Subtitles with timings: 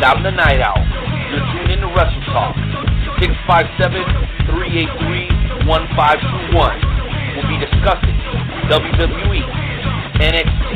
[0.00, 0.80] And I'm the Knight Owl.
[1.28, 2.56] You're tuned in to Wrestle Talk.
[4.48, 5.68] 657-383-1521.
[7.36, 8.16] We'll be discussing
[8.72, 9.44] WWE,
[10.24, 10.72] NXT,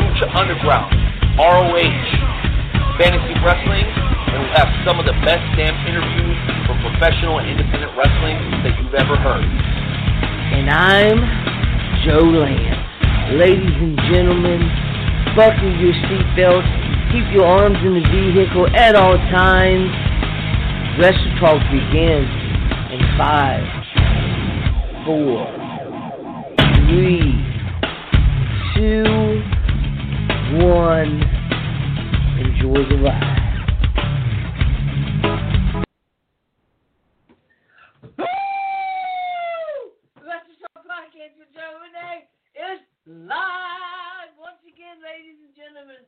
[0.00, 0.96] Lucha Underground,
[1.36, 7.52] ROH, fantasy wrestling, and we'll have some of the best damn interviews for professional and
[7.52, 9.44] independent wrestling that you've ever heard.
[9.44, 11.20] And I'm
[12.08, 12.80] Joe Lance.
[13.36, 14.64] Ladies and gentlemen,
[15.36, 16.81] buckle your seatbelts,
[17.12, 19.92] keep your arms in the vehicle at all times.
[20.98, 22.32] Wrestle Talk begins
[22.88, 23.60] in five,
[25.04, 25.44] four,
[26.88, 27.36] three,
[28.74, 29.04] two,
[30.64, 31.20] one.
[32.40, 33.38] Enjoy the ride.
[43.04, 46.06] Live once again, ladies and gentlemen.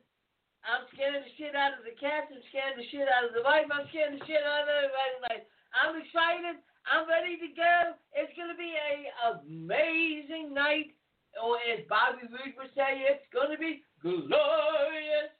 [0.64, 2.32] I'm scaring the shit out of the cats.
[2.32, 3.68] I'm scaring the shit out of the wife.
[3.68, 5.44] I'm scaring the shit out of everybody tonight.
[5.76, 6.56] I'm excited.
[6.88, 8.00] I'm ready to go.
[8.16, 10.96] It's gonna be a amazing night,
[11.36, 15.32] or as Bobby Roode would say, it's gonna be glorious.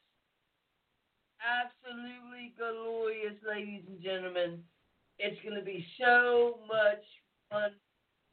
[1.40, 4.64] Absolutely glorious, ladies and gentlemen.
[5.18, 7.04] It's gonna be so much
[7.48, 7.72] fun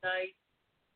[0.02, 0.36] tonight.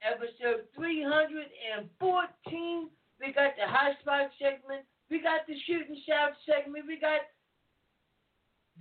[0.04, 2.90] Episode 314.
[3.20, 4.86] We got the high spot segment.
[5.10, 6.86] We got the shoot and shout segment.
[6.88, 7.22] We got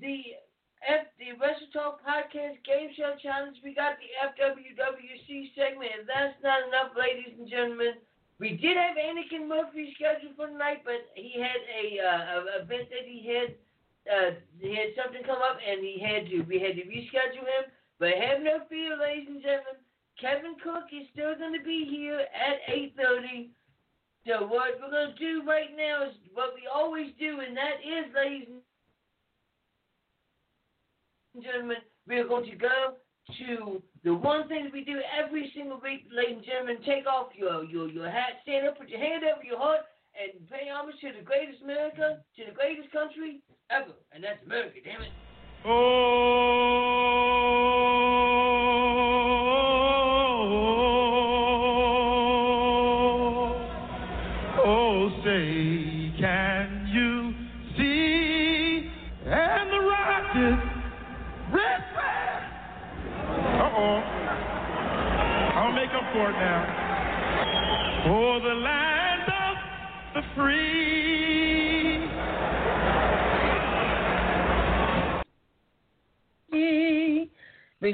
[0.01, 0.41] the
[0.85, 3.57] F the Wrestle Talk Podcast Game Show Challenge.
[3.65, 5.93] We got the FWWC segment.
[6.01, 8.01] If that's not enough, ladies and gentlemen,
[8.39, 12.89] we did have Anakin Murphy scheduled for tonight, but he had a uh, a event
[12.93, 13.49] that he had
[14.05, 14.31] uh,
[14.61, 17.73] he had something come up and he had to we had to reschedule him.
[17.99, 19.81] But have no fear, ladies and gentlemen.
[20.21, 23.49] Kevin Cook is still going to be here at 8:30.
[24.27, 27.77] So what we're going to do right now is what we always do, and that
[27.85, 28.49] is, ladies
[31.35, 31.77] and gentlemen,
[32.09, 32.95] we're going to go
[33.39, 36.77] to the one thing we do every single week, ladies and gentlemen.
[36.87, 39.81] Take off your your your hat, stand up, put your hand over your heart,
[40.17, 44.81] and pay homage to the greatest America, to the greatest country ever, and that's America.
[44.85, 45.13] Damn it.
[45.67, 46.95] Oh,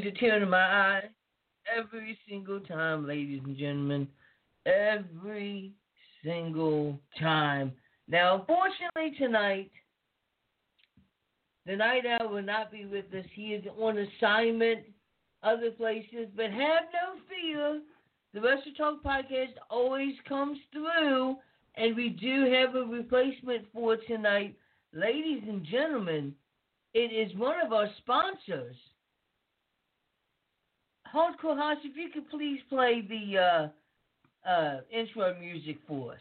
[0.01, 1.03] brings a tear to my eye
[1.77, 4.09] every single time, ladies and gentlemen.
[4.67, 5.73] Every
[6.25, 7.73] single time.
[8.09, 9.71] Now, unfortunately, tonight,
[11.67, 13.25] the Knight Owl will not be with us.
[13.35, 14.81] He is on assignment
[15.43, 17.81] other places, but have no fear.
[18.33, 21.37] The Wrestle Talk podcast always comes through,
[21.77, 24.57] and we do have a replacement for tonight.
[24.93, 26.35] Ladies and gentlemen,
[26.95, 28.77] it is one of our sponsors.
[31.13, 36.21] Hardcore House, if you could please play the uh, uh, intro music for us.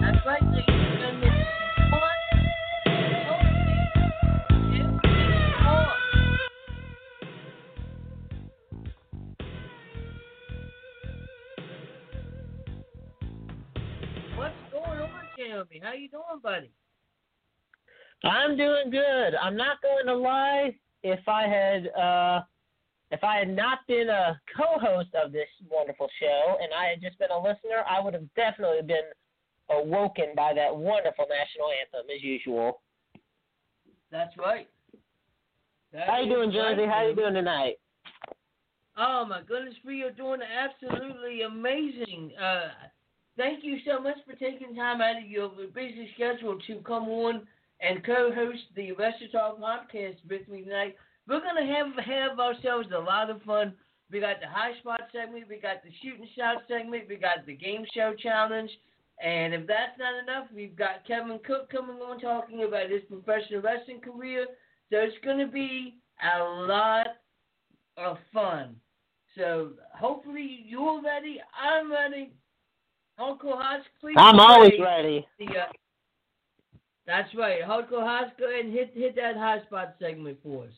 [0.00, 1.30] That's right, ladies and gentlemen.
[14.36, 15.80] What's going on, Jeremy?
[15.82, 16.70] How you doing, buddy?
[18.24, 19.34] I'm doing good.
[19.40, 20.74] I'm not going to lie.
[21.02, 22.42] If I had uh,
[23.10, 27.18] if I had not been a co-host of this wonderful show and I had just
[27.18, 29.04] been a listener, I would have definitely been
[29.70, 32.80] awoken by that wonderful national anthem as usual.
[34.10, 34.68] That's right.
[35.92, 36.82] That How you doing, Jonesy?
[36.82, 37.74] right, How you doing tonight?
[38.96, 42.32] Oh my goodness, we are doing absolutely amazing.
[42.40, 42.68] Uh,
[43.36, 47.42] thank you so much for taking time out of your busy schedule to come on
[47.80, 50.96] and co-host the Wrestle Talk podcast with me tonight.
[51.28, 53.74] we're gonna have have ourselves a lot of fun.
[54.10, 57.46] We got the high spot segment, we got the shoot and shout segment, we got
[57.46, 58.70] the game show challenge,
[59.22, 63.62] and if that's not enough, we've got Kevin Cook coming on talking about his professional
[63.62, 64.46] wrestling career.
[64.90, 67.06] So it's gonna be a lot
[67.96, 68.76] of fun.
[69.36, 71.40] So hopefully you're ready.
[71.60, 72.32] I'm ready.
[73.18, 74.14] Uncle Hoss, please.
[74.18, 75.26] I'm always ready.
[75.38, 75.66] the, uh,
[77.06, 77.60] that's right.
[77.88, 80.72] Go ahead and hit hit that high spot segment for us.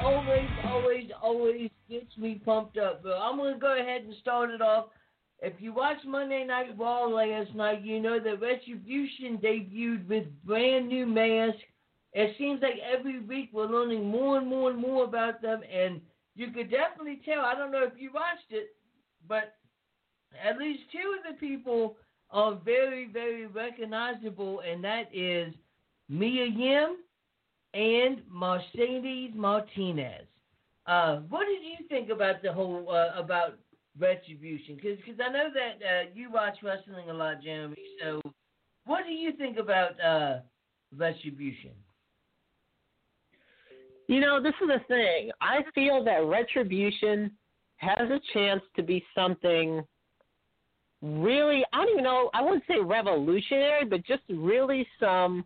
[0.00, 3.02] Always, always, always gets me pumped up.
[3.02, 4.86] But I'm gonna go ahead and start it off.
[5.40, 10.88] If you watched Monday Night Raw last night, you know that Retribution debuted with brand
[10.88, 11.62] new masks.
[12.12, 16.00] It seems like every week we're learning more and more and more about them, and
[16.34, 17.44] you could definitely tell.
[17.44, 18.74] I don't know if you watched it,
[19.28, 19.54] but
[20.44, 21.96] at least two of the people
[22.30, 25.54] are very, very recognizable, and that is
[26.08, 26.96] Mia Yim
[27.74, 30.26] and Mercedes Martinez.
[30.86, 33.58] Uh, what did you think about the whole uh, about
[33.98, 34.76] Retribution?
[34.76, 37.76] Because cause I know that uh, you watch wrestling a lot, Jeremy.
[38.02, 38.20] So,
[38.84, 40.40] what do you think about uh,
[40.96, 41.72] Retribution?
[44.06, 45.30] You know, this is the thing.
[45.40, 47.30] I feel that Retribution
[47.76, 49.84] has a chance to be something
[51.02, 55.44] really, I don't even know, I wouldn't say revolutionary, but just really some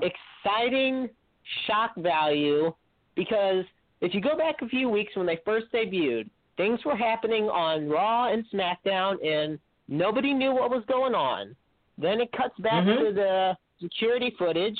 [0.00, 1.08] exciting
[1.66, 2.72] shock value
[3.16, 3.64] because
[4.00, 7.88] if you go back a few weeks when they first debuted, things were happening on
[7.88, 9.58] Raw and SmackDown and
[9.88, 11.56] nobody knew what was going on.
[11.96, 12.98] Then it cuts back Mhm.
[12.98, 14.78] to the security footage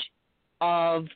[0.61, 1.07] of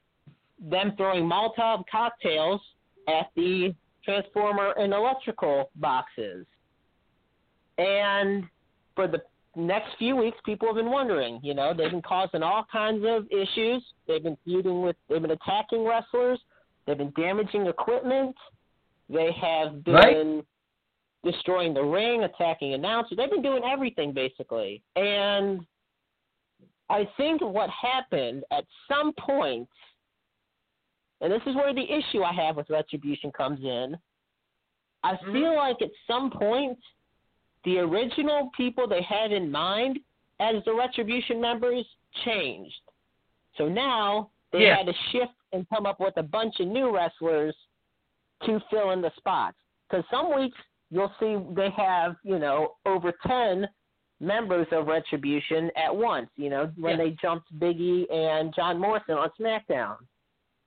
[0.59, 2.61] them throwing Molotov cocktails
[3.07, 6.47] at the transformer and electrical boxes.
[7.77, 8.47] And
[8.95, 9.21] for the
[9.55, 11.39] next few weeks, people have been wondering.
[11.43, 13.83] You know, they've been causing all kinds of issues.
[14.07, 16.39] They've been feuding with, they've been attacking wrestlers.
[16.85, 18.35] They've been damaging equipment.
[19.09, 20.45] They have been Right.
[21.23, 23.17] Destroying the ring, attacking announcers.
[23.17, 24.81] They've been doing everything basically.
[24.95, 25.65] And
[26.89, 29.69] I think what happened at some point,
[31.21, 33.97] and this is where the issue I have with Retribution comes in.
[35.03, 35.33] I Mhm.
[35.33, 36.79] feel like at some point,
[37.63, 39.99] the original people they had in mind
[40.39, 41.85] as the Retribution members
[42.25, 42.81] changed.
[43.55, 44.75] So now they Yeah.
[44.75, 47.55] had to shift and come up with a bunch of new wrestlers
[48.41, 49.57] to fill in the spots.
[49.87, 50.57] Because some weeks
[50.93, 53.67] you'll see they have, you know, over 10
[54.19, 57.05] members of Retribution at once, you know, when Yeah.
[57.05, 59.97] they jumped Biggie and John Morrison on SmackDown.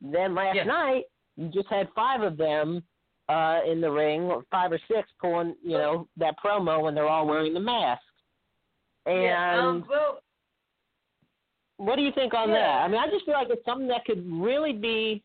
[0.01, 0.65] Then last Yeah.
[0.65, 1.05] night,
[1.37, 2.83] you just had five of them
[3.29, 7.09] uh, in the ring, or five or six pulling, you know, that promo when they're
[7.09, 8.05] all wearing the masks.
[9.05, 10.21] And yeah, um, well,
[11.79, 12.55] what do you think on Yeah.
[12.55, 12.83] that?
[12.83, 15.25] I mean, I just feel like it's something that could really be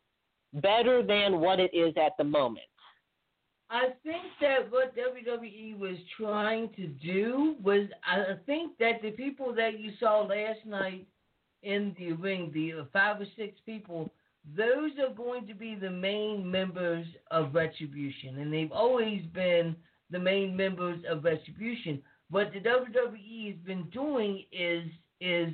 [0.53, 2.65] better than what it is at the moment.
[3.71, 9.55] I think that what WWE was trying to do was, I think that the people
[9.55, 11.07] that you saw last night
[11.63, 14.11] in the ring, the five or six people,
[14.57, 19.75] those are going to be the main members of Retribution, and they've always been
[20.09, 22.01] the main members of Retribution.
[22.29, 24.83] What the WWE has been doing is
[25.21, 25.53] is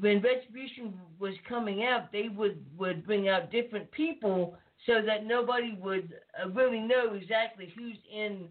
[0.00, 5.76] when Retribution was coming out, they would would bring out different people so that nobody
[5.80, 8.48] would uh, really know exactly who's in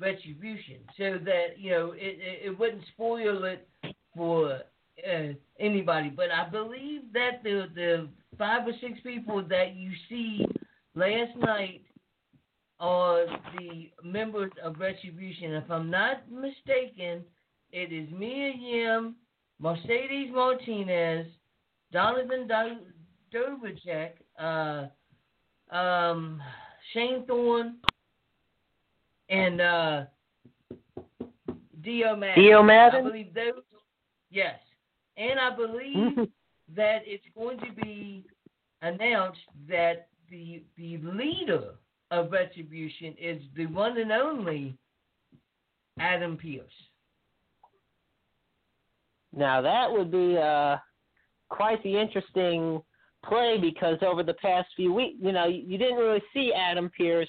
[0.00, 3.66] Retribution, so that you know it it, wouldn't spoil it
[4.14, 6.10] for uh, anybody.
[6.10, 8.08] But I believe that the the
[8.38, 10.46] five or six people that you see
[10.94, 11.82] last night
[12.78, 13.26] are
[13.58, 15.54] the members of Retribution.
[15.54, 17.24] If I'm not mistaken,
[17.72, 19.16] it is Mia Yim,
[19.58, 21.26] Mercedes Martinez,
[21.92, 23.56] Donovan Do-
[24.38, 24.86] uh,
[25.70, 26.42] um,
[26.92, 27.76] Shane Thorne,
[29.28, 30.02] and uh,
[31.82, 32.42] Dio Maddin.
[32.42, 33.62] Dio I believe those.
[34.30, 34.58] Yes,
[35.16, 36.28] and I believe
[36.76, 38.24] that it's going to be
[38.82, 41.74] announced that the the leader
[42.10, 44.76] of Retribution is the one and only
[45.98, 46.70] Adam Pearce.
[49.36, 50.76] Now that would be uh,
[51.48, 52.82] quite the interesting
[53.24, 57.28] play because over the past few weeks, you know, you, didn't really see Adam Pearce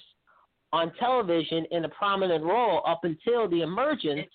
[0.74, 4.28] on television in a prominent role up until the emergence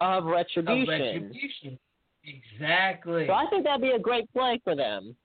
[0.00, 0.88] of Of Retribution.
[0.88, 1.78] Retribution.
[2.24, 3.26] Exactly.
[3.26, 5.16] So I think that'd be a great play for them.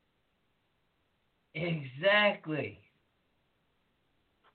[1.54, 2.80] Exactly.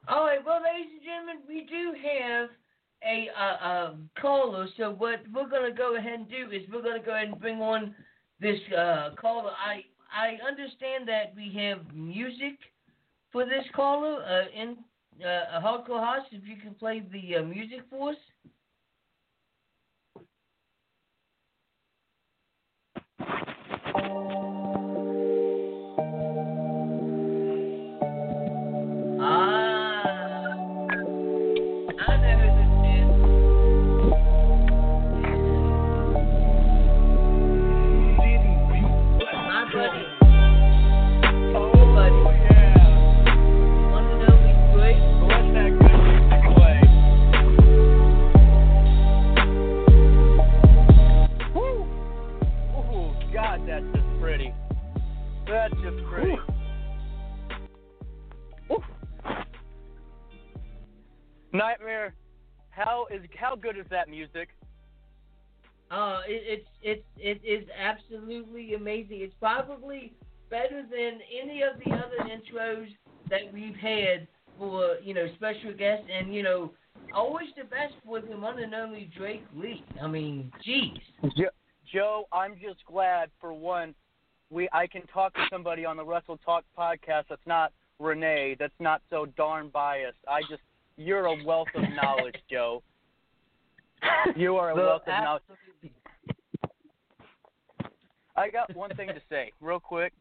[0.08, 2.48] All right, well, ladies and gentlemen, we do have
[3.04, 4.66] a uh, uh, caller.
[4.76, 7.60] So what we're gonna go ahead and do is we're gonna go ahead and bring
[7.60, 7.94] on
[8.40, 9.50] this uh, caller.
[9.50, 12.58] I I understand that we have music
[13.32, 14.76] for this caller uh, in
[15.24, 16.26] uh, Hardcore House.
[16.30, 18.16] If you can play the uh, music for us.
[23.94, 24.51] Ah,
[61.62, 62.12] Nightmare,
[62.70, 64.48] how is how good is that music?
[65.92, 69.20] Uh, it, it's it's it is absolutely amazing.
[69.20, 70.12] It's probably
[70.50, 72.88] better than any of the other intros
[73.30, 74.26] that we've had
[74.58, 76.72] for you know special guests, and you know
[77.14, 79.84] always the best with the one and only Drake Lee.
[80.02, 80.98] I mean, jeez.
[81.36, 81.56] Jo-
[81.92, 83.94] Joe, I'm just glad for once
[84.50, 88.80] we I can talk to somebody on the Wrestle Talk podcast that's not Renee, that's
[88.80, 90.18] not so darn biased.
[90.28, 90.62] I just
[91.02, 92.82] you're a wealth of knowledge, Joe.
[94.36, 95.42] You are a Well, wealth of knowledge.
[98.36, 100.12] I got one thing to say, real quick,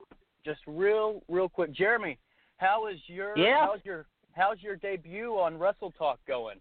[0.46, 1.72] just real, real quick.
[1.74, 2.18] Jeremy,
[2.58, 3.66] how is your Yeah?
[3.66, 6.58] how's your how's your debut on Wrestle Talk going?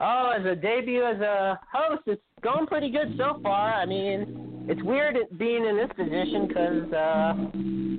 [0.00, 3.74] Oh, as a debut as a host, it's going pretty good so far.
[3.74, 7.32] I mean, it's weird being in this position because uh,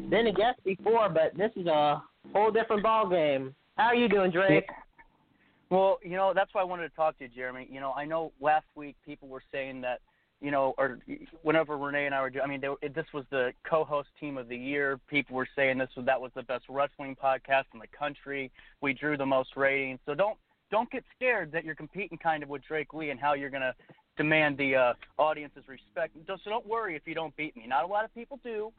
[0.09, 2.01] been a guest before, but this is a
[2.33, 3.53] whole different ball game.
[3.77, 4.67] How are you doing, Drake?
[5.69, 7.67] Well, you know, that's why I wanted to talk to you, Jeremy.
[7.71, 10.01] You know, I know last week people were saying that,
[10.41, 10.99] you know, or
[11.43, 14.37] whenever Renee and I were doing, I mean, they, were- this was the co-host team
[14.37, 14.99] of the year.
[15.07, 18.51] People were saying this was that was the best wrestling podcast in the country.
[18.81, 19.99] We drew the most ratings.
[20.05, 20.37] So don't
[20.71, 23.73] don't get scared that you're competing kind of with Drake Lee and how you're gonna
[24.17, 26.15] demand the uh, audience's respect.
[26.27, 27.65] So so don't worry if you don't beat me.
[27.67, 28.73] Not a lot of people do,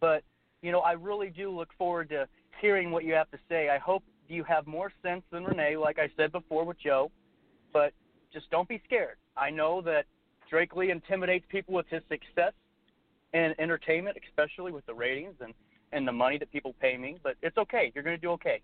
[0.00, 0.22] but
[0.62, 2.26] you know, I really do look forward to
[2.60, 3.68] hearing what you have to say.
[3.70, 7.10] I hope you have more sense than Renee, like I said before with Joe,
[7.72, 7.92] but
[8.32, 9.16] just don't be scared.
[9.36, 10.04] I know that
[10.50, 12.52] Drake Lee intimidates people with his success
[13.32, 15.52] and entertainment, especially with the ratings and,
[15.92, 17.92] and the money that people pay me, but it's okay.
[17.94, 18.60] You're going to do okay.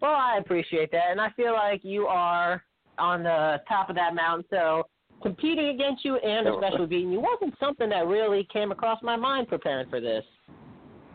[0.00, 2.62] Well, I appreciate that, and I feel like you are
[2.98, 4.44] on the top of that mountain.
[4.50, 4.84] So
[5.22, 9.48] competing against you and especially beating you wasn't something that really came across my mind
[9.48, 10.24] preparing for this.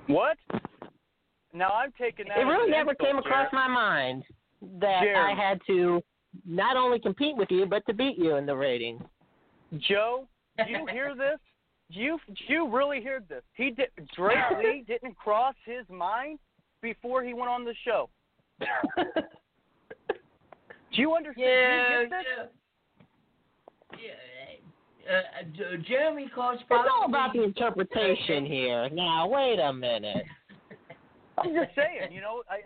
[0.07, 0.37] What?
[1.53, 2.37] Now I'm taking that.
[2.37, 3.67] It really an never insult, came across Jeremy.
[3.67, 4.23] my mind
[4.79, 5.33] that Jeremy.
[5.33, 6.01] I had to
[6.45, 9.01] not only compete with you but to beat you in the ratings.
[9.89, 10.27] Joe,
[10.57, 11.39] do you hear this?
[11.93, 13.43] Do you do you really hear this?
[13.53, 16.39] He did Drake Lee didn't cross his mind
[16.81, 18.09] before he went on the show.
[20.93, 21.47] Do you understand?
[21.47, 22.25] Yeah, do you get this?
[24.03, 24.07] yeah.
[25.05, 25.43] Yeah, uh,
[25.77, 28.89] J- Jeremy calls It's all about the interpretation here.
[28.89, 30.23] Now, wait a minute.
[31.43, 32.61] I'm just saying, you know, I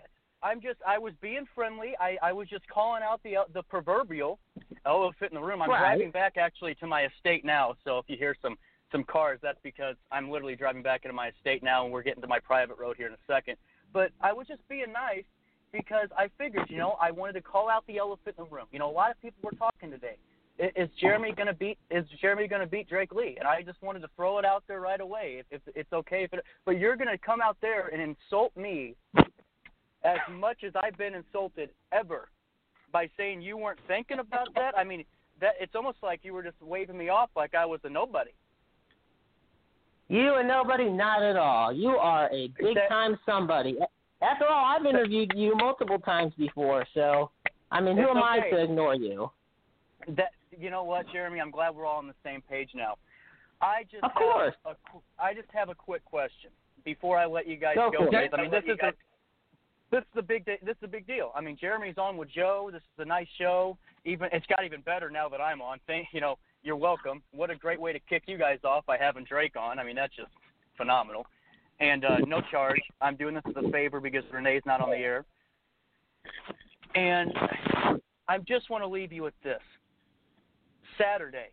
[0.45, 1.93] I'm just I was being friendly.
[1.99, 4.39] I I was just calling out the the proverbial
[4.85, 5.61] elephant in the room.
[5.61, 5.79] I'm Right.
[5.79, 8.57] driving back actually to my estate now, so if you hear some
[8.91, 12.21] some cars, that's because I'm literally driving back into my estate now, and we're getting
[12.21, 13.57] to my private road here in a second.
[13.91, 15.23] But I was just being nice
[15.71, 18.65] because I figured, you know, I wanted to call out the elephant in the room.
[18.71, 20.17] You know, a lot of people were talking today.
[20.57, 21.77] Is Jeremy gonna beat?
[21.91, 23.35] Is Jeremy gonna beat Drake Lee?
[23.37, 25.43] And I just wanted to throw it out there right away.
[25.51, 28.95] If, if it's okay, if it, but you're gonna come out there and insult me
[30.05, 32.29] as much as I've been insulted ever
[32.93, 34.77] by saying you weren't thinking about that.
[34.77, 35.03] I mean,
[35.41, 38.31] that it's almost like you were just waving me off like I was a nobody.
[40.07, 41.73] You and nobody, not at all.
[41.73, 43.77] You are a big time somebody.
[44.21, 47.31] After all, I've interviewed you multiple times before, so
[47.71, 49.31] I mean, who am I to ignore you?
[50.09, 51.39] That you know what, Jeremy?
[51.39, 52.95] I'm glad we're all on the same page now.
[53.61, 54.55] I just Of have course.
[54.65, 54.75] A,
[55.19, 56.51] I just have a quick question
[56.83, 58.05] before I let you guys Go go.
[58.05, 58.91] for I mean, this is a,
[59.91, 61.31] this is the big this is a big deal.
[61.35, 62.69] I mean, Jeremy's on with Joe.
[62.71, 63.77] This is a nice show.
[64.03, 65.79] Even it's got even better now that I'm on.
[65.87, 67.21] Thank you know, you're welcome.
[67.31, 69.79] What a great way to kick you guys off by having Drake on.
[69.79, 70.31] I mean, that's just
[70.77, 71.25] phenomenal.
[71.79, 72.79] And uh, no charge.
[73.01, 75.25] I'm doing this as a favor because Renee's not on the air.
[76.95, 77.33] And
[78.27, 79.59] I just want to leave you with this.
[80.97, 81.49] Saturday,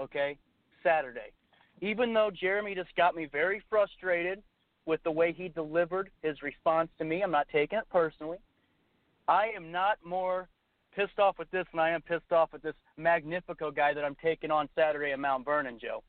[0.00, 0.38] okay?
[0.82, 1.32] Saturday.
[1.80, 4.42] Even though Jeremy just got me very frustrated
[4.86, 7.22] with the way he delivered his response to me.
[7.22, 8.38] I'm not taking it personally.
[9.28, 10.48] I am not more
[10.94, 14.16] pissed off with this than I am pissed off with this Magnifico guy that I'm
[14.22, 16.02] taking on Saturday at Mount Vernon, Joe.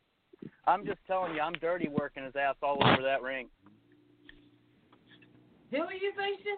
[0.66, 3.50] I'm just telling you, I'm dirty working his ass all over that ring.
[5.72, 6.58] Who are you facing?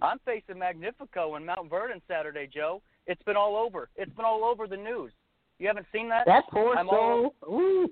[0.00, 2.80] I'm facing Magnifico in Mount Vernon Saturday, Joe.
[3.06, 3.88] It's been all over.
[3.96, 5.12] It's been all over the news.
[5.58, 6.26] You haven't seen that?
[6.26, 7.88] That poor I'm all- Ooh,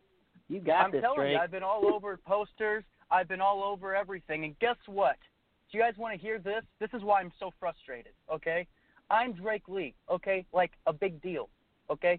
[0.48, 1.32] you got I'm this, telling Drake.
[1.32, 2.84] you, I've been all over posters.
[3.10, 4.44] I've been all over everything.
[4.44, 5.16] And guess what?
[5.70, 6.64] Do you guys want to hear this?
[6.80, 8.66] This is why I'm so frustrated, okay?
[9.10, 10.44] I'm Drake Lee, okay?
[10.52, 11.48] Like a big deal,
[11.90, 12.18] okay?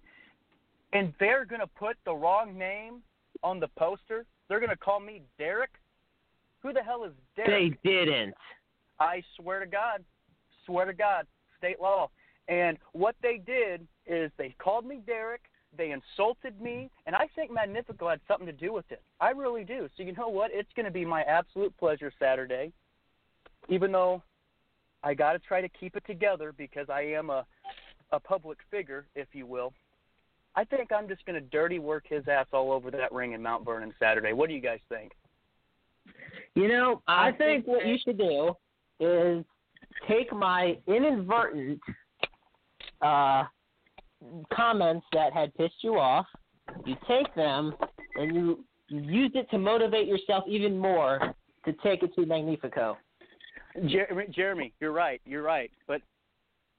[0.93, 3.01] And they're going to put the wrong name
[3.43, 4.25] on the poster.
[4.47, 5.71] They're going to call me Derek.
[6.62, 7.79] Who the hell is Derek?
[7.83, 8.33] They didn't.
[9.00, 10.03] I swear to God,
[10.65, 11.25] swear to God,
[11.57, 12.09] state law.
[12.47, 15.41] And what they did is they called me Derek,
[15.77, 19.01] they insulted me, and I think Magnifico had something to do with it.
[19.19, 19.88] I really do.
[19.95, 20.51] So you know what?
[20.53, 22.71] It's going to be my absolute pleasure Saturday,
[23.69, 24.21] even though
[25.03, 27.45] I got to try to keep it together because I am a
[28.13, 29.73] a public figure, if you will.
[30.55, 33.41] I think I'm just going to dirty work his ass all over that ring in
[33.41, 34.33] Mount Vernon Saturday.
[34.33, 35.12] What do you guys think?
[36.53, 38.53] You know, I, I think think what you should do
[39.00, 39.43] is
[40.07, 41.79] take my inadvertent
[43.03, 43.43] uh,
[44.53, 46.25] comments that had pissed you off.
[46.86, 47.75] You take them
[48.15, 51.33] and you you use it to motivate yourself even more
[51.65, 52.98] to take it to Magnifico.
[53.88, 55.19] Jeremy, Jeremy, you're right.
[55.25, 55.72] You're right.
[55.88, 56.01] But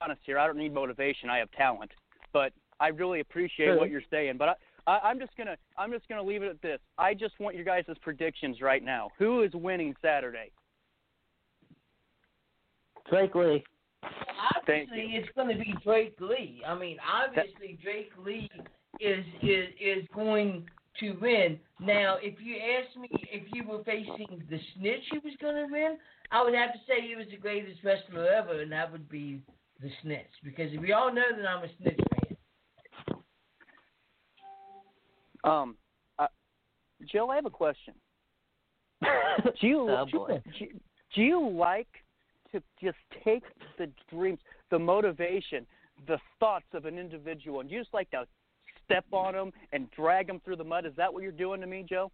[0.00, 1.28] honest here, I don't need motivation.
[1.28, 1.90] I have talent.
[2.32, 3.78] But I really appreciate Sure.
[3.78, 4.36] what you're saying.
[4.38, 4.54] But I,
[4.86, 6.78] I, I'm just gonna I'm just gonna leave it at this.
[6.98, 9.10] I just want your guys' predictions right now.
[9.18, 10.50] Who is winning Saturday?
[13.10, 13.64] Drake Lee.
[14.66, 16.62] Thank Obviously, it's going to be Drake Lee.
[16.66, 18.50] I mean, obviously, Drake Lee
[19.00, 20.66] is is is going
[21.00, 21.58] to win.
[21.80, 25.72] Now, if you asked me if you were facing the snitch who was going to
[25.72, 25.98] win,
[26.30, 29.42] I would have to say he was the greatest wrestler ever, and that would be
[29.80, 30.30] the snitch.
[30.44, 32.36] Because we all know that I'm a snitch fan.
[35.44, 35.76] Um,
[36.18, 36.26] uh,
[37.10, 37.94] Jill, I have a question.
[39.60, 40.42] Do you, Oh, do, boy.
[40.58, 40.80] you-
[41.14, 42.03] do you like
[42.54, 43.42] to just take
[43.78, 44.38] the dreams,
[44.70, 45.66] the motivation,
[46.06, 48.24] the thoughts of an individual, and you just like to
[48.84, 50.86] step on them and drag them through the mud?
[50.86, 52.10] Is that what you're doing to me, Joe?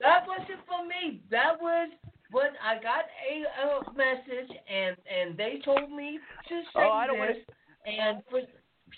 [0.00, 1.20] That wasn't for me.
[1.30, 1.90] That was
[2.30, 7.06] when I got a, a message, and and they told me to say Oh, I
[7.06, 7.44] don't wanna- this.
[7.86, 8.40] And for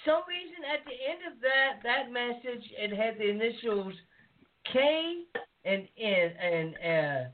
[0.04, 3.94] some reason, at the end of that that message, it had the initials
[4.72, 5.24] K
[5.64, 7.28] and N and uh,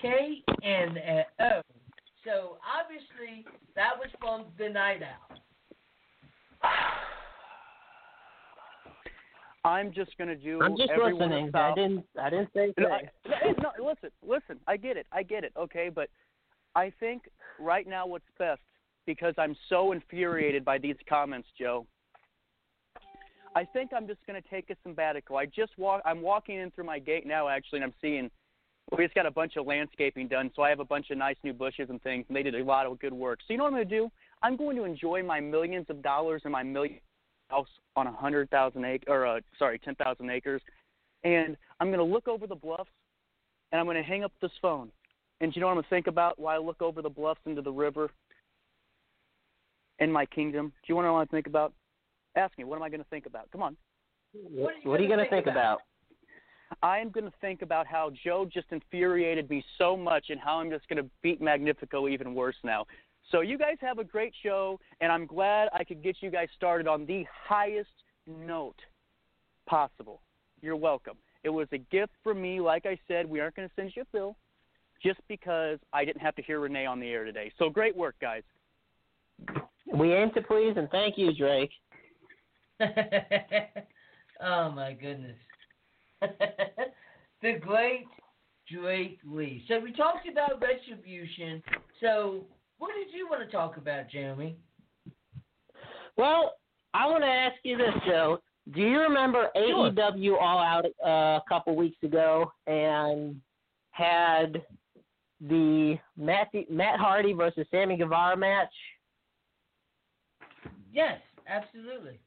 [0.00, 1.60] K and uh, O.
[2.24, 5.38] So obviously, that was from the Knight Owl.
[9.64, 10.60] I'm just gonna do.
[10.62, 11.48] I'm just listening.
[11.48, 12.04] in I didn't.
[12.18, 12.72] I didn't say.
[12.78, 12.88] No.
[12.88, 13.00] I,
[13.62, 14.58] no, listen, listen.
[14.66, 15.06] I get it.
[15.12, 15.52] I get it.
[15.56, 16.08] Okay, but
[16.74, 17.24] I think
[17.58, 18.60] right now what's best
[19.06, 21.86] because I'm so infuriated by these comments, Joe.
[23.54, 25.36] I think I'm just going to take a sabbatical.
[25.36, 26.02] I just walk.
[26.04, 28.30] I'm walking in through my gate now, actually, and I'm seeing
[28.98, 31.36] we just got a bunch of landscaping done, so I have a bunch of nice
[31.44, 33.38] new bushes and things, and they did a lot of good work.
[33.46, 34.10] So you know what I'm going to do?
[34.42, 36.98] I'm going to enjoy my millions of dollars and my million
[37.48, 40.62] house on a hundred thousand acre, or uh, sorry, ten thousand acres,
[41.24, 42.90] and I'm going to look over the bluffs,
[43.72, 44.90] and I'm going to hang up this phone.
[45.40, 47.40] And you know what I'm going to think about while I look over the bluffs
[47.46, 48.10] into the river
[49.98, 50.68] in my kingdom?
[50.68, 51.72] Do you want to know what I think about?
[52.36, 52.64] Ask me.
[52.64, 53.50] What am I going to think about?
[53.50, 53.76] Come on.
[54.32, 55.78] What, are you gonna think think about?
[55.80, 55.89] I
[56.82, 60.70] am going to think about how Joe just infuriated me so much and how I'm
[60.70, 62.86] just going to beat Magnifico even worse now.
[63.30, 66.48] So you guys have a great show, and I'm glad I could get you guys
[66.56, 67.90] started on the highest
[68.26, 68.80] note
[69.66, 70.20] possible.
[70.62, 71.16] You're welcome.
[71.44, 72.60] It was a gift from me.
[72.60, 74.36] Like I said, we aren't going to send you a bill
[75.02, 77.52] just because I didn't have to hear Renee on the air today.
[77.58, 78.42] So great work, guys.
[79.92, 81.70] We aim to please, and thank you, Drake.
[84.40, 85.36] oh my goodness.
[87.42, 88.06] the great
[88.70, 89.64] Drake Lee.
[89.68, 91.62] So we talked about retribution.
[92.00, 92.44] So
[92.78, 94.56] what did you want to talk about, Jeremy?
[96.16, 96.54] Well,
[96.94, 98.38] I want to ask you this, Joe.
[98.74, 99.90] Do you remember Sure.
[99.90, 103.40] AEW All Out uh, a couple weeks ago and
[103.90, 104.62] had
[105.40, 108.72] the Matt Matt Hardy versus Sammy Guevara match?
[110.92, 112.20] Yes, absolutely.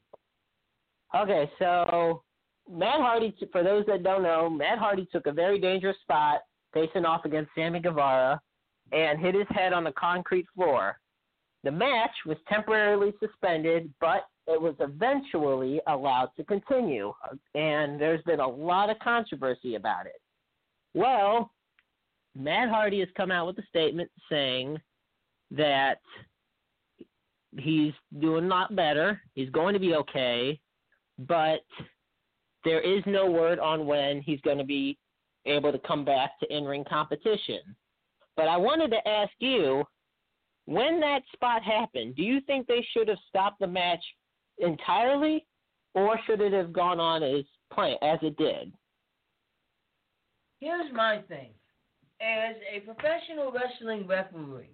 [1.16, 2.23] Okay, so
[2.70, 6.40] Matt Hardy, for those that don't know, Matt Hardy took a very dangerous spot
[6.72, 8.40] facing off against Sammy Guevara
[8.92, 10.98] and hit his head on the concrete floor.
[11.62, 17.12] The match was temporarily suspended, but it was eventually allowed to continue,
[17.54, 20.20] and there's been a lot of controversy about it.
[20.92, 21.50] Well,
[22.36, 24.78] Matt Hardy has come out with a statement saying
[25.50, 26.00] that
[27.58, 29.20] he's doing a lot better.
[29.34, 30.60] He's going to be okay,
[31.18, 31.60] but
[32.64, 34.98] there is no word on when he's going to be
[35.46, 37.60] able to come back to in ring competition.
[38.36, 39.84] But I wanted to ask you
[40.66, 44.02] when that spot happened, do you think they should have stopped the match
[44.58, 45.44] entirely,
[45.94, 48.72] or should it have gone on as planned as it did?
[50.60, 51.50] Here's my thing.
[52.20, 54.70] As a professional wrestling referee,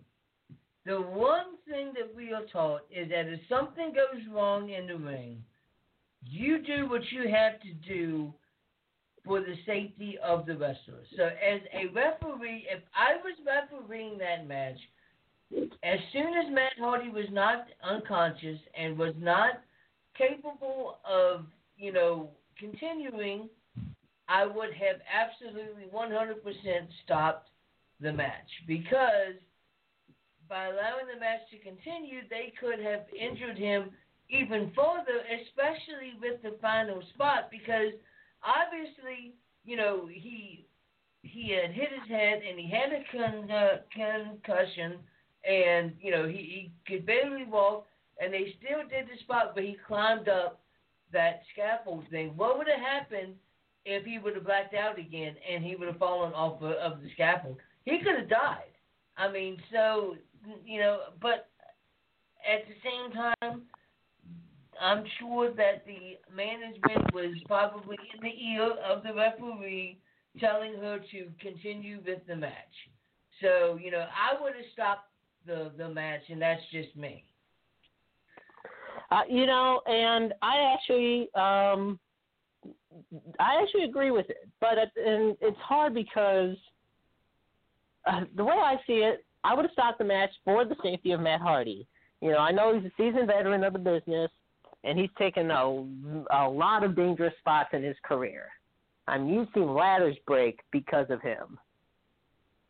[0.87, 4.97] the one thing that we are taught is that if something goes wrong in the
[4.97, 5.43] ring,
[6.25, 8.33] you do what you have to do
[9.25, 11.07] for the safety of the wrestlers.
[11.17, 14.79] So, as a referee, if I was refereeing that match,
[15.83, 19.63] as soon as Matt Hardy was not unconscious and was not
[20.17, 21.45] capable of,
[21.77, 23.49] you know, continuing,
[24.29, 26.35] I would have absolutely 100%
[27.05, 27.49] stopped
[28.01, 29.35] the match because
[30.49, 33.91] by allowing the match to continue, they could have injured him
[34.31, 37.93] even further, especially with the final spot because
[38.43, 40.67] obviously, you know, he
[41.23, 44.99] he had hit his head and he had a con- uh, concussion
[45.49, 47.87] and you know he, he could barely walk,
[48.21, 50.61] and they still did the spot, but he climbed up
[51.13, 52.33] that scaffold thing.
[52.37, 53.35] What would have happened
[53.85, 57.03] if he would have blacked out again and he would have fallen off of, of
[57.03, 57.57] the scaffold?
[57.85, 58.73] He could have died.
[59.17, 60.17] I mean, so
[60.65, 61.49] you know, but
[62.47, 63.63] at the same time,
[64.81, 69.99] I'm sure that the management was probably in the ear of the referee
[70.39, 72.53] telling her to continue with the match.
[73.41, 75.09] So, you know, I would have stopped
[75.47, 77.25] the the match, and that's just me.
[79.11, 81.99] Uh, you know, and I actually, um,
[83.41, 86.57] I actually agree with it, but it, and it's hard because
[88.07, 91.13] uh, the way I see it, I would have stopped the match for the safety
[91.13, 91.87] of Matt Hardy.
[92.21, 94.31] You know, I know he's a seasoned veteran of the business,
[94.85, 95.85] and he's taken a,
[96.33, 98.47] a lot of dangerous spots in his career.
[99.07, 101.59] I mean, you've seen ladders break because of him.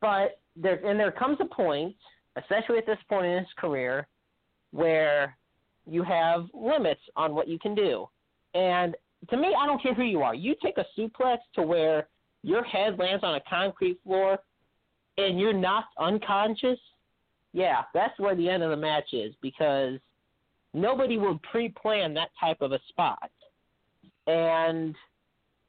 [0.01, 1.95] But there, and there comes a point
[2.37, 4.07] especially at this point in his career,
[4.73, 5.37] where
[5.87, 8.09] you have limits on what you can do.
[8.55, 8.95] And
[9.29, 10.35] to me, I don't care who you are.
[10.35, 12.09] You take a suplex to where
[12.43, 14.39] your head lands on a concrete floor
[15.19, 16.79] and you're knocked unconscious.
[17.53, 19.99] Yeah, that's where the end of the match is because
[20.75, 23.31] nobody would pre-plan that type of a spot.
[24.27, 24.95] And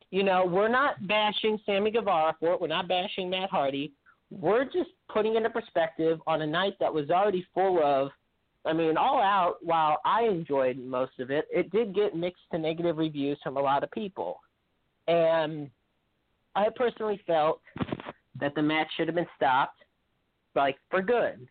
[0.09, 2.61] you know, we're not bashing Sammy Guevara for it.
[2.61, 3.93] We're not bashing Matt Hardy
[4.31, 8.09] we're just putting into perspective on a night that was already full of
[8.63, 12.59] I mean, all out, while I enjoyed most of it, it did get mixed to
[12.59, 14.39] negative reviews from a lot of people.
[15.07, 15.67] And
[16.55, 17.59] I personally felt
[18.39, 19.79] that the match should have been stopped,
[20.53, 21.47] like, for good.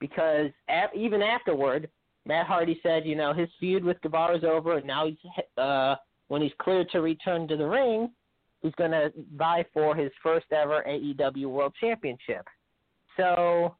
[0.00, 1.88] Because at, even afterward,
[2.26, 5.16] Matt Hardy said, you know, his feud with Guevara's over, and now he's,
[5.58, 5.96] uh,
[6.28, 8.10] when he's cleared to return to the ring,
[8.64, 12.48] He's going to vie for his first ever AEW World Championship.
[13.14, 13.76] So,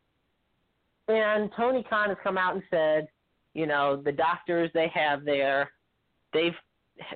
[1.09, 3.09] and Tony Khan has come out and said,
[3.55, 5.71] you know, the doctors they have there,
[6.35, 6.53] they've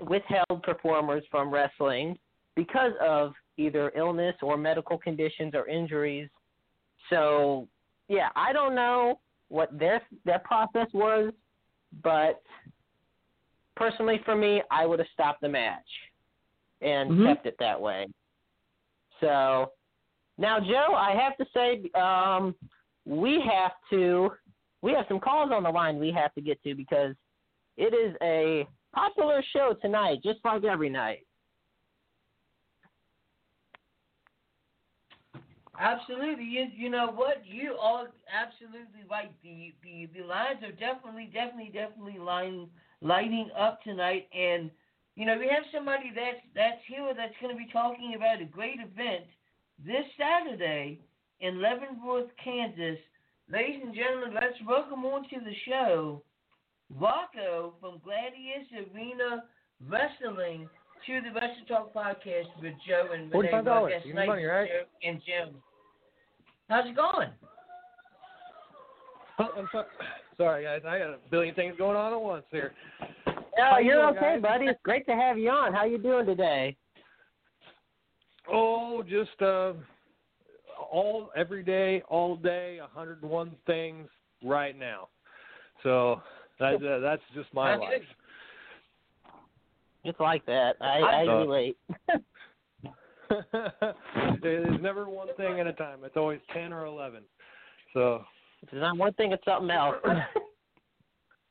[0.00, 2.18] withheld performers from wrestling
[2.56, 6.30] because of either illness or medical conditions or injuries.
[7.10, 7.68] So,
[8.08, 11.32] yeah, I don't know what their their process was,
[12.02, 12.42] but
[13.76, 15.88] personally for me, I would have stopped the match
[16.80, 17.26] and mm-hmm.
[17.26, 18.06] kept it that way.
[19.20, 19.72] So
[20.36, 22.54] now, Joe, I have to say, um,
[23.04, 24.30] we have to
[24.82, 27.14] we have some calls on the line we have to get to because
[27.76, 31.26] it is a popular show tonight, just like every night.
[35.78, 36.44] Absolutely.
[36.44, 37.42] You, you know what?
[37.46, 39.30] You are absolutely right.
[39.42, 42.66] The, the the lines are definitely, definitely, definitely line,
[43.00, 44.70] lighting up tonight, and
[45.14, 48.44] you know, we have somebody that's that's here that's going to be talking about a
[48.44, 49.26] great event
[49.84, 51.00] this Saturday
[51.40, 52.98] in Leavenworth, Kansas.
[53.50, 56.22] Ladies and gentlemen, let's welcome on to the show
[56.98, 59.44] Rocco from Gladius Arena
[59.88, 60.68] Wrestling
[61.06, 63.32] to the Wrestle Talk podcast with Joe and Renee.
[63.32, 64.02] Forty-five dollars.
[64.12, 64.68] Money, right?
[65.02, 65.54] And Jim.
[66.68, 67.30] How's it going?
[69.38, 69.86] Oh, I'm sorry.
[70.36, 70.82] sorry, guys.
[70.86, 72.72] I got a billion things going on at once here.
[73.56, 74.42] No, you're okay, guys?
[74.42, 74.66] buddy.
[74.66, 75.72] It's great to have you on.
[75.72, 76.76] How you doing today?
[78.50, 79.72] Oh, just uh,
[80.90, 84.08] all every day, all day, 101 things
[84.44, 85.08] right now.
[85.82, 86.20] So
[86.60, 88.00] that, uh, that's just my that's life.
[88.00, 90.10] Good.
[90.10, 90.76] Just like that.
[90.80, 91.76] I, I relate.
[93.30, 95.98] it's never one thing at a time.
[96.04, 97.22] It's always ten or eleven.
[97.94, 98.24] So
[98.62, 99.96] If it's not one thing, it's something else.
[100.04, 100.22] It-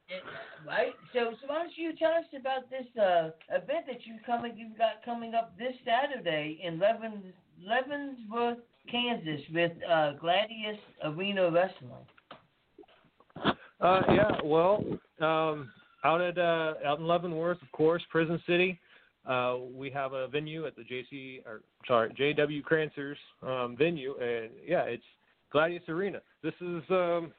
[0.67, 0.93] right.
[1.13, 4.77] So, so why don't you tell us about this uh, event that you coming you've
[4.77, 7.25] got coming up this Saturday in Levens,
[7.61, 8.59] Leavenworth,
[8.89, 11.91] Kansas, with uh, Gladius Arena Wrestling.
[13.81, 14.83] Uh, yeah, well,
[15.19, 15.69] um,
[16.03, 18.79] out at uh, out in Leavenworth, of course, Prison City.
[19.27, 24.49] Uh, we have a venue at the JC or sorry JW Cransers um, venue, and
[24.65, 25.03] yeah, it's
[25.53, 26.19] Gladius Arena.
[26.43, 27.33] This is, um,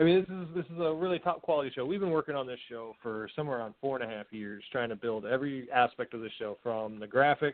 [0.00, 1.84] I mean, this is this is a really top quality show.
[1.84, 4.88] We've been working on this show for somewhere around four and a half years, trying
[4.88, 7.52] to build every aspect of the show, from the graphics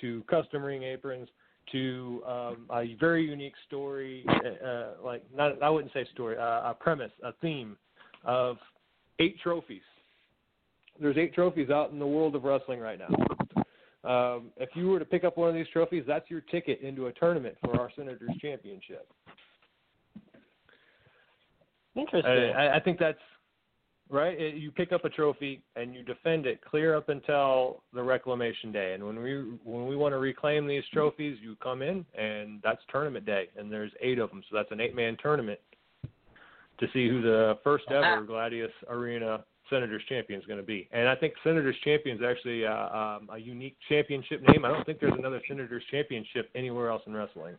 [0.00, 1.28] to custom ring aprons
[1.72, 6.76] to um, a very unique story, uh, like not I wouldn't say story, uh, a
[6.78, 7.76] premise, a theme
[8.24, 8.56] of
[9.18, 9.82] eight trophies.
[11.00, 13.14] There's eight trophies out in the world of wrestling right now.
[14.08, 17.06] Um, if you were to pick up one of these trophies, that's your ticket into
[17.06, 19.08] a tournament for our Senators Championship.
[21.96, 22.52] Interesting.
[22.56, 23.18] I, I think that's
[24.10, 24.38] right.
[24.38, 28.70] It, you pick up a trophy and you defend it clear up until the reclamation
[28.70, 28.92] day.
[28.92, 32.82] And when we when we want to reclaim these trophies, you come in and that's
[32.92, 33.48] tournament day.
[33.56, 35.58] And there's eight of them, so that's an eight man tournament
[36.78, 40.88] to see who the first ever Gladius Arena Senators champion is going to be.
[40.92, 44.64] And I think Senators champion is actually uh, um, a unique championship name.
[44.64, 47.56] I don't think there's another Senators championship anywhere else in wrestling.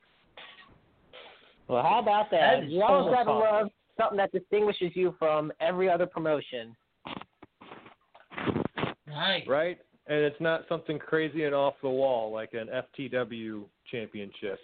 [1.68, 2.60] well, how about that?
[2.60, 3.68] That is you always almost gotta love
[3.98, 6.76] something that distinguishes you from every other promotion.
[9.08, 9.48] Nice.
[9.48, 9.80] right?
[10.08, 14.60] And it's not something crazy and off the wall like an FTW championship.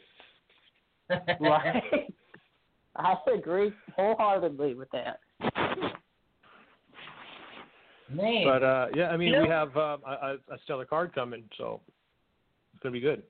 [1.39, 1.83] Right.
[2.95, 5.19] I agree wholeheartedly with that.
[8.09, 8.45] Man.
[8.45, 11.43] But uh yeah, I mean You know- we have a, a a stellar card coming,
[11.57, 11.81] so
[12.73, 13.23] it's gonna be good.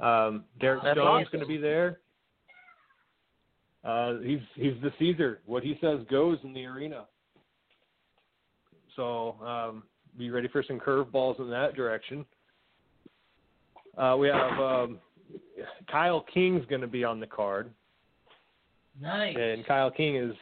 [0.00, 1.26] Um, Derek Stone's awesome.
[1.32, 2.00] gonna be there.
[3.84, 5.40] Uh, he's he's the Caesar.
[5.46, 7.04] What he says goes in the arena.
[8.96, 9.84] So um,
[10.18, 12.24] be ready for some curveballs in that direction.
[13.96, 14.98] Uh, we have um,
[15.90, 17.70] Kyle King's going to be on the card.
[19.00, 19.36] nice.
[19.38, 20.34] And Kyle King is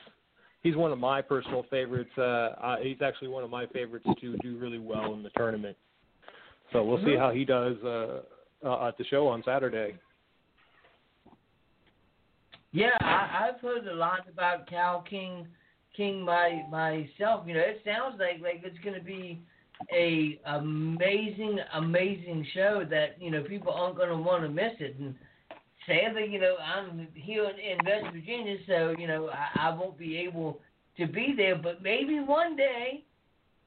[0.63, 2.11] he's one of my personal favorites.
[2.17, 5.77] Uh, uh, he's actually one of my favorites to do really well in the tournament.
[6.73, 7.19] So we'll see Mhm.
[7.19, 8.23] how he does uh,
[8.65, 9.97] uh, at the show on Saturday.
[12.73, 15.47] Yeah, I, I've heard a lot about Cal King,
[15.97, 17.47] King my myself.
[17.47, 19.41] You know, it sounds like like it's going to be
[19.93, 24.97] a amazing, amazing show that you know people aren't going to want to miss it.
[24.99, 25.15] And
[25.89, 29.99] sadly, you know, I'm here in, in West Virginia, so you know I, I won't
[29.99, 30.61] be able
[30.99, 31.57] to be there.
[31.57, 33.05] But maybe one day,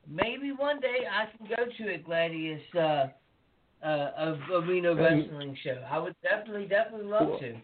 [0.09, 3.07] maybe one day I can go to a Gladius uh,
[3.85, 5.83] uh, of arena wrestling show.
[5.89, 7.39] I would definitely, definitely love Cool.
[7.39, 7.55] to.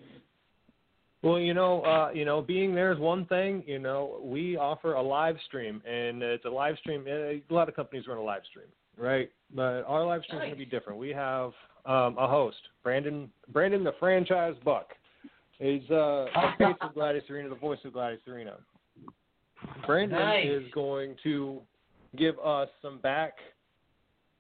[1.24, 3.64] Well, you know, uh, you know, being there is one thing.
[3.66, 7.06] You know, we offer a live stream, and it's a live stream.
[7.08, 8.68] uh, A lot of companies run a live stream,
[8.98, 9.30] right?
[9.54, 11.00] But our live stream is going to be different.
[11.00, 11.52] We have
[11.88, 14.90] um, a host, Brandon, Brandon, the franchise buck.
[15.60, 18.58] He's uh, the face of Gladius Arena, the voice of Gladius Arena.
[19.86, 20.48] Brandon Nice.
[20.48, 21.60] is going to
[22.16, 23.34] give us some back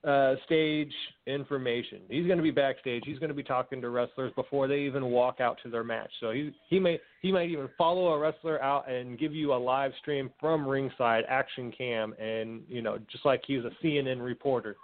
[0.03, 0.91] uh, stage
[1.25, 2.01] information.
[2.09, 3.03] He's going to be backstage.
[3.05, 6.11] He's going to be talking to wrestlers before they even walk out to their match.
[6.19, 9.57] So he he may he might even follow a wrestler out and give you a
[9.57, 14.75] live stream from ringside, action cam, and you know just like he's a CNN reporter.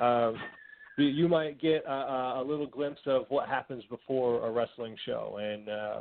[0.00, 0.36] Um,
[0.96, 4.96] you, you might get a, a a little glimpse of what happens before a wrestling
[5.04, 6.00] show, and uh,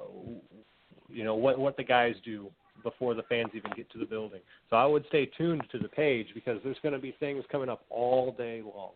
[1.09, 2.49] you know what what the guys do
[2.83, 4.41] before the fans even get to the building.
[4.69, 7.69] So I would stay tuned to the page because there's going to be things coming
[7.69, 8.91] up all day long.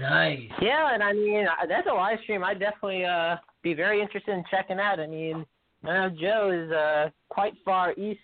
[0.00, 0.40] Nice.
[0.60, 2.44] Yeah, and I mean that's a live stream.
[2.44, 5.00] I'd definitely uh be very interested in checking out.
[5.00, 5.44] I mean,
[5.84, 8.20] I know Joe is uh quite far east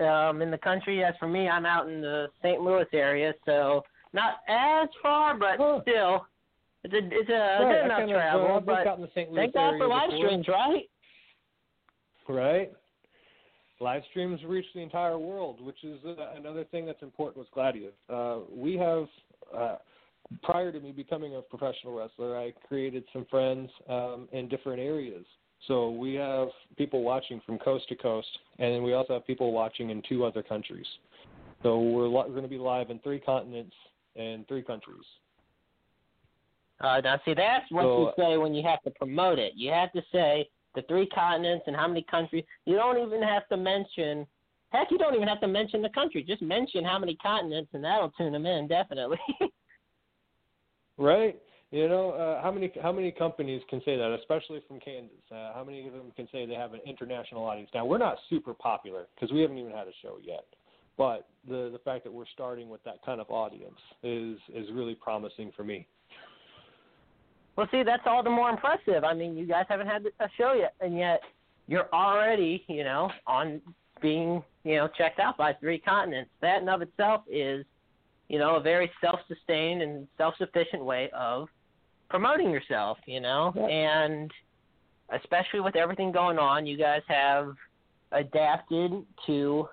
[0.00, 1.04] um in the country.
[1.04, 2.60] As for me, I'm out in the St.
[2.60, 6.26] Louis area, so not as far, but still,
[6.84, 8.56] it's a it's a Right, good enough of, uh, travel.
[8.56, 9.30] I've but out in the St.
[9.30, 10.26] Louis thank God for live before.
[10.26, 10.90] streams, right?
[12.28, 12.72] Right.
[13.80, 17.92] Live streams reach the entire world, which is uh, another thing that's important with Gladius.
[18.10, 19.06] Uh, we have,
[19.56, 19.76] uh,
[20.42, 25.24] prior to me becoming a professional wrestler, I created some friends um, in different areas.
[25.66, 29.52] So we have people watching from coast to coast, and then we also have people
[29.52, 30.86] watching in two other countries.
[31.62, 33.74] So we're, li- we're going to be live in three continents
[34.18, 35.04] and three countries.
[36.80, 39.54] Uh, now, see, that's what So- you say when you have to promote it.
[39.54, 42.44] You have to say the three continents and how many countries.
[42.66, 44.26] You don't even have to mention.
[44.70, 46.22] Heck, you don't even have to mention the country.
[46.22, 49.18] Just mention how many continents, and that'll tune them in definitely.
[50.98, 51.40] Right?
[51.70, 55.16] You know, uh, how many how many companies can say that, especially from Kansas?
[55.30, 57.70] Uh, how many of them can say they have an international audience?
[57.72, 60.44] Now, we're not super popular because we haven't even had a show yet.
[60.98, 64.96] But the the fact that we're starting with that kind of audience is is really
[64.96, 65.86] promising for me.
[67.56, 69.02] Well, see, that's all the more impressive.
[69.04, 71.20] I mean, you guys haven't had a show yet, and yet
[71.66, 73.60] you're already, you know, on
[74.00, 76.30] being, you know, checked out by three continents.
[76.40, 77.64] That in of itself is,
[78.28, 81.48] you know, a very self-sustained and self-sufficient way of
[82.08, 84.30] promoting yourself, you know, and
[85.10, 87.54] especially with everything going on, you guys have
[88.12, 89.68] adapted to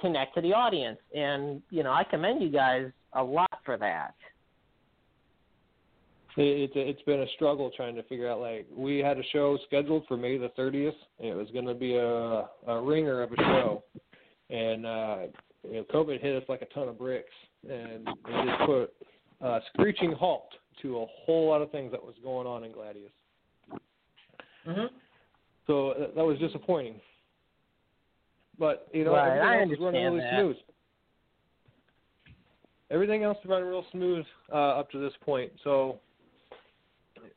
[0.00, 4.14] connect to the audience, and you know, I commend you guys a lot for that.
[6.36, 8.40] It, it's it's been a struggle trying to figure out.
[8.40, 10.92] Like we had a show scheduled for May the 30th.
[11.18, 13.84] It was going to be a a ringer of a show,
[14.48, 15.18] and uh,
[15.64, 17.34] you know, COVID hit us like a ton of bricks,
[17.68, 18.94] and it just put
[19.40, 20.48] a screeching halt
[20.82, 23.10] to a whole lot of things that was going on in Gladius.
[24.66, 24.88] Mhm.
[25.66, 27.00] So uh, that was disappointing.
[28.60, 30.34] But you know, Right, I everything else is running understand really that.
[30.38, 30.56] smooth.
[32.92, 35.50] Everything else is running real smooth uh, up to this point.
[35.64, 35.98] So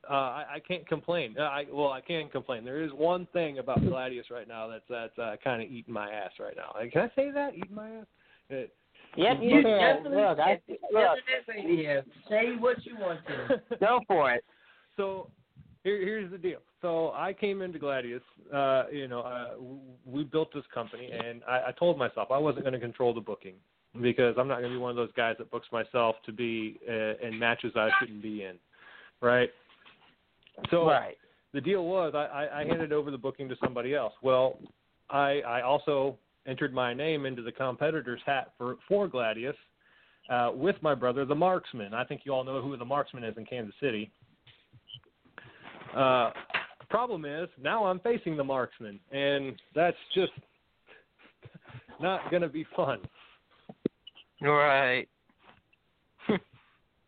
[0.09, 1.35] uh, I, I can't complain.
[1.39, 2.65] Uh, I well, I can complain.
[2.65, 6.11] There is one thing about Gladius right now that's that's uh, kind of eating my
[6.11, 6.73] ass right now.
[6.75, 7.55] Like, can I say that?
[7.55, 8.05] Eating my ass?
[8.49, 8.73] It,
[9.15, 9.79] Yep, You you You can.
[9.79, 10.59] definitely Look, I,
[10.91, 13.61] look, Say what you want to.
[13.79, 14.43] go for it.
[14.97, 15.29] so
[15.83, 16.59] here, here's the deal.
[16.81, 18.21] So I came into Gladius.
[18.53, 19.49] Uh, you know, uh,
[20.05, 23.21] we built this company, and I, I told myself I wasn't going to control the
[23.21, 23.55] booking
[24.01, 26.79] because I'm not going to be one of those guys that books myself to be
[26.89, 28.55] uh, in matches I shouldn't be in,
[29.21, 29.49] right?
[30.71, 31.17] So right.
[31.53, 34.13] the deal was I, I, I handed over the booking to somebody else.
[34.21, 34.59] Well,
[35.09, 36.17] I I also
[36.47, 39.55] entered my name into the competitor's hat for for Gladius
[40.29, 41.93] uh, with my brother, the Marksman.
[41.93, 44.11] I think you all know who the Marksman is in Kansas City.
[45.95, 46.31] Uh,
[46.79, 50.31] the problem is now I'm facing the Marksman, and that's just
[52.01, 52.99] not going to be fun.
[54.41, 55.07] Right.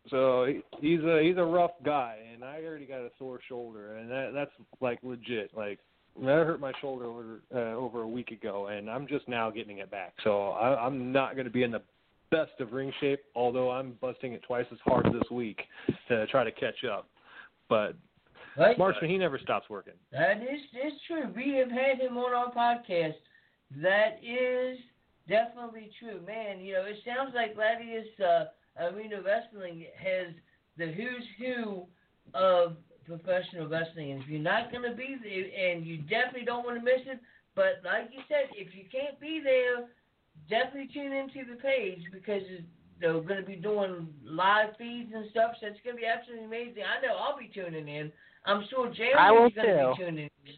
[0.08, 3.96] So he, he's a he's a rough guy, and I already got a sore shoulder,
[3.96, 5.50] and that that's like legit.
[5.56, 5.80] Like
[6.22, 9.78] I hurt my shoulder over uh, over a week ago, and I'm just now getting
[9.78, 10.14] it back.
[10.22, 11.82] So I, I'm not going to be in the
[12.30, 15.60] best of ring shape, although I'm busting it twice as hard this week
[16.08, 17.08] to try to catch up.
[17.68, 17.96] But
[18.58, 18.76] Right?
[19.02, 19.94] He never stops working.
[20.12, 21.32] That is is true.
[21.34, 23.14] We have had him on our podcast.
[23.82, 24.78] That is
[25.28, 26.60] definitely true, man.
[26.60, 28.46] You know, it sounds like Gladius uh,
[28.82, 30.34] Arena Wrestling has
[30.78, 31.86] the who's who
[32.34, 34.12] of professional wrestling.
[34.12, 37.02] And if you're not going to be there, and you definitely don't want to miss
[37.06, 37.20] it,
[37.54, 39.88] but like you said, if you can't be there,
[40.50, 42.42] definitely tune into the page because
[43.00, 45.52] they're going to be doing live feeds and stuff.
[45.60, 46.82] So it's going to be absolutely amazing.
[46.84, 48.12] I know I'll be tuning in.
[48.46, 50.54] I'm sure I will Jeremy's going to be tuning in.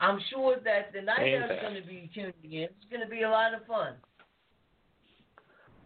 [0.00, 2.62] I'm sure that the night is going to be tuning in.
[2.62, 3.94] It's going to be a lot of fun.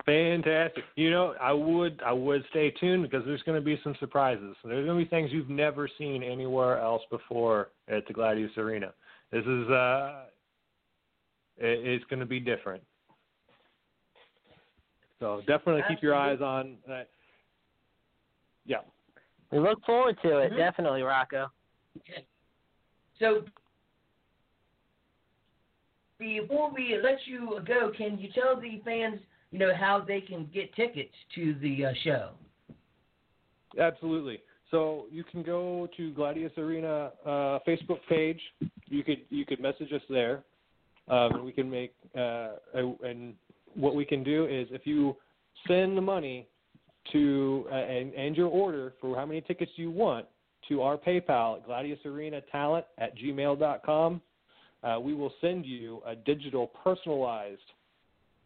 [0.07, 0.85] Fantastic.
[0.95, 4.55] You know, I would I would stay tuned because there's going to be some surprises.
[4.65, 8.95] There's going to be things you've never seen anywhere else before at the Gladius Arena.
[9.33, 10.23] This is uh,
[11.59, 12.83] it, it's going to be different.
[15.19, 17.09] So definitely keep your eyes on that.
[18.65, 18.79] Yeah.
[19.57, 20.57] We look forward to it, Mhm.
[20.59, 21.51] definitely, Rocco.
[23.19, 23.47] So
[26.19, 30.45] before we let you go, can you tell the fans, you know, how they can
[30.53, 32.33] get tickets to the uh, show?
[33.79, 34.43] Absolutely.
[34.71, 38.43] So you can go to Gladius Arena uh, Facebook page.
[38.89, 40.45] You could you could message us there,
[41.09, 43.35] um, and we can make uh, a, and
[43.73, 45.17] what we can do is if you
[45.67, 46.47] send the money
[47.13, 50.27] to uh, and, and your order for how many tickets you want
[50.69, 54.21] to our PayPal at Gladius Arena Talent at gmail.com,
[54.83, 57.61] uh, we will send you a digital personalized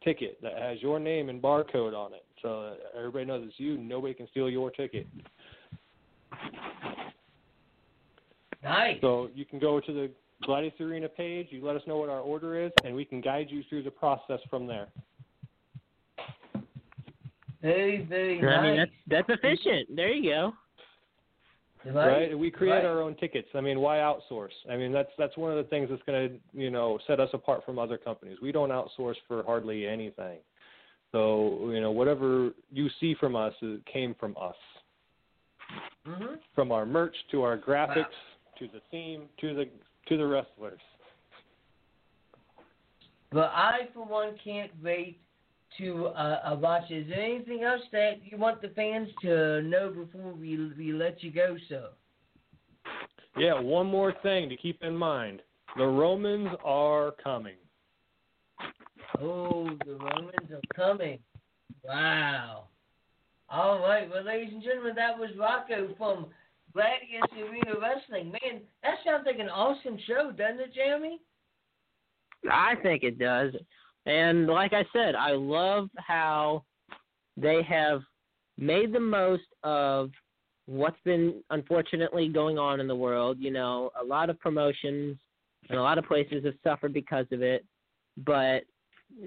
[0.04, 2.24] ticket that has your name and barcode on it.
[2.42, 3.76] So everybody knows it's you.
[3.76, 5.06] Nobody can steal your ticket.
[8.62, 8.96] Nice.
[9.00, 10.10] So you can go to the
[10.46, 11.48] Gladius Arena page.
[11.50, 13.90] You let us know what our order is, and we can guide you through the
[13.90, 14.88] process from there.
[17.62, 19.94] Very, very I mean, that's that's efficient.
[19.94, 20.52] There you go.
[21.84, 22.38] Right?
[22.38, 22.84] We create Right.
[22.84, 23.48] our own tickets.
[23.54, 24.52] I mean, why outsource?
[24.70, 27.30] I mean, that's that's one of the things that's going to you know set us
[27.32, 28.38] apart from other companies.
[28.42, 30.38] We don't outsource for hardly anything.
[31.12, 34.56] So you know, whatever you see from us it came from us,
[36.06, 38.06] hmm from our merch to our graphics
[38.58, 39.68] to the theme to the
[40.08, 40.80] to the wrestlers.
[43.32, 45.20] But I, for one, can't wait
[45.78, 46.90] to uh, uh, watch.
[46.90, 51.22] Is there anything else that you want the fans to know before we we let
[51.22, 51.88] you go, sir?
[53.36, 55.42] Yeah, one more thing to keep in mind:
[55.76, 57.56] the Romans are coming.
[59.20, 61.18] Oh, the Romans are coming.
[61.84, 62.64] Wow.
[63.48, 66.26] All right, well, ladies and gentlemen, that was Rocco from
[66.72, 68.30] Gladius Arena Wrestling.
[68.30, 71.20] Man, that sounds like an awesome show, doesn't it, Jeremy?
[72.50, 73.52] I think it does.
[74.06, 76.64] And like I said, I love how
[77.36, 78.02] they have
[78.58, 80.10] made the most of
[80.66, 83.38] what's been unfortunately going on in the world.
[83.40, 85.18] You know, a lot of promotions
[85.68, 87.64] and a lot of places have suffered because of it,
[88.18, 88.62] but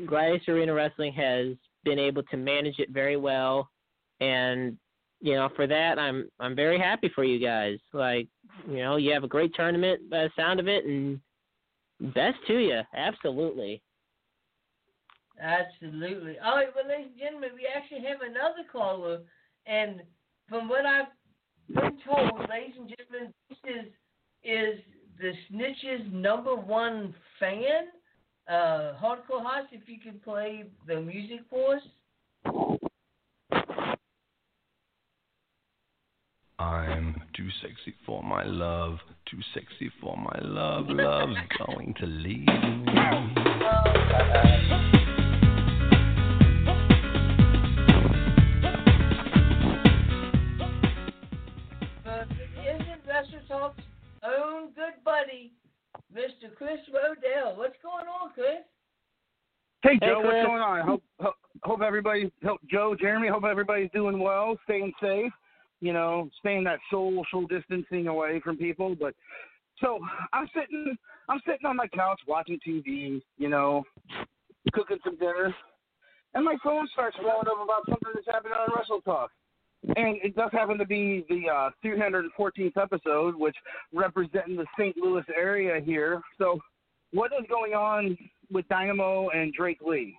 [0.05, 3.69] Gladius Arena Wrestling has been able to manage it very well
[4.19, 4.77] and
[5.23, 7.79] you know, for that I'm I'm very happy for you guys.
[7.93, 8.27] Like,
[8.67, 11.17] you know, you have a great tournament by the sound of it and
[12.13, 12.81] best to you.
[12.93, 13.81] Absolutely.
[15.39, 16.37] Absolutely.
[16.39, 19.21] All right, well, ladies and gentlemen, we actually have another caller,
[19.65, 20.01] and
[20.47, 21.07] from what I've
[21.67, 23.91] been told, ladies and gentlemen, this is
[24.43, 24.79] is
[25.19, 27.87] the Snitch's number one fan.
[28.47, 31.81] Uh, Hardcore Haas, if you can play the music for us.
[36.59, 38.97] I'm too sexy for my love,
[39.29, 40.85] too sexy for my love.
[40.89, 42.93] Love's going to leave me.
[43.65, 44.92] Uh,
[59.83, 60.33] Hey Hey, Joe, Chris.
[60.33, 60.79] what's going on?
[60.79, 65.31] I hope hope, hope everybody, hope Joe, Jeremy, hope everybody's doing well, staying safe.
[65.81, 68.95] You know, staying that social distancing away from people.
[68.97, 69.13] But
[69.81, 69.99] so
[70.31, 70.95] I'm sitting,
[71.27, 73.21] I'm sitting on my couch watching TV.
[73.37, 73.83] You know,
[74.71, 75.53] cooking some dinner,
[76.33, 79.31] and my phone starts blowing up about something that's happening on Wrestle Talk.
[79.97, 83.55] And it does happen to be the uh, 314th episode, which
[83.93, 84.95] representing the St.
[84.95, 86.21] Louis area here.
[86.37, 86.57] So,
[87.11, 88.17] what is going on
[88.53, 90.17] with Dynamo and Drake Lee?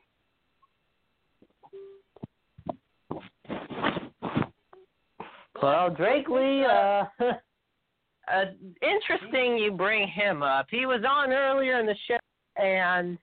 [5.63, 8.45] Well, Drake Lee, uh, uh,
[8.83, 10.67] interesting you bring him up.
[10.71, 12.19] He was on earlier in the show,
[12.63, 13.17] and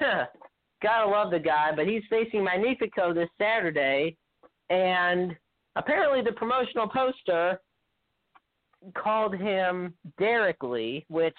[0.82, 4.16] gotta love the guy, but he's facing Magnifico this Saturday,
[4.70, 5.36] and
[5.76, 7.60] apparently the promotional poster
[8.96, 11.36] called him Derek Lee, which,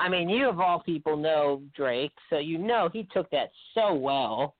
[0.00, 3.92] I mean, you of all people know Drake, so you know he took that so
[3.94, 4.54] well.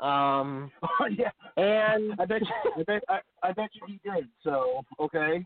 [0.00, 0.70] Um,
[1.18, 4.26] yeah, and I bet you, I bet, I, I bet you he did.
[4.42, 5.44] So, okay.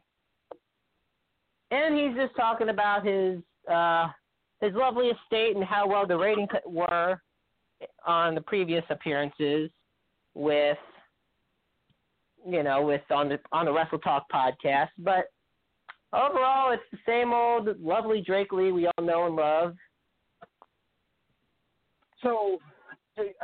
[1.72, 4.06] and he's just talking about his uh
[4.60, 7.20] his lovely estate and how well the ratings were
[8.06, 9.68] on the previous appearances
[10.34, 10.78] with
[12.48, 15.24] you know with on the on the Wrestle Talk podcast but
[16.14, 19.74] overall it's the same old lovely Drake Lee we all know and love
[22.22, 22.58] So,
[23.16, 23.34] hey,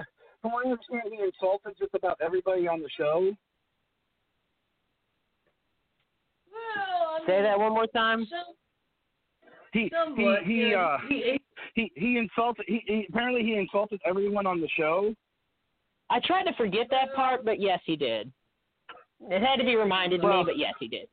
[0.41, 3.31] from what I understand, he insulted just about everybody on the show.
[6.51, 8.55] Well, I say mean, that one more time some-
[9.73, 11.41] He he he uh he,
[11.75, 12.65] he he insulted.
[12.67, 15.15] He, he apparently he insulted everyone on the show.
[16.09, 18.33] I tried to forget that part but yes he did
[19.29, 21.07] it had to be reminded to Well- me but yes he did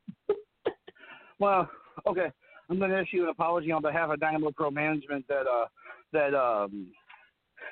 [1.40, 1.70] Well,
[2.08, 2.32] okay.
[2.70, 5.66] I'm going to issue an apology on behalf of Dynamo Pro Management that uh
[6.14, 6.88] that um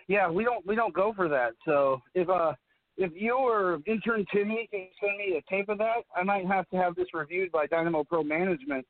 [0.07, 1.51] yeah we don't we don't go for that.
[1.65, 2.53] So if uh
[2.97, 6.69] if you or intern Timmy can send me a tape of that, I might have
[6.69, 8.85] to have this reviewed by Dynamo Pro Management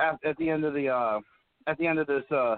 [0.00, 1.20] at, at the end of the uh
[1.68, 2.56] at the end of this uh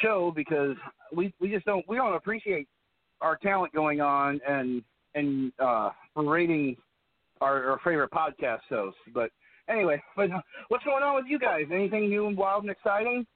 [0.00, 0.76] show because
[1.12, 2.68] we we just don't we don't appreciate
[3.20, 4.82] our talent going on and
[5.16, 6.76] and uh rating
[7.40, 8.92] our, our favorite podcast shows.
[9.12, 9.30] But
[9.70, 11.66] anyway, but uh, what's going on with you guys?
[11.72, 13.26] Anything new and wild and exciting?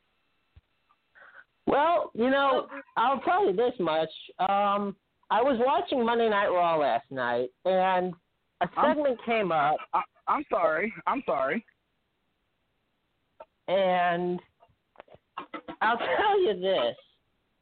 [1.66, 2.66] Well, you know,
[2.96, 4.10] I'll tell you this much.
[4.38, 4.94] Um,
[5.30, 8.12] I was watching Monday Night Raw last night, and
[8.60, 10.92] a I'm- segment came up, I, I'm sorry.
[11.06, 11.64] I'm sorry.
[13.68, 14.40] and
[15.80, 16.96] I'll tell you this.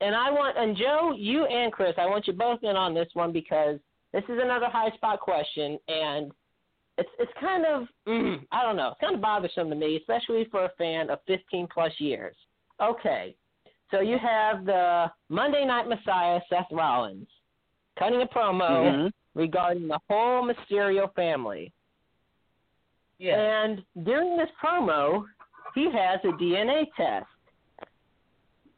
[0.01, 3.09] And I want, and Joe, you and Chris, I want you both in on this
[3.15, 3.79] one because
[4.13, 6.33] this is another high spot question, and
[6.99, 10.47] it's it's kind of, mm, I don't know, it's kind of bothersome to me, especially
[10.51, 12.37] for a fan of 15 plus years.
[12.81, 13.35] Okay,
[13.91, 17.29] so you have the Monday Night Messiah, Seth Rollins,
[17.99, 19.13] cutting a promo Mhm.
[19.35, 21.73] regarding the whole Mysterio family.
[23.19, 23.37] yeah.
[23.39, 25.25] And during this promo,
[25.75, 27.27] he has a DNA test.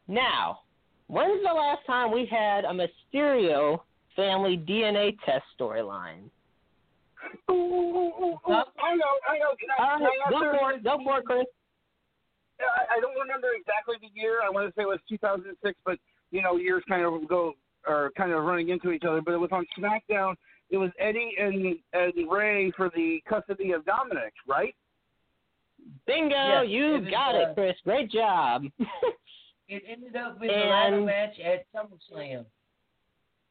[0.06, 0.60] Now,
[1.06, 3.80] when's the last time we had a Mysterio
[4.14, 6.30] family DNA test storyline.
[7.50, 8.62] Ooh, ooh, ooh, ooh, ooh.
[8.82, 9.54] I know, I know.
[9.58, 10.84] Can I, Uh, can I go for it.
[10.84, 11.46] Go for it, Chris.
[12.60, 14.40] I, I don't remember exactly the year.
[14.44, 15.98] I want to say it was 2006, but
[16.30, 17.54] you know, years kind of go
[17.86, 19.20] are kind of running into each other.
[19.20, 20.34] But it was on SmackDown.
[20.70, 24.74] It was Eddie and and Rey for the custody of Dominic, right?
[26.06, 27.76] Bingo, Yes, you it got uh, it, Chris.
[27.84, 28.64] Great job.
[29.66, 32.44] It ended up with a ladder match at SummerSlam.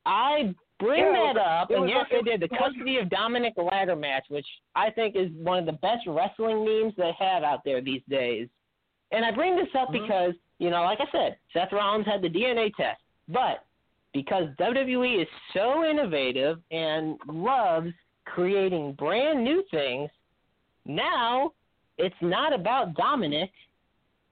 [0.06, 4.26] I bring Yeah, that up, and yes, they did the custody of Dominic ladder match,
[4.30, 4.46] which
[4.76, 8.50] I think is one of the best wrestling memes they have out there these days.
[9.12, 10.02] And I bring this up Mhm.
[10.02, 13.66] because, you know, like I said, Seth Rollins had the DNA test, but
[14.12, 17.94] because WWE is so innovative and loves
[18.26, 20.10] creating brand new things,
[20.86, 21.52] now
[21.98, 23.52] it's not about Dominic,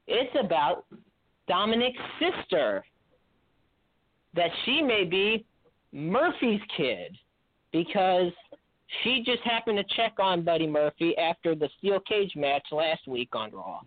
[0.08, 0.86] it's about
[1.48, 2.86] Dominic's sister.
[4.34, 5.46] That she may be
[5.94, 7.18] Murphy's kid
[7.72, 8.32] because
[9.04, 13.30] she just happened to check on Buddy Murphy after the steel cage match last week
[13.34, 13.82] on Raw.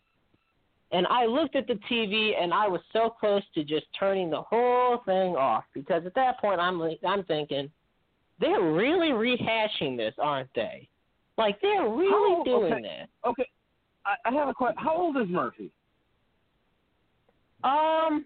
[0.93, 4.43] And I looked at the TV and I was so close to just turning the
[4.43, 7.71] whole thing off because at that point I'm like, I'm thinking
[8.41, 10.89] they're really rehashing this, aren't they?
[11.37, 12.83] Like they're really How- doing okay.
[12.83, 13.09] this.
[13.27, 13.49] Okay,
[14.07, 14.77] I, I have a question.
[14.83, 15.71] How old is Murphy?
[17.65, 18.25] Um,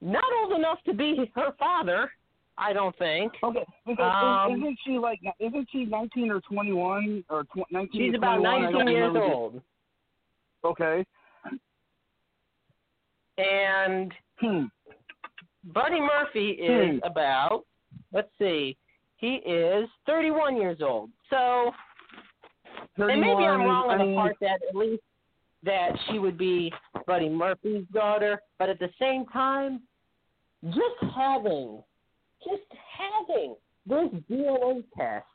[0.00, 2.10] not old enough to be her father,
[2.58, 3.32] I don't think.
[3.42, 8.00] Okay, because Um, is, isn't she like isn't she 19 or 21 or tw- 19?
[8.00, 8.46] She's about 21?
[8.46, 9.62] I don't 19 years old.
[10.64, 11.04] Okay.
[13.38, 14.64] And Hmm.
[15.64, 17.64] Buddy Murphy is about,
[18.12, 18.76] let's see,
[19.16, 21.10] he is 31 years old.
[21.30, 21.72] So,
[22.96, 25.02] and maybe I'm wrong on the part that at least
[25.64, 26.72] that she would be
[27.06, 29.82] Buddy Murphy's daughter, but at the same time,
[30.64, 31.82] just having,
[32.46, 32.62] just
[32.98, 33.54] having
[33.86, 35.26] this DNA test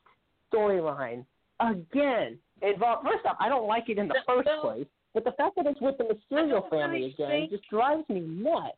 [0.52, 1.24] storyline
[1.60, 3.06] again involved.
[3.06, 5.80] First off, I don't like it in the first place, but the fact that it's
[5.80, 8.76] with the Mysterio family really again think- just drives me nuts.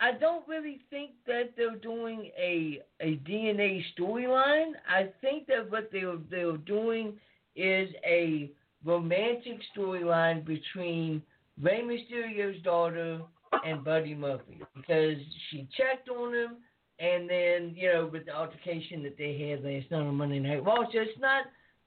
[0.00, 4.72] I don't really think that they're doing a a DNA storyline.
[4.88, 7.18] I think that what they're they're doing
[7.56, 8.50] is a
[8.84, 11.20] romantic storyline between
[11.60, 13.20] Rey Mysterio's daughter
[13.64, 15.16] and Buddy Murphy because
[15.50, 16.56] she checked on him,
[16.98, 20.64] and then you know with the altercation that they had last night on Monday Night
[20.64, 20.84] Raw.
[20.92, 21.44] So it's not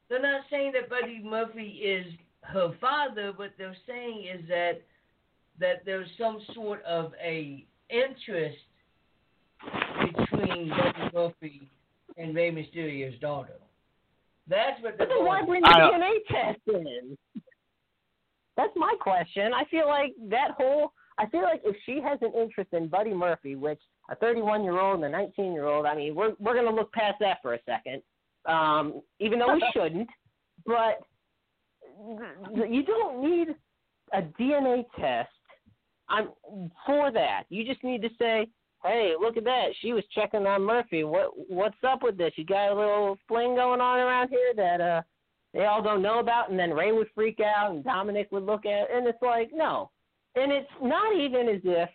[0.10, 2.06] they're not saying that Buddy Murphy is
[2.42, 3.34] her father.
[3.36, 4.82] What they're saying is that
[5.60, 8.58] that there's some sort of a interest
[10.04, 11.70] between Buddy Murphy
[12.18, 13.54] and Rey Mysterio's daughter.
[14.48, 17.18] That's what But they're then why bring the DNA test in?
[18.58, 19.54] That's my question.
[19.54, 20.94] I feel like that whole.
[21.18, 23.80] I feel like if she has an interest in Buddy Murphy, which
[24.12, 26.92] a 31 year old and a 19 year old, I mean, we're we're gonna look
[26.92, 28.02] past that for a second,
[28.46, 30.10] um, even though we shouldn't.
[30.66, 31.00] But
[32.56, 33.56] you don't need
[34.14, 35.30] a DNA test.
[36.10, 36.30] I'm
[36.86, 37.44] for that.
[37.50, 38.48] You just need to say,
[38.84, 39.68] "Hey, look at that.
[39.82, 41.04] She was checking on Murphy.
[41.06, 42.34] What what's up with this?
[42.36, 45.02] You got a little fling going on around here that uh
[45.54, 48.66] they all don't know about." And then Rey would freak out, and Dominic would look
[48.66, 49.90] at, it, and it's like, no.
[50.36, 51.90] And it's not even as if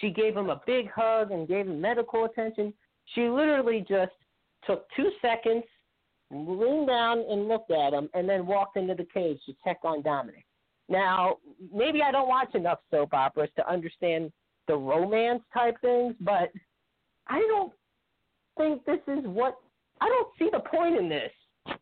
[0.00, 2.72] she gave him a big hug and gave him medical attention.
[3.14, 4.12] She literally just
[4.66, 5.64] took two seconds,
[6.30, 10.02] leaned down and looked at him, and then walked into the cage to check on
[10.02, 10.44] Dominic.
[10.88, 11.38] Now,
[11.72, 14.32] maybe I don't watch enough soap operas to understand
[14.68, 16.52] the romance type things, but
[17.28, 17.72] I don't
[18.58, 19.56] think this is what
[20.00, 21.30] I don't see the point in this.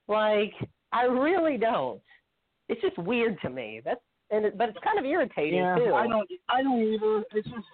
[0.09, 0.53] Like,
[0.93, 2.01] I really don't.
[2.69, 3.81] It's just weird to me.
[3.85, 4.01] That's
[4.31, 5.95] and it, but it's kind of irritating Yeah, too.
[5.95, 6.29] I don't.
[6.49, 7.23] I don't either.
[7.35, 7.67] It's just.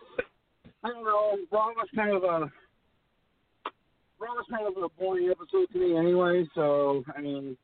[0.84, 1.38] I don't know.
[1.50, 2.50] Raw was kind of a.
[4.20, 6.46] Raw was kind of a boring episode to me anyway.
[6.54, 7.56] So I mean,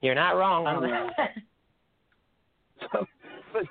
[0.00, 1.10] You're not wrong I don't know.
[2.92, 3.06] so,
[3.52, 3.62] but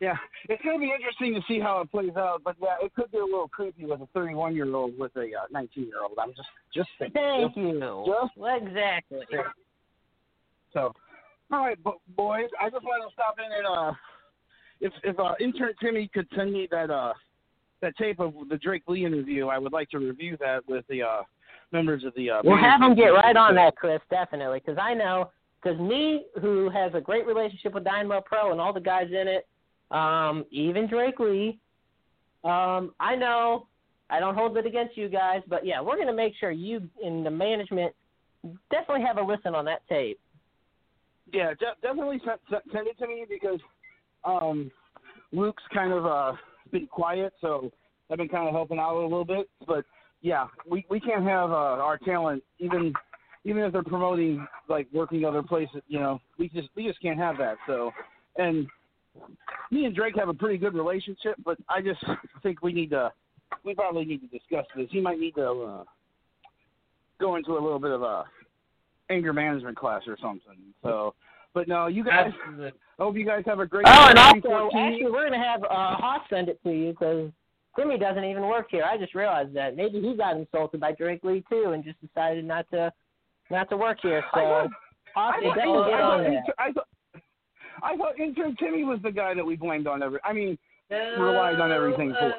[0.00, 0.16] yeah,
[0.48, 2.42] it's going to be interesting to see how it plays out.
[2.44, 5.28] But yeah, it could get a little creepy with a 31 year old with a
[5.50, 6.18] 19 year old.
[6.20, 7.12] I'm just just saying.
[7.14, 8.04] Thank Just- you.
[8.06, 9.20] Just Well, exactly.
[10.74, 10.92] So,
[11.50, 13.92] all right, bo- boys, I just want to stop in and uh,
[14.80, 17.14] if if uh, intern Timmy could send me that uh
[17.80, 21.02] that tape of the Drake Lee interview, I would like to review that with the
[21.02, 21.22] uh
[21.72, 22.40] members of the uh.
[22.44, 25.30] We'll have them get right on that, Chris, definitely, because I know,
[25.62, 29.28] because me, who has a great relationship with Dynamo Pro and all the guys in
[29.28, 29.46] it,
[29.90, 31.58] um, even Drake Lee,
[32.44, 33.66] um, I know,
[34.10, 36.88] I don't hold it against you guys, but yeah, we're going to make sure you
[37.02, 37.94] in the management
[38.70, 40.18] definitely have a listen on that tape.
[41.32, 43.60] Yeah, de- definitely send, send- send it to me because
[44.24, 44.70] um
[45.32, 46.32] Luke's kind of uh
[46.70, 47.70] been quiet, so
[48.10, 49.48] I've been kind of helping out a little bit.
[49.66, 49.84] But
[50.22, 52.92] yeah, we we can't have uh, our talent even
[53.44, 55.82] even if they're promoting like working other places.
[55.88, 57.56] You know, we just we just can't have that.
[57.66, 57.92] So,
[58.36, 58.66] and
[59.70, 62.04] me and Drake have a pretty good relationship, but I just
[62.42, 63.12] think we need to
[63.64, 64.88] we probably need to discuss this.
[64.90, 65.84] He might need to uh,
[67.20, 68.24] go into a little bit of a
[69.10, 70.56] anger management class or something.
[70.82, 71.14] So,
[71.54, 72.32] but no, you guys.
[72.38, 72.72] Absolutely.
[72.98, 73.86] I hope you guys have a great.
[73.88, 77.30] Oh, and also, actually, we're gonna have uh, Haas send it to you because
[77.76, 78.84] Timmy doesn't even work here.
[78.84, 79.76] I just realized that.
[79.76, 82.92] Maybe he got insulted by Drake Lee too, and just decided not to
[83.50, 84.22] not to work here.
[84.32, 84.70] I So thought-
[85.14, 86.32] Haas I will thought, definitely get I, on thought, that.
[86.32, 86.86] inter- I thought
[87.82, 90.18] I thought intern Timmy was the guy that we blamed on every.
[90.24, 90.58] I mean,
[90.90, 92.32] No, relied on everything for.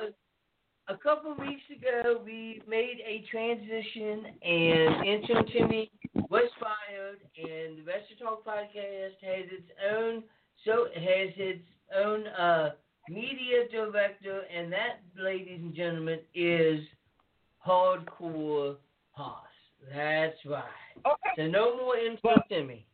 [0.89, 5.91] A couple of weeks ago, we made a transition, and intern Timmy
[6.29, 10.23] was fired, and the Wrestle Talk podcast has its own
[10.65, 11.63] so has its
[11.95, 12.71] own uh,
[13.07, 16.81] media director, and that, ladies and gentlemen, is
[17.65, 18.75] Hardcore
[19.11, 19.45] Haas.
[19.95, 20.63] That's right.
[21.05, 21.29] Okay.
[21.35, 22.85] So no more intern Timmy.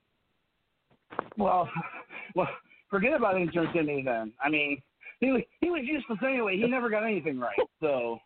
[1.37, 1.69] Well,
[2.35, 2.49] well,
[2.89, 4.33] forget about intern Timmy then.
[4.43, 4.81] I mean,
[5.25, 6.57] he was he was useless anyway.
[6.57, 7.57] He never got anything right.
[7.81, 8.19] So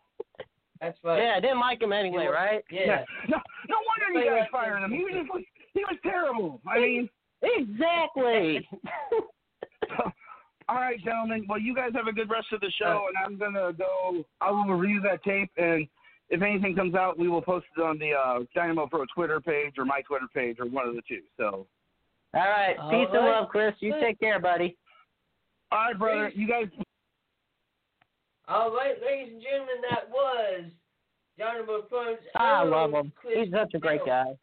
[0.80, 1.22] That's right.
[1.22, 2.62] Yeah, I didn't like him anyway, right?
[2.70, 3.04] Yeah.
[3.28, 3.38] No,
[3.68, 4.90] no wonder you guys fired him.
[4.92, 6.60] He was just he was terrible.
[6.70, 7.08] I mean,
[7.42, 8.68] Exactly.
[10.68, 11.46] all right, gentlemen.
[11.48, 14.22] Well, you guys have a good rest of the show, and I'm gonna go.
[14.40, 15.86] I will review that tape, and
[16.28, 19.74] if anything comes out, we will post it on the uh, Dynamo Pro Twitter page
[19.78, 21.22] or my Twitter page or one of the two.
[21.36, 21.66] So,
[22.34, 22.76] All right.
[22.78, 23.74] All Peace and love, Chris.
[23.80, 24.76] You take care, buddy.
[25.72, 26.32] all right, brother.
[26.34, 26.66] You guys.
[28.50, 30.64] All right, ladies and gentlemen, that was
[31.38, 32.18] Jonathan Burns.
[32.34, 33.12] I love him.
[33.22, 34.34] He's such a great guy.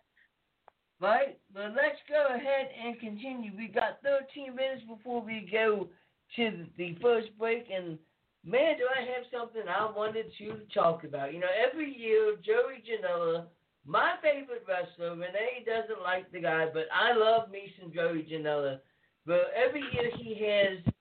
[1.01, 1.37] Right?
[1.53, 3.51] But let's go ahead and continue.
[3.57, 5.89] We got 13 minutes before we go
[6.37, 7.67] to the first break.
[7.69, 7.99] And
[8.45, 11.33] man, do I have something I wanted to talk about.
[11.33, 13.47] You know, every year, Joey Janela,
[13.85, 18.79] my favorite wrestler, Renee doesn't like the guy, but I love me some Joey Janela.
[19.25, 20.93] But every year he has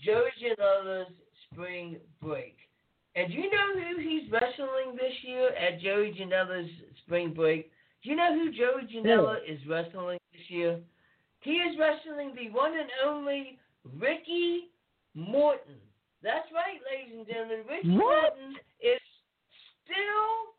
[0.00, 1.10] Joey Janela's
[1.52, 2.56] spring break.
[3.14, 6.70] And do you know who he's wrestling this year at Joey Janela's
[7.04, 7.70] spring break?
[8.02, 10.80] Do you know who Joey Janela is wrestling this year?
[11.40, 13.58] He is wrestling the one and only
[13.98, 14.70] Ricky
[15.14, 15.76] Morton.
[16.22, 17.66] That's right, ladies and gentlemen.
[17.68, 18.38] Ricky What?
[18.38, 19.02] Morton is
[19.84, 20.56] still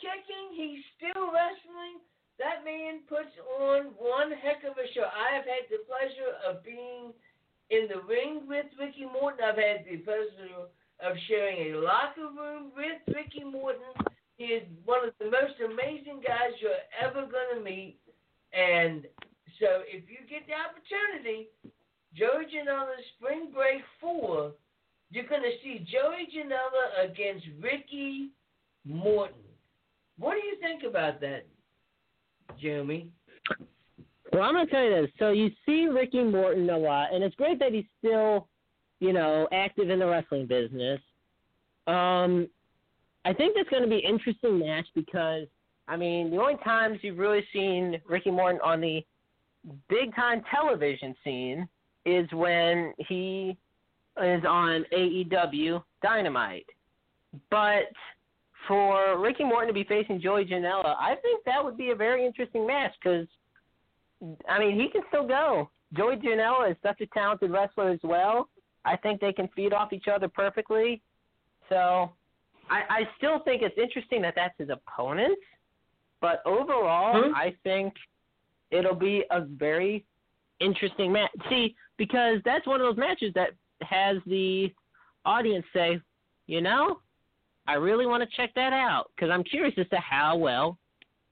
[0.00, 0.54] kicking.
[0.56, 2.00] He's still wrestling.
[2.38, 5.06] That man puts on one heck of a show.
[5.06, 7.14] I have had the pleasure of being
[7.70, 9.44] in the ring with Ricky Morton.
[9.44, 10.68] I've had the pleasure
[11.00, 13.82] of sharing a locker room with Ricky Morton.
[14.36, 17.98] He is one of the most amazing guys you're ever going to meet.
[18.52, 19.04] And
[19.60, 21.48] so if you get the opportunity,
[22.14, 24.52] Joey Janela's Spring Break 4,
[25.10, 28.30] you're going to see Joey Janela against Ricky
[28.84, 29.36] Morton.
[30.18, 31.46] What do you think about that,
[32.60, 33.10] Jeremy?
[34.34, 35.10] Well, I'm gonna tell you this.
[35.20, 38.48] So you see Ricky Morton a lot, and it's great that he's still,
[38.98, 41.00] you know, active in the wrestling business.
[41.86, 42.48] Um,
[43.24, 45.46] I think that's going to be an interesting match because,
[45.86, 49.04] I mean, the only times you've really seen Ricky Morton on the
[49.88, 51.68] big time television scene
[52.04, 53.56] is when he
[54.20, 56.66] is on AEW Dynamite.
[57.50, 57.84] But
[58.66, 62.26] for Ricky Morton to be facing Joey Janela, I think that would be a very
[62.26, 63.28] interesting match because,
[64.48, 65.70] I mean, he can still go.
[65.94, 68.48] Joey Janela is such a talented wrestler as well.
[68.84, 71.02] I think they can feed off each other perfectly.
[71.68, 72.12] So
[72.70, 75.38] I, I still think it's interesting that that's his opponent.
[76.20, 77.34] But overall, Hmm?
[77.34, 77.94] I think
[78.70, 80.04] it'll be a very
[80.60, 81.30] interesting match.
[81.48, 83.50] See, because that's one of those matches that
[83.82, 84.72] has the
[85.24, 86.00] audience say,
[86.46, 86.98] you know,
[87.66, 90.78] I really want to check that out because I'm curious as to how well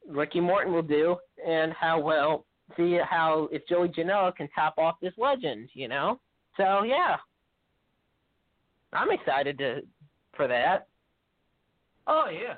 [0.08, 1.16] Ricky Morton will do
[1.46, 2.46] and how well
[2.76, 6.20] see how if Joey Janela can top off this legend, you know.
[6.56, 7.16] So yeah,
[8.92, 9.82] I'm excited to
[10.36, 10.88] for that.
[12.06, 12.56] Oh, yeah.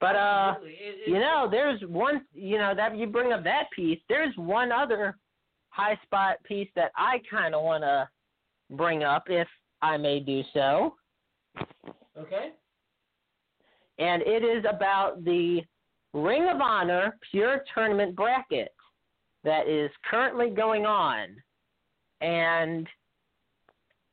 [0.00, 0.68] But uh, It-
[1.06, 2.24] it- you know, there's one.
[2.34, 4.00] You know that you bring up that piece.
[4.08, 5.16] There's one other
[5.70, 8.08] high spot piece that I kind of want to
[8.70, 9.48] bring up, if
[9.82, 10.94] I may do so.
[12.16, 12.50] Okay.
[14.00, 15.60] and it is about the
[16.14, 18.72] Ring of Honor Pure Tournament bracket
[19.44, 21.36] that is currently going on.
[22.20, 22.88] And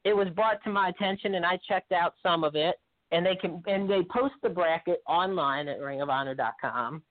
[0.04, 2.76] it was brought to my attention and I checked out some of it
[3.12, 7.02] and they can and they post the bracket online at ringofhonor.com.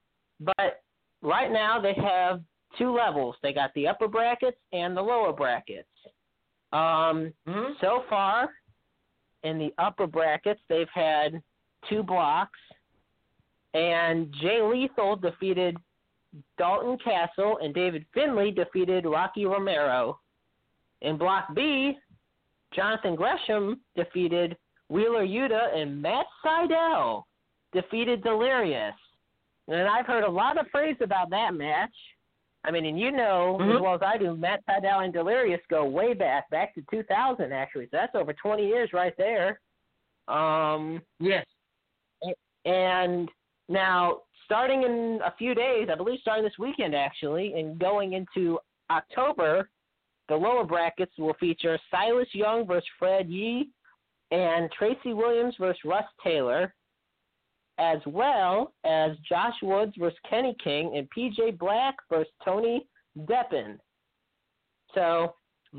[0.41, 0.83] But
[1.23, 2.43] right now they have
[2.79, 3.37] two levels.
[3.43, 5.89] They got the upper brackets and the lower brackets.
[6.73, 7.81] Um Mhm.
[7.81, 8.51] so far
[9.43, 11.43] in the upper brackets they've had
[11.89, 12.59] two blocks,
[13.75, 15.77] and Jay Lethal defeated
[16.59, 20.19] Dalton Castle, and David Finlay defeated Rocky Romero.
[21.03, 21.99] In Block B,
[22.75, 24.57] Jonathan Gresham defeated
[24.89, 27.25] Wheeler Yuta, and Matt Sydal
[27.73, 28.95] defeated Delirious.
[29.69, 31.95] And I've heard a lot of praise about that match.
[32.65, 33.75] I mean, and you know Mhm.
[33.75, 37.53] as well as I do, Matt Sydal and Delirious go way back, back to 2000
[37.53, 37.85] actually.
[37.87, 39.61] So that's over 20 years right there.
[40.29, 41.47] Um, Yes.
[42.65, 43.31] and
[43.69, 48.59] now, starting in a few days, I believe starting this weekend actually, and going into
[48.91, 49.71] October,
[50.29, 53.69] the lower brackets will feature Silas Young versus Fred Yehi
[54.31, 56.75] and Tracy Williams versus Rust Taylor,
[57.79, 62.87] as well as Josh Woods versus Kenny King and PJ Black versus Tony
[63.19, 63.79] Deppen.
[64.95, 65.35] So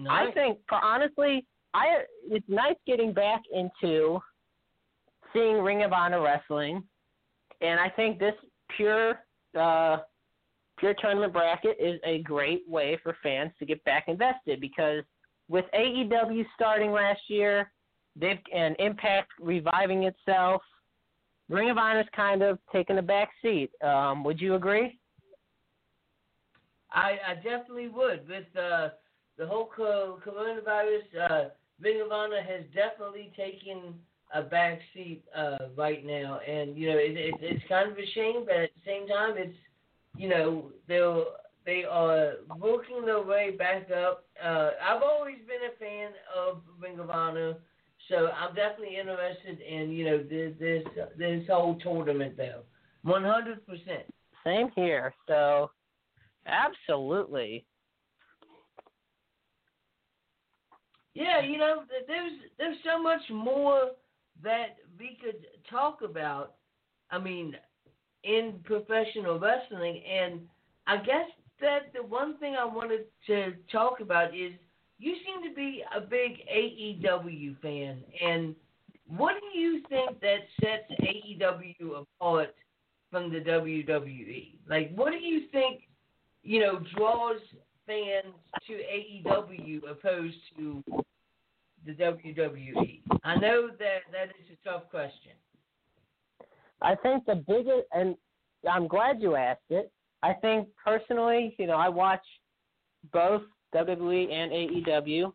[0.09, 4.19] I think, for honestly, I it's nice getting back into
[5.33, 6.83] seeing Ring of Honor wrestling,
[7.61, 8.35] and I think this
[8.75, 9.19] pure
[9.59, 9.97] uh,
[10.77, 15.03] pure tournament bracket is a great way for fans to get back invested because
[15.47, 17.71] with AEW starting last year,
[18.15, 20.61] they've and Impact reviving itself,
[21.49, 23.69] Ring of Honor's kind of taken a back seat.
[23.83, 24.99] Um, would you agree?
[26.91, 28.27] I, I definitely would.
[28.27, 28.89] With uh,
[29.37, 31.49] the whole coronavirus, uh,
[31.79, 33.95] Ring of Honor has definitely taken
[34.33, 38.05] a back seat uh, right now, and you know it, it, it's kind of a
[38.13, 39.55] shame, but at the same time, it's
[40.17, 41.23] you know they're
[41.65, 44.25] they are working their way back up.
[44.43, 47.55] Uh, I've always been a fan of Ring of Honor,
[48.09, 50.83] so I'm definitely interested in you know this this
[51.17, 52.61] this whole tournament though,
[53.03, 54.05] one hundred percent.
[54.43, 55.13] Same here.
[55.27, 55.71] So,
[56.45, 57.65] absolutely.
[61.15, 63.91] Yeah, you know, there's there's so much more
[64.43, 66.53] that we could talk about.
[67.11, 67.55] I mean,
[68.23, 70.41] in professional wrestling, and
[70.87, 71.29] I guess
[71.61, 74.51] that the one thing I wanted to talk about is
[74.97, 78.55] you seem to be a big AEW fan, and
[79.07, 82.55] what do you think that sets AEW apart
[83.11, 84.55] from the WWE?
[84.67, 85.81] Like, what do you think,
[86.43, 87.39] you know, draws
[87.85, 88.33] fans
[88.67, 90.83] to AEW opposed to
[91.85, 93.01] the WWE?
[93.23, 95.31] I know that that is a tough question.
[96.81, 98.15] I think the biggest, and
[98.69, 99.91] I'm glad you asked it.
[100.23, 102.23] I think personally, you know, I watch
[103.13, 105.25] both WWE and AEW.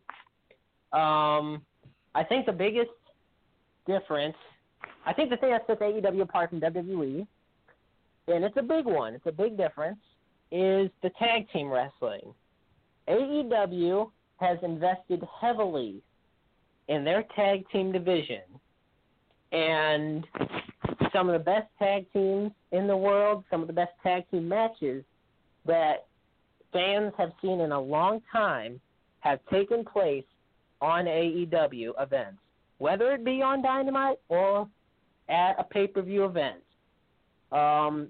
[0.97, 1.61] Um,
[2.13, 2.89] I think the biggest
[3.87, 4.35] difference,
[5.05, 7.25] I think the thing that sets AEW apart from WWE,
[8.27, 9.99] and it's a big one, it's a big difference,
[10.51, 12.33] is the tag team wrestling.
[13.07, 16.01] AEW has invested heavily
[16.91, 18.41] in their tag team division.
[19.53, 20.27] And
[21.13, 24.47] some of the best tag teams in the world, some of the best tag team
[24.47, 25.03] matches
[25.65, 26.05] that
[26.73, 28.79] fans have seen in a long time
[29.21, 30.25] have taken place
[30.81, 32.39] on AEW events,
[32.79, 34.67] whether it be on Dynamite or
[35.29, 36.57] at a pay per view event.
[37.53, 38.09] Um,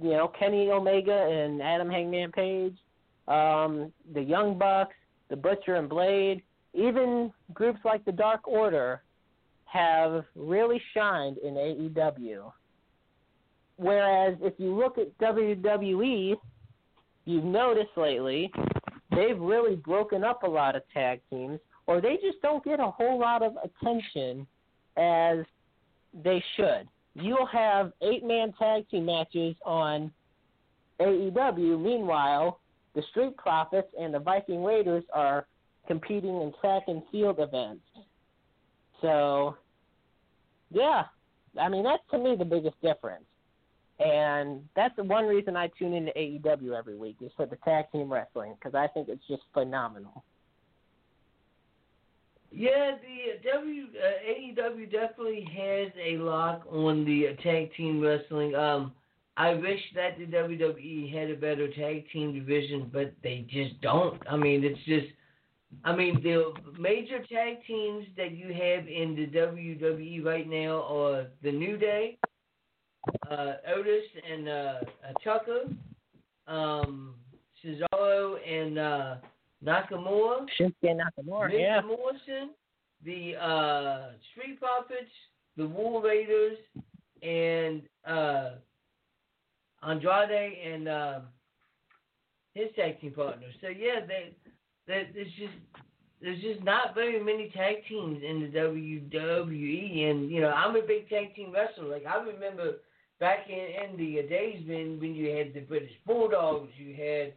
[0.00, 2.76] you know, Kenny Omega and Adam Hangman Page,
[3.28, 4.94] um, the Young Bucks,
[5.28, 6.42] the Butcher and Blade,
[6.74, 9.02] even groups like the Dark Order
[9.64, 12.52] have really shined in AEW.
[13.76, 16.36] Whereas if you look at WWE,
[17.24, 18.50] you've noticed lately
[19.10, 22.90] they've really broken up a lot of tag teams, or they just don't get a
[22.90, 24.46] whole lot of attention
[24.96, 25.38] as
[26.24, 26.88] they should.
[27.14, 30.12] You'll have eight man tag team matches on
[31.00, 31.80] AEW.
[31.80, 32.60] Meanwhile,
[32.94, 35.46] the Street Profits and the Viking Raiders are
[35.90, 37.82] competing in track and field events.
[39.00, 39.56] So,
[40.70, 41.02] yeah,
[41.60, 43.24] I mean that's to me the biggest difference,
[43.98, 47.86] and that's the one reason I tune into AEW every week is for the tag
[47.90, 50.22] team wrestling because I think it's just phenomenal.
[52.52, 58.54] Yeah, the W uh, AEW definitely has a lock on the uh, tag team wrestling.
[58.54, 58.92] Um,
[59.36, 64.20] I wish that the WWE had a better tag team division, but they just don't.
[64.28, 65.14] I mean, it's just,
[65.84, 71.26] I mean, the major tag teams that you have in the WWE right now are
[71.42, 72.18] the New Day,
[73.30, 74.80] uh, Otis and uh, uh,
[75.24, 75.60] Tucker,
[76.46, 77.14] um,
[77.64, 79.14] Cesaro and uh,
[79.64, 80.46] Nakamura.
[80.58, 81.80] Shinsuke Nakamura, Miz yeah.
[81.80, 82.50] Morrison,
[83.04, 85.10] the uh, Street Profits,
[85.56, 86.58] the War Raiders,
[87.22, 88.50] and uh,
[89.82, 91.20] Andrade and uh,
[92.54, 93.46] his tag team partner.
[93.60, 94.34] So yeah, they,
[94.90, 95.54] they it's just
[96.20, 100.82] there's just not very many tag teams in the WWE, and you know I'm a
[100.82, 101.88] big tag team wrestler.
[101.88, 102.76] Like I remember
[103.20, 103.54] back in,
[103.90, 107.32] in the days when when you had the British Bulldogs, you had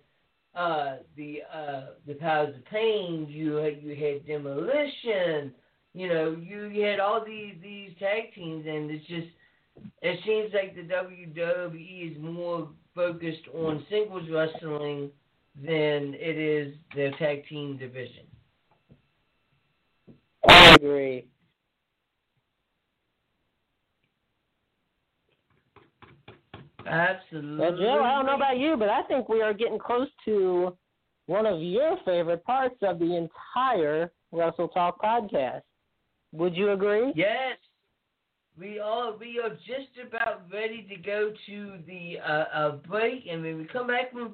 [0.59, 5.53] uh, the uh, the Powers of Pain, you had you had Demolition,
[5.93, 9.27] you know, you had all these these tag teams, and it's just
[10.01, 15.09] it seems like the WWE is more focused on singles wrestling
[15.55, 18.25] than it is the tag team division.
[20.47, 21.27] I agree.
[26.85, 27.57] Absolutely.
[27.57, 30.75] Well, Joe, I don't know about you, but I think we are getting close to
[31.27, 35.61] one of your favorite parts of the entire Wrestle Talk podcast.
[36.33, 37.13] Would you agree?
[37.15, 37.57] Yes.
[38.59, 43.41] We are we are just about ready to go to the uh, uh, break, and
[43.41, 44.29] when we come back from the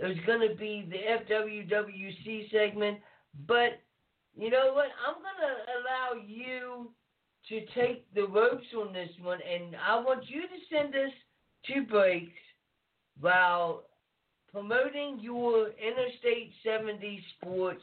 [0.00, 2.98] break, there's going to be the FWWC segment.
[3.46, 3.80] But
[4.36, 4.88] you know what?
[5.06, 6.90] I'm going to allow you
[7.48, 11.12] to take the ropes on this one, and I want you to send us
[11.66, 12.32] two breaks
[13.20, 13.84] while
[14.52, 17.82] promoting your Interstate 70 sports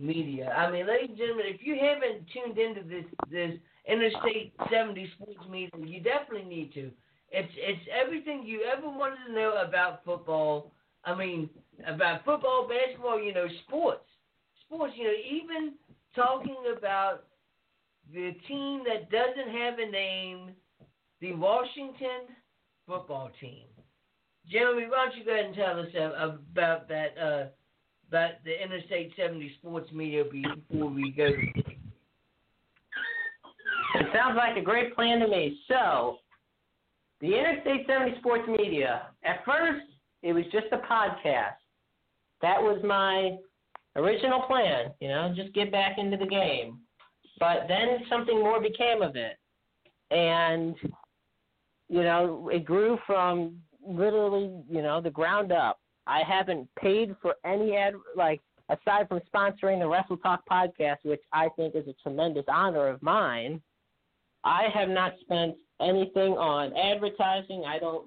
[0.00, 0.50] media.
[0.50, 5.40] I mean, ladies and gentlemen, if you haven't tuned into this this Interstate 70 sports
[5.50, 6.90] media, you definitely need to.
[7.30, 10.72] It's it's everything you ever wanted to know about football.
[11.04, 11.50] I mean,
[11.86, 14.06] about football, basketball, you know, sports.
[14.66, 15.74] Sports, you know, even
[16.14, 17.24] talking about
[18.12, 20.50] the team that doesn't have a name,
[21.20, 22.34] the Washington
[22.86, 23.64] football team.
[24.50, 27.44] Jeremy, why don't you go ahead and tell us uh, about that, uh,
[28.08, 31.26] about the Interstate 70 Sports Media before we go?
[33.94, 35.58] It sounds like a great plan to me.
[35.68, 36.18] So,
[37.20, 39.86] the Interstate 70 Sports Media, at first,
[40.22, 41.56] it was just a podcast.
[42.40, 43.36] That was my
[43.96, 46.78] original plan, you know, just get back into the game.
[47.38, 49.36] But then something more became of it.
[50.10, 50.76] And,
[51.88, 53.56] you know, it grew from
[53.86, 55.80] literally, you know, the ground up.
[56.06, 61.22] I haven't paid for any ad, like, aside from sponsoring the Wrestle Talk podcast, which
[61.32, 63.60] I think is a tremendous honor of mine.
[64.44, 67.64] I have not spent anything on advertising.
[67.66, 68.06] I don't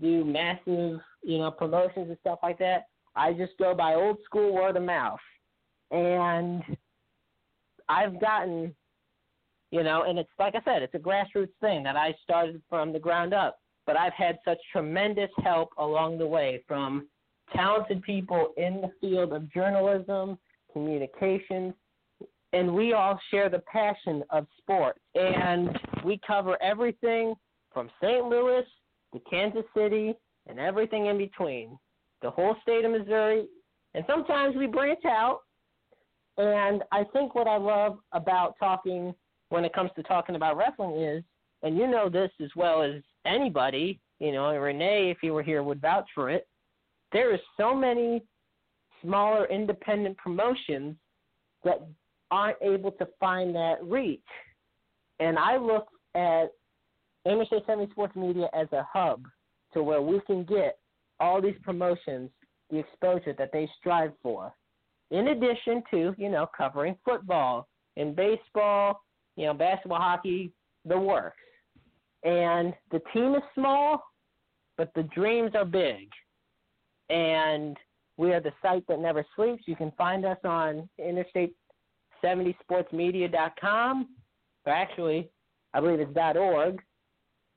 [0.00, 2.86] do massive, you know, promotions and stuff like that.
[3.14, 5.18] I just go by old school word of mouth.
[5.90, 6.62] And
[7.88, 8.74] I've gotten,
[9.70, 12.92] you know, and it's like I said, it's a grassroots thing that I started from
[12.92, 13.58] the ground up.
[13.86, 17.06] But I've had such tremendous help along the way from
[17.54, 20.38] talented people in the field of journalism,
[20.72, 21.72] communications,
[22.52, 24.98] and we all share the passion of sports.
[25.14, 27.34] And we cover everything
[27.72, 28.24] from St.
[28.24, 28.64] Louis
[29.16, 30.14] to Kansas City
[30.46, 31.78] and everything in between,
[32.22, 33.46] the whole state of Missouri.
[33.94, 35.40] And sometimes we branch out.
[36.38, 39.14] And I think what I love about talking
[39.48, 41.22] when it comes to talking about wrestling is,
[41.62, 45.62] and you know this as well as anybody, you know, Renee, if you were here,
[45.62, 46.46] would vouch for it.
[47.12, 48.22] There is so many
[49.02, 50.96] smaller independent promotions
[51.64, 51.86] that
[52.30, 54.20] aren't able to find that reach.
[55.20, 56.50] And I look at
[57.30, 59.26] Interstate 70 Sports Media as a hub
[59.74, 60.78] to where we can get
[61.20, 62.30] all these promotions
[62.70, 64.52] the exposure that they strive for.
[65.10, 69.02] In addition to, you know, covering football and baseball,
[69.36, 70.52] you know, basketball, hockey,
[70.84, 71.36] the works.
[72.24, 74.02] And the team is small,
[74.76, 76.08] but the dreams are big.
[77.08, 77.76] And
[78.16, 79.62] we are the site that never sleeps.
[79.66, 81.54] You can find us on Interstate
[82.24, 84.08] 70sportsmedia.com.
[84.64, 85.30] Or actually,
[85.72, 86.82] I believe it's .org.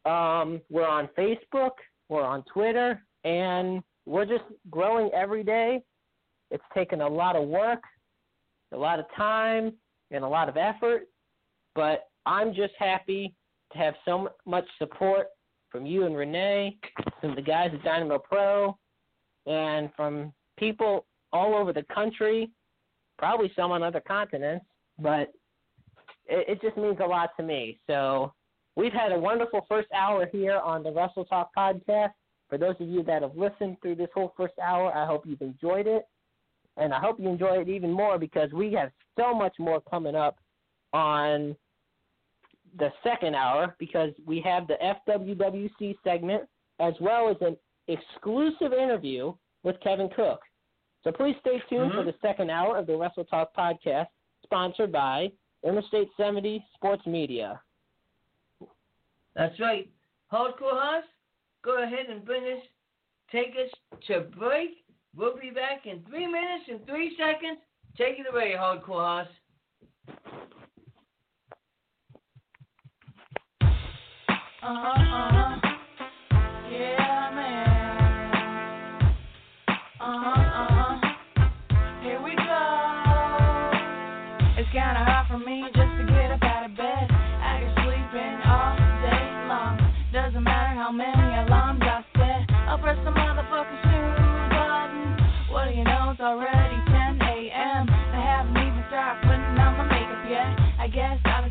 [0.09, 1.71] Um, we're on Facebook.
[2.09, 5.83] We're on Twitter, and we're just growing every day.
[6.49, 7.83] It's taken a lot of work,
[8.71, 9.73] a lot of time,
[10.09, 11.03] and a lot of effort.
[11.75, 13.35] But I'm just happy
[13.73, 15.27] to have so much support
[15.69, 16.77] from you and Renee,
[17.21, 18.75] from the guys at Dynamo Pro,
[19.45, 22.49] and from people all over the country
[23.19, 24.65] probably some on other continents,
[24.97, 25.31] but
[26.25, 27.79] it, it just means a lot to me.
[27.85, 28.33] So
[28.79, 32.11] we've had a wonderful first hour here on the Wrestle Talk podcast.
[32.49, 35.41] For those of you that have listened through this whole first hour, I hope you've
[35.41, 36.03] enjoyed it.
[36.77, 40.15] And I hope you enjoy it even more because we have so much more coming
[40.15, 40.37] up
[40.93, 41.55] on
[42.77, 44.77] the second hour because we have the
[45.07, 46.43] FWWC segment
[46.79, 47.57] as well as an
[47.87, 50.39] exclusive interview with Kevin Cook.
[51.03, 51.97] So please stay tuned Mm-hmm.
[51.99, 54.07] for the second hour of the Wrestle Talk podcast,
[54.43, 55.27] sponsored by
[55.65, 57.59] Interstate 70 Sports Media.
[59.39, 59.89] That's right.
[60.33, 61.05] Hardcore Haas,
[61.63, 62.61] go ahead and bring us,
[63.31, 63.71] take us
[64.07, 64.71] to break.
[65.15, 67.59] We'll be back in three minutes and three seconds.
[67.97, 69.27] Take it away, Hardcore Haas.
[74.61, 75.55] Uh-huh, uh-huh.
[76.69, 79.15] Yeah, man.
[80.01, 80.78] Uh-huh,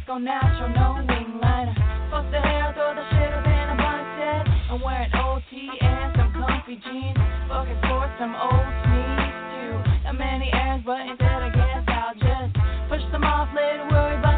[0.09, 1.77] go natural, no wing liner.
[2.11, 4.49] Fuck the hell, throw the shit up in a bun set.
[4.73, 7.21] I'm wearing OT and some comfy jeans.
[7.53, 9.77] Looking for some old sneaks too.
[10.09, 12.57] Not many errands, but instead I guess I'll just
[12.89, 13.85] push them off later.
[13.93, 14.38] Worry about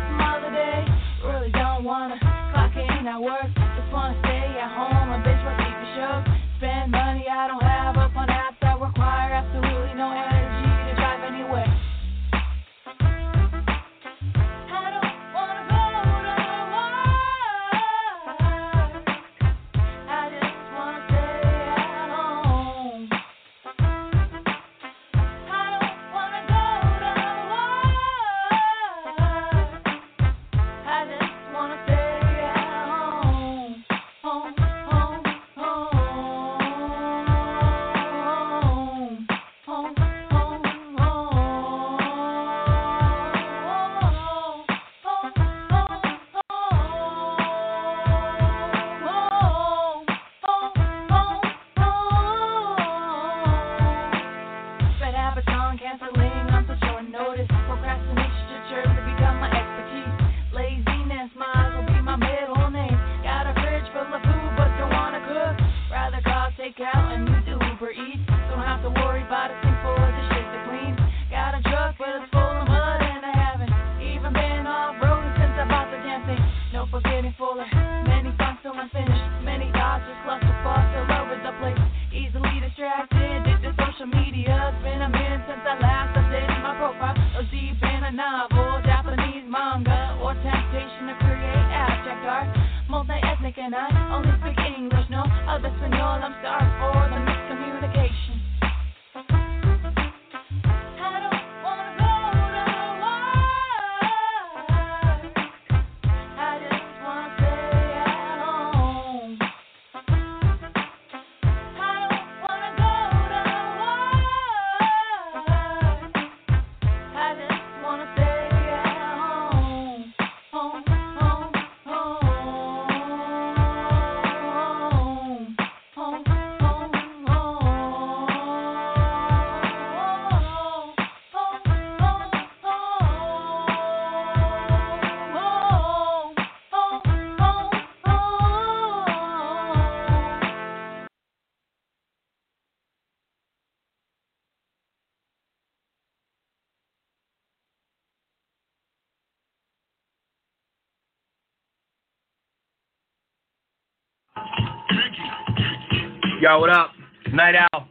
[156.51, 156.91] Yo, what up?
[157.33, 157.87] Knight Owl,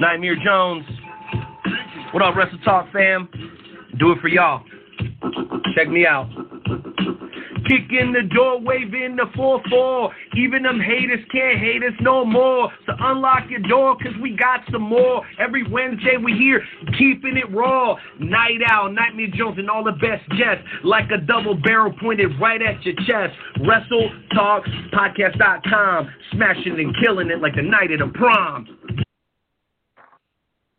[0.00, 0.82] Nightmare Jones.
[2.14, 3.28] What up, Wrestle Talk fam?
[3.98, 4.64] Do it for y'all.
[5.74, 6.26] Check me out.
[7.68, 10.08] Kick in the door, waving the 4-4.
[10.36, 12.72] Even them haters can't hate us no more.
[12.86, 15.22] So unlock your door, cause we got some more.
[15.38, 16.62] Every Wednesday we here,
[16.98, 17.96] keeping it raw.
[18.18, 20.62] Knight Owl, Nightmare Jones, and all the best jets.
[20.84, 23.36] Like a double barrel pointed right at your chest.
[23.66, 26.10] Wrestle Talk Podcast.com.
[26.32, 28.66] Smashing and killing it like the night of the prom.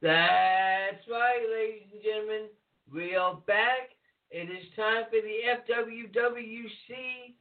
[0.02, 2.50] That's right, ladies and gentlemen.
[2.94, 3.92] We are back.
[4.30, 5.38] It is time for the
[5.72, 7.34] FWWC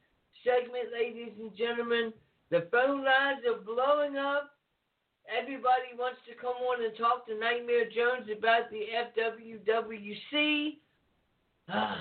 [0.43, 2.13] segment, ladies and gentlemen.
[2.51, 4.51] The phone lines are blowing up.
[5.25, 10.77] Everybody wants to come on and talk to Nightmare Jones about the FWWC.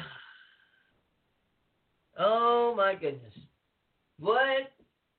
[2.18, 3.32] oh my goodness.
[4.18, 4.72] What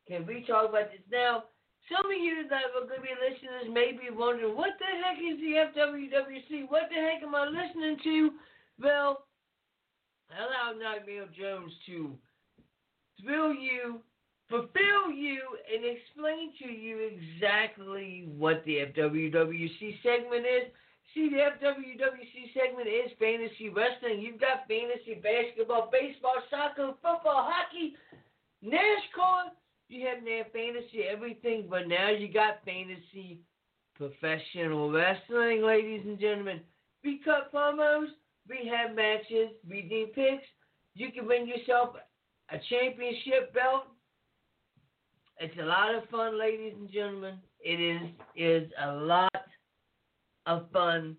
[0.08, 1.46] can we talk about this now?
[1.92, 5.18] Some of you that are going to be listeners may be wondering, what the heck
[5.20, 6.70] is the FWWC?
[6.70, 8.32] What the heck am I listening to?
[8.80, 9.26] Well,
[10.32, 12.18] allow Nightmare Jones to
[13.22, 14.02] thrill you,
[14.50, 15.40] fulfill you,
[15.74, 20.72] and explain to you exactly what the FWWC segment is.
[21.14, 24.22] See, the FWWC segment is fantasy wrestling.
[24.22, 27.96] You've got fantasy basketball, baseball, soccer, football, hockey,
[28.64, 29.54] NASCAR.
[29.90, 33.42] You have now fantasy everything, but now you got fantasy
[33.96, 36.62] professional wrestling, ladies and gentlemen.
[37.04, 38.08] we cut promos,
[38.50, 40.46] we have matches, we do picks.
[40.96, 41.96] You can win yourself
[42.50, 43.84] a championship belt.
[45.40, 47.40] It's a lot of fun, ladies and gentlemen.
[47.60, 48.02] It is
[48.36, 49.32] is a lot
[50.46, 51.18] of fun.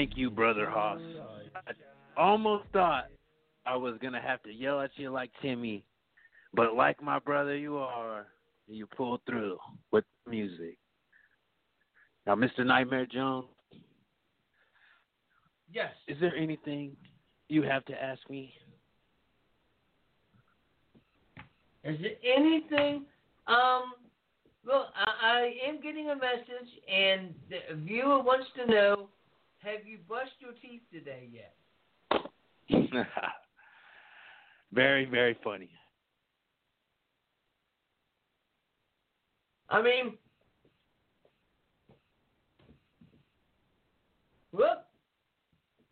[0.02, 1.00] Thank you, brother Haas.
[1.68, 1.74] I
[2.20, 3.06] almost thought
[3.68, 5.86] I was gonna have to yell at you like Timmy,
[6.56, 8.26] but like my brother you are,
[8.68, 9.60] you pulled through
[9.92, 10.80] with music.
[12.26, 12.66] Now, Mr.
[12.66, 13.46] Nightmare Jones,
[15.72, 15.92] Yes.
[16.08, 16.98] is there anything
[17.48, 18.56] you have to ask me?
[21.84, 23.06] Is there anything?
[23.46, 23.94] Um,
[24.66, 29.10] well, I, I am getting a message, and the viewer wants to know:
[29.64, 31.56] Have you brushed your teeth today yet?
[34.74, 35.70] very, very funny.
[39.70, 40.18] I mean,
[44.52, 44.90] what?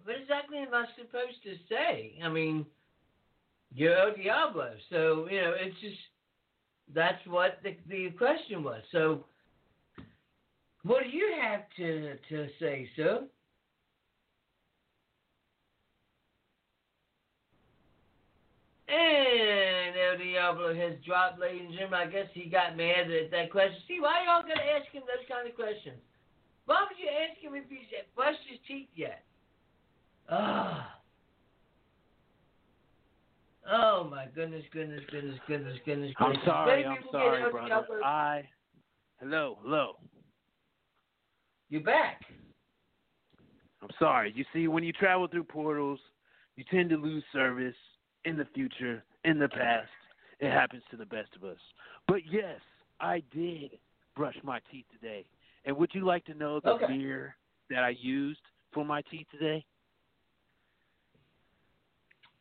[0.03, 2.19] What exactly am I supposed to say?
[2.23, 2.65] I mean,
[3.71, 5.95] you're El Diablo, so you know it's just
[6.93, 8.81] that's what the the question was.
[8.91, 9.25] So,
[10.83, 13.21] what do you have to to say, sir?
[18.89, 21.99] And El Diablo has dropped, ladies and gentlemen.
[22.07, 23.77] I guess he got mad at that question.
[23.87, 26.01] See, why are y'all gotta ask him those kind of questions?
[26.65, 29.23] Why would you ask him if he's brushed his teeth yet?
[30.29, 30.95] Ah.
[33.71, 36.45] Oh my goodness, goodness, goodness, goodness, goodness, I'm goodness.
[36.45, 37.67] sorry, Maybe I'm sorry, brother.
[37.67, 38.49] Diablo- I
[39.19, 39.93] hello, hello.
[41.69, 42.21] You're back.
[43.83, 44.33] I'm sorry.
[44.35, 45.99] You see, when you travel through portals,
[46.55, 47.75] you tend to lose service
[48.25, 49.89] in the future, in the past.
[50.39, 51.57] It happens to the best of us.
[52.07, 52.59] But yes,
[52.99, 53.71] I did
[54.15, 55.25] brush my teeth today.
[55.65, 56.87] And would you like to know the Okay.
[56.97, 57.35] mirror
[57.69, 58.41] that I used
[58.71, 59.65] for my teeth today?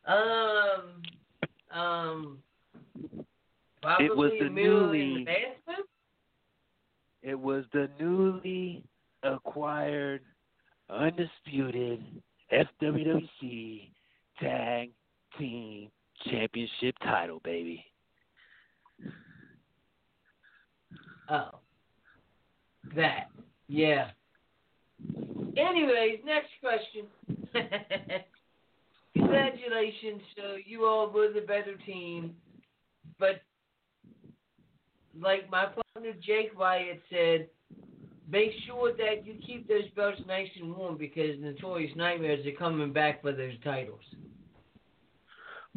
[0.07, 1.03] Um,
[1.71, 2.43] um,
[4.01, 5.85] It was the a mirror in newly- the.
[7.23, 8.85] It was the newly
[9.23, 10.25] acquired,
[10.89, 13.93] undisputed FWWC
[14.41, 14.93] Tag
[15.39, 15.91] Team
[16.31, 17.85] Championship title, baby.
[21.31, 21.61] Oh,
[22.97, 23.29] that.
[23.69, 24.11] Yeah.
[25.57, 27.07] Anyways, next question.
[29.17, 32.35] Congratulations, so you all were the better team,
[33.19, 33.43] but
[35.21, 37.49] like my partner Jake Wyatt said,
[38.31, 42.93] make sure that you keep those belts nice and warm because Notorious Nightmares are coming
[42.93, 44.01] back for those titles.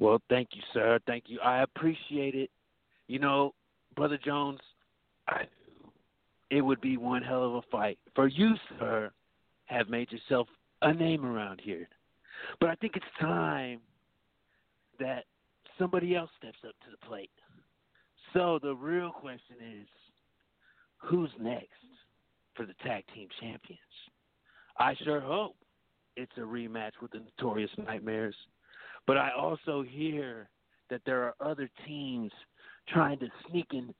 [0.02, 0.99] Well, thank you, sir.
[1.06, 1.40] Thank you.
[1.41, 2.49] I appreciate it.
[3.07, 3.53] You know,
[3.95, 4.60] Brother Jones,
[5.28, 5.44] I
[6.49, 7.99] it would be one hell of a fight.
[8.15, 9.11] For you, sir,
[9.65, 10.48] have made yourself
[10.82, 11.88] a name around here.
[12.60, 13.80] But I think it's time
[14.99, 15.26] that
[15.78, 17.30] somebody else steps up to the plate.
[18.34, 19.88] So the real question is
[20.98, 21.68] who's next
[22.56, 23.80] for the tag team champions?
[24.80, 25.56] I sure hope
[26.18, 28.36] it's a rematch with the Notorious Nightmares.
[29.07, 30.49] But I also hear
[30.90, 32.32] that there are other teams
[32.88, 33.94] trying to sneak and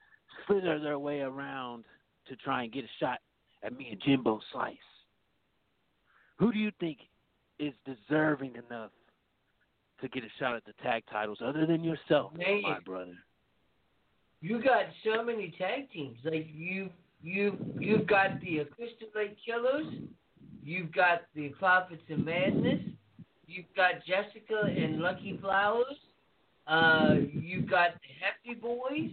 [0.46, 1.86] slither their way around
[2.28, 3.20] to try and get a shot
[3.64, 4.76] at me and Jimbo Slice.
[6.38, 6.98] Who do you think
[7.60, 8.92] is deserving enough
[10.02, 12.62] to get a shot at the tag titles other than yourself, Man.
[12.64, 13.14] my brother?
[14.42, 16.18] You got so many tag teams.
[16.24, 16.90] Like you,
[17.22, 19.86] you, you've got the Crystal Lake Killers.
[20.64, 22.82] You've got the Prophets of Madness.
[23.54, 25.98] You've got Jessica and Lucky Flowers.
[26.68, 29.12] Uh, you've got the Hefty Boys.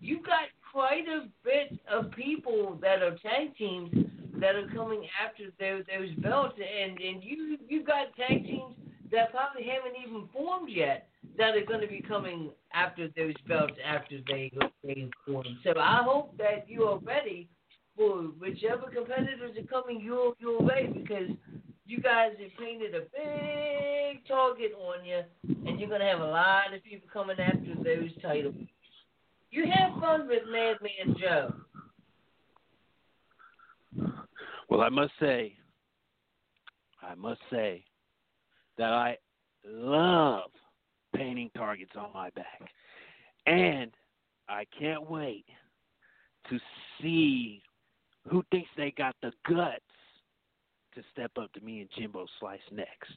[0.00, 3.90] You've got quite a bit of people that are tag teams
[4.40, 8.74] that are coming after those, those belts, and and you you've got tag teams
[9.12, 13.74] that probably haven't even formed yet that are going to be coming after those belts
[13.84, 14.50] after they
[14.84, 15.44] they form.
[15.64, 17.48] So I hope that you are ready
[17.96, 21.30] for whichever competitors are coming your your way because
[21.88, 25.22] you guys have painted a big target on you,
[25.66, 28.54] and you're going to have a lot of people coming after those titles.
[29.50, 31.54] You have fun with Madman Joe.
[34.68, 35.54] Well, I must say,
[37.00, 37.82] I must say
[38.76, 39.16] that I
[39.66, 40.50] love
[41.16, 42.60] painting targets on my back.
[43.46, 43.90] And
[44.46, 45.46] I can't wait
[46.50, 46.58] to
[47.00, 47.62] see
[48.30, 49.80] who thinks they got the guts
[50.98, 53.16] to step up to me and Jimbo Slice next.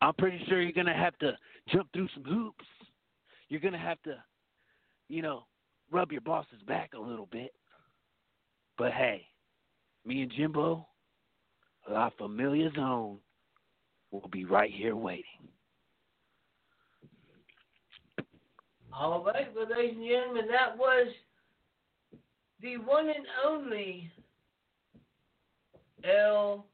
[0.00, 1.36] I'm pretty sure you're going to have to
[1.72, 2.64] jump through some hoops.
[3.48, 4.22] You're going to have to,
[5.08, 5.44] you know,
[5.90, 7.52] rub your boss's back a little bit.
[8.78, 9.26] But hey,
[10.06, 10.86] me and Jimbo,
[11.90, 13.18] La Familia Zone,
[14.10, 15.24] will be right here waiting.
[18.94, 21.08] All right, well, ladies and gentlemen, that was
[22.60, 24.10] the one and only
[26.04, 26.66] El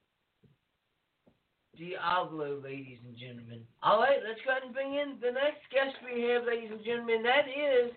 [1.78, 3.60] Diablo, ladies and gentlemen.
[3.82, 6.84] All right, let's go ahead and bring in the next guest we have, ladies and
[6.84, 7.22] gentlemen.
[7.22, 7.92] That is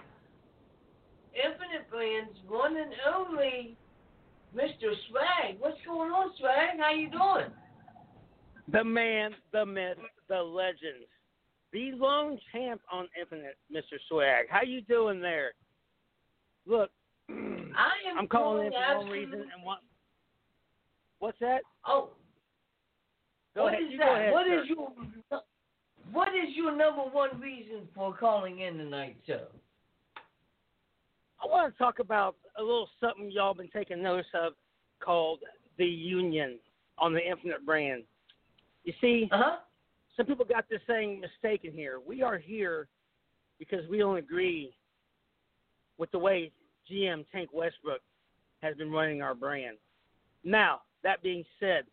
[1.34, 3.76] Infinite Brands one and only
[4.56, 4.94] Mr.
[5.10, 5.58] Swag.
[5.60, 6.78] What's going on, Swag?
[6.80, 7.50] How you doing?
[8.72, 9.98] The man, the myth,
[10.30, 11.10] the legend,
[11.74, 13.98] the lone champ on Infinite, Mr.
[14.08, 14.46] Swag.
[14.50, 15.54] How you doing there?
[16.68, 16.92] Look,
[17.30, 19.80] I am I'm calling in for one reason and one.
[21.18, 21.62] What's that?
[21.86, 22.10] Oh,
[23.56, 23.84] Go what ahead.
[23.84, 24.06] is that?
[24.06, 24.88] go ahead, What is your
[26.12, 29.48] what is your number one reason for calling in tonight, sir?
[31.42, 34.54] I want to talk about a little something y'all been taking notice of
[35.00, 35.40] called
[35.78, 36.60] the union
[36.98, 38.04] on the Infinite brand.
[38.84, 39.58] You see, uh-huh.
[40.18, 42.00] some people got this thing mistaken here.
[42.06, 42.88] We are here
[43.58, 44.74] because we don't agree
[45.98, 46.52] with the way
[46.92, 48.02] GM Tank Westbrook
[48.62, 49.78] has been running our brand.
[50.44, 51.84] Now, that being said,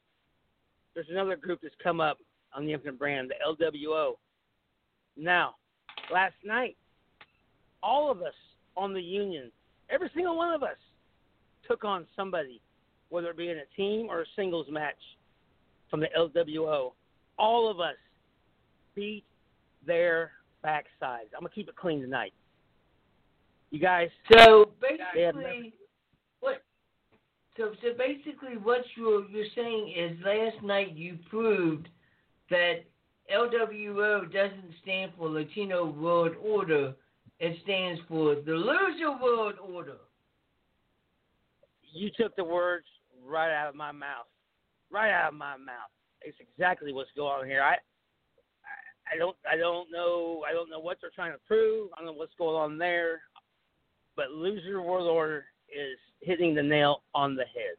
[0.99, 2.19] there's another group that's come up
[2.53, 4.15] on the Infinite brand, the LWO.
[5.17, 5.55] Now,
[6.13, 6.77] last night,
[7.85, 8.35] all of us
[8.77, 9.53] on the union,
[9.91, 10.77] every single one of us,
[11.69, 12.61] took on somebody,
[13.11, 14.97] whether it be in a team or a singles match
[15.89, 16.95] from the LWO.
[17.39, 17.95] All of us
[18.97, 19.23] beat
[19.87, 20.33] their
[20.65, 21.31] backsides.
[21.33, 22.33] I'm gonna keep it clean tonight.
[23.71, 24.09] You guys.
[24.33, 25.75] So basically?
[27.59, 31.89] So so basically, what you're you're saying is last night you proved
[32.51, 32.85] that
[33.35, 36.95] LWO doesn't stand for Latino World Order.
[37.41, 39.97] It stands for the Loser World Order.
[41.93, 42.87] you took the words
[43.27, 44.27] right out of my mouth.
[44.91, 45.91] Right out of my mouth.
[46.23, 47.63] It's exactly what's going on here.
[47.63, 51.91] I, I, I don't, I don't know, I don't know what they're trying to prove.
[51.93, 53.21] I don't know what's going on there.
[54.17, 55.45] But loser world order
[55.75, 57.77] is hitting the nail on the head.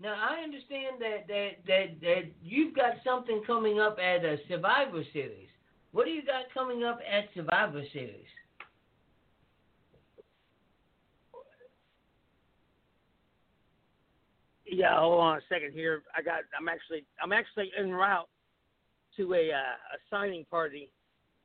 [0.00, 5.02] Now I understand that that that that you've got something coming up at a Survivor
[5.12, 5.48] Series.
[5.92, 8.26] What do you got coming up at Survivor Series?
[14.72, 16.02] Yeah, hold on a second here.
[16.16, 18.28] I got, I'm actually, I'm actually en route
[19.18, 20.90] to a uh, a signing party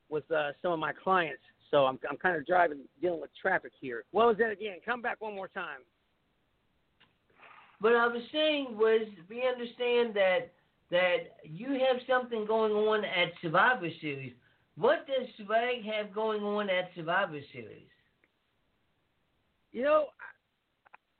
[0.07, 1.41] with uh, some of my clients.
[1.71, 4.03] So I'm, I'm kind of driving, dealing with traffic here.
[4.11, 4.77] What was that again?
[4.85, 5.79] Come back one more time.
[7.79, 10.51] What I was saying was we understand that
[10.89, 14.33] that you have something going on at Survivor Series.
[14.77, 17.89] What does Swag have going on at Survivor Series?
[19.73, 20.05] You know,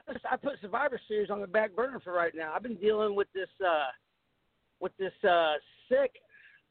[0.07, 2.53] I, put Survivor Series on the back burner for right now.
[2.55, 3.87] I've been dealing with this, uh,
[4.79, 5.55] with this uh,
[5.89, 6.13] sick,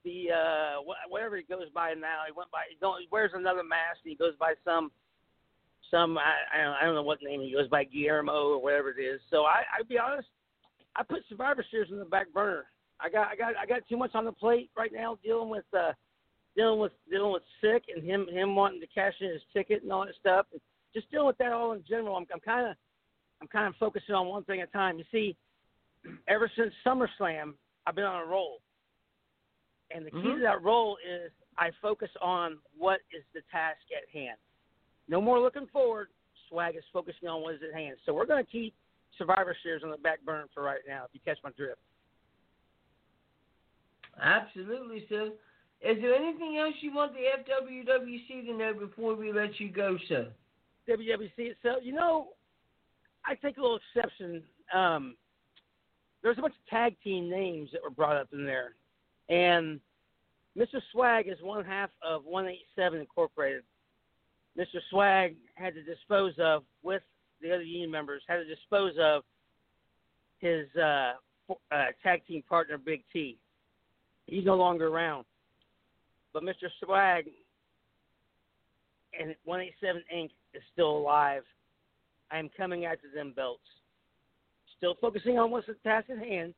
[0.07, 2.23] the uh, wh- whatever he goes by now.
[2.27, 4.01] He went by, he, don't, he wears another mask.
[4.07, 4.91] And he goes by some,
[5.91, 8.91] some I, I don't, I don't know what name he goes by, Guillermo or whatever
[8.91, 9.20] it is.
[9.31, 10.28] So I, I'll be honest,
[10.95, 12.65] I put Survivor Series on the back burner.
[13.01, 15.66] I got, I got, I got too much on the plate right now dealing with.
[15.77, 15.93] uh
[16.57, 19.93] dealing with dealing with sick and him him wanting to cash in his ticket and
[19.93, 20.47] all that stuff.
[20.53, 20.61] And
[20.95, 22.16] just dealing with that all in general.
[22.16, 22.77] I'm I'm kind of
[23.43, 24.97] I'm kind of focusing on one thing at a time.
[24.99, 25.37] You see,
[26.28, 27.53] ever since SummerSlam,
[27.87, 28.61] I've been on a roll,
[29.91, 30.37] and the key Mhm.
[30.37, 34.39] to that role is I focus on what is the task at hand.
[35.09, 36.11] No more looking forward.
[36.49, 37.97] Swag is focusing on what is at hand.
[38.05, 38.75] So we're going to keep
[39.17, 41.05] Survivor Series on the back burner for right now.
[41.05, 41.81] If you catch my drift.
[44.21, 45.33] Absolutely, sir.
[45.81, 49.99] Is there anything else you want the FWWC to know before we let you go,
[50.09, 50.33] sir?
[50.89, 51.79] WWC itself.
[51.83, 52.29] You know,
[53.25, 54.43] I take a little exception.
[54.73, 55.17] Um,
[56.23, 58.75] there's a bunch of tag team names that were brought up in there,
[59.28, 59.81] and
[60.57, 60.81] Mr.
[60.93, 63.62] Swag is one half of 187 Incorporated.
[64.59, 64.81] Mr.
[64.90, 67.03] Swag had to dispose of, with
[67.43, 69.23] the other union members, had to dispose of
[70.39, 71.12] his uh,
[71.70, 73.39] uh, tag team partner, Big T.
[74.27, 75.27] He's no longer around.
[76.32, 76.69] But Mr.
[76.82, 77.27] Swag
[79.19, 80.31] and 187 Inc.
[80.55, 81.43] is still alive.
[82.31, 83.61] I am coming after them belts.
[84.77, 86.55] Still focusing on what's the task at hand,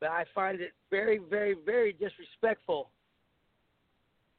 [0.00, 2.90] but I find it very, very, very disrespectful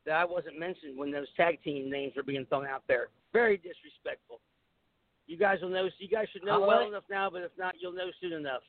[0.06, 3.07] that I wasn't mentioned when those tag team names were being thrown out there.
[3.34, 4.40] Very disrespectful.
[5.27, 5.88] You guys will know.
[5.99, 8.64] You guys should know well enough now, but if not, you'll know soon enough.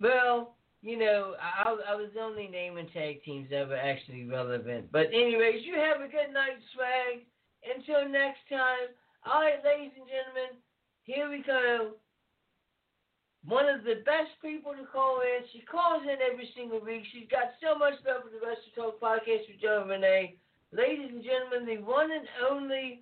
[0.00, 4.90] Well, you know, I, I was only naming tag teams that were actually relevant.
[4.90, 7.24] But anyways, you have a good night, Swag.
[7.62, 8.94] Until next time.
[9.26, 10.58] All right, ladies and gentlemen,
[11.02, 11.92] here we go.
[13.46, 15.46] One of the best people to call in.
[15.52, 17.04] She calls in every single week.
[17.12, 20.36] She's got so much love for the Wrestle Talk podcast with Joe Renee.
[20.72, 23.00] Ladies and gentlemen, the one and only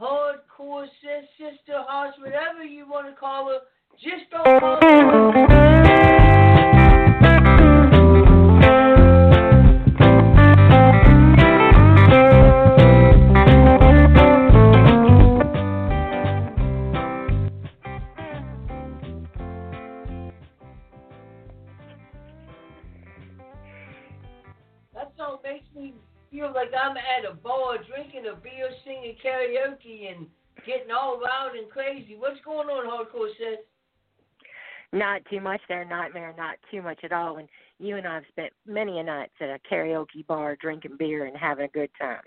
[0.00, 3.60] hardcore sis, sister, hearts, whatever you want to call her.
[4.00, 5.65] Just don't call her.
[30.08, 30.26] And
[30.66, 32.16] getting all loud and crazy.
[32.18, 33.64] What's going on, hardcore sis?
[34.92, 37.38] Not too much there, Nightmare, not too much at all.
[37.38, 37.48] And
[37.78, 41.36] you and I have spent many a nights at a karaoke bar drinking beer and
[41.36, 42.20] having a good time.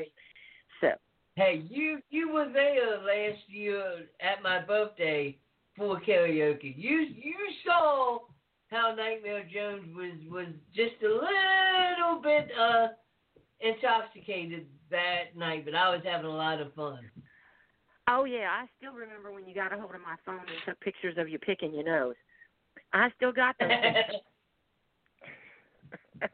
[0.82, 0.90] So,
[1.36, 3.82] Hey, you you were there last year
[4.20, 5.38] at my birthday
[5.78, 6.74] for karaoke.
[6.78, 8.20] You you saw
[8.70, 12.88] how Nightmare Jones was was just a little bit uh
[13.62, 17.00] intoxicated that night, but I was having a lot of fun.
[18.10, 20.78] Oh yeah, I still remember when you got a hold of my phone and took
[20.82, 22.16] pictures of you picking your nose.
[22.94, 23.70] I still got those.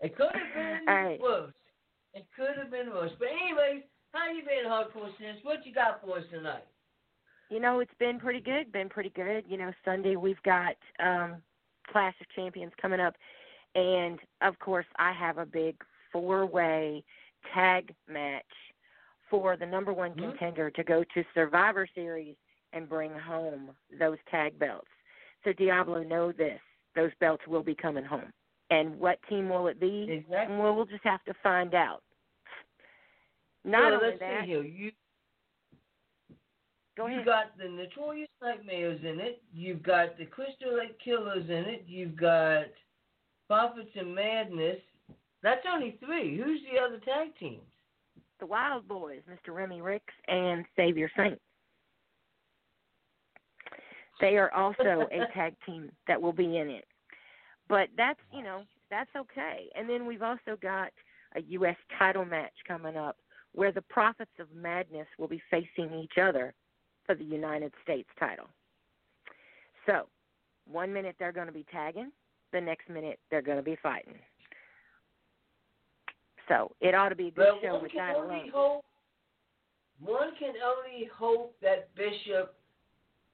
[0.02, 1.20] it could have been right.
[1.20, 1.54] worse.
[2.14, 3.12] It could have been worse.
[3.20, 5.44] But anyways, how you been, hardcore sis?
[5.44, 6.64] What you got for us tonight?
[7.50, 8.72] You know, it's been pretty good.
[8.72, 9.44] Been pretty good.
[9.48, 11.42] You know, Sunday we've got um
[11.92, 13.16] Clash of Champions coming up,
[13.76, 15.76] and of course I have a big
[16.12, 17.04] four-way
[17.54, 18.44] tag match
[19.42, 20.30] for the number one Mhm.
[20.30, 22.36] contender to go to Survivor Series
[22.74, 24.90] and bring home those tag belts.
[25.44, 26.62] So Diablo, know this:
[26.94, 28.32] those belts will be coming home.
[28.72, 30.12] And what team will it be?
[30.12, 30.58] Exactly.
[30.58, 32.04] Well, we'll just have to find out.
[33.64, 34.64] Not well, only let's that, see here.
[34.64, 34.92] You
[36.96, 37.26] Go ahead.
[37.26, 39.44] got the Notorious Nightmares in it.
[39.54, 41.84] You've got the Crystal Lake Killers in it.
[41.86, 42.68] You've got
[43.48, 44.82] Prophets and Madness.
[45.42, 46.38] That's only three.
[46.38, 47.75] Who's the other tag teams?
[48.40, 49.54] The Wild Boys, Mr.
[49.56, 51.40] Remy Ricks and Savior Saint.
[54.22, 56.86] They are also a tag team that will be in it.
[57.68, 59.68] But that's, you know, that's okay.
[59.76, 60.92] And then we've also got
[61.36, 61.76] a U.S.
[61.98, 63.18] title match coming up
[63.54, 66.54] where the Prophets of Madness will be facing each other
[67.06, 68.48] for the United States title.
[69.86, 70.08] So,
[70.70, 72.12] one minute they're going to be tagging,
[72.52, 74.16] the next minute they're going to be fighting.
[76.48, 78.50] So, it ought to be a good Well, show with that alone.
[78.54, 78.86] hope.
[80.00, 82.56] One can only hope that Bishop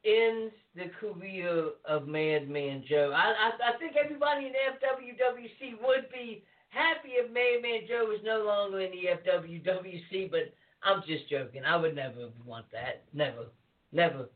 [0.06, 3.12] ends the career of Madman Joe.
[3.14, 8.44] I, I I think everybody in FWWC would be happy if Madman Joe was no
[8.46, 11.64] longer in the FWWC, but I'm just joking.
[11.66, 13.04] I would never want that.
[13.14, 13.46] Never,
[13.92, 14.30] never.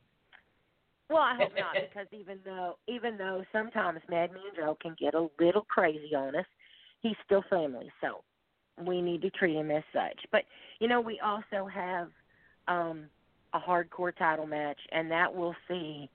[1.10, 5.28] Well, I hope not, because even though even though sometimes Madman Joe can get a
[5.40, 6.46] little crazy on us,
[7.02, 8.24] he's still family, so
[8.84, 10.20] we need to treat him as such.
[10.32, 10.44] But
[10.80, 12.10] you know, we also have
[12.68, 13.06] um
[13.54, 16.10] a hardcore title match, and that will see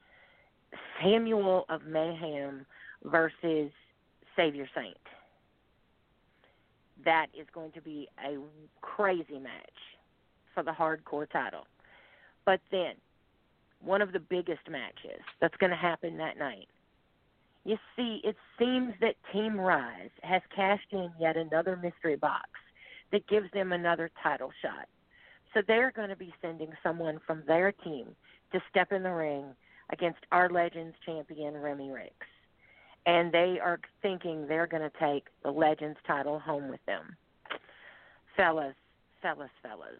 [1.02, 2.66] Samuel of Mayhem
[3.04, 3.70] versus
[4.36, 4.96] Savior Saint.
[7.04, 8.36] That is going to be a
[8.82, 9.80] crazy match
[10.54, 11.66] for the hardcore title.
[12.44, 12.94] But then
[13.82, 16.68] one of the biggest matches that's going to happen that night.
[17.64, 22.48] You see, it seems that Team Rise has cashed in yet another mystery box
[23.12, 24.88] that gives them another title shot.
[25.52, 28.06] So they're going to be sending someone from their team
[28.52, 29.44] to step in the ring
[29.92, 32.26] against our Legends champion, Remy Ricks.
[33.06, 37.16] And they are thinking they're going to take the Legends title home with them.
[38.36, 38.74] Fellas,
[39.20, 39.98] fellas, fellas.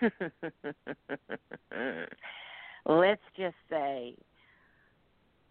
[2.86, 4.14] let's just say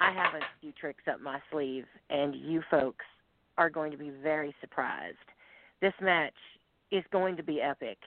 [0.04, 3.06] I have a few tricks up my sleeve, and you folks
[3.58, 5.16] are going to be very surprised.
[5.82, 6.34] This match
[6.92, 7.98] is going to be epic,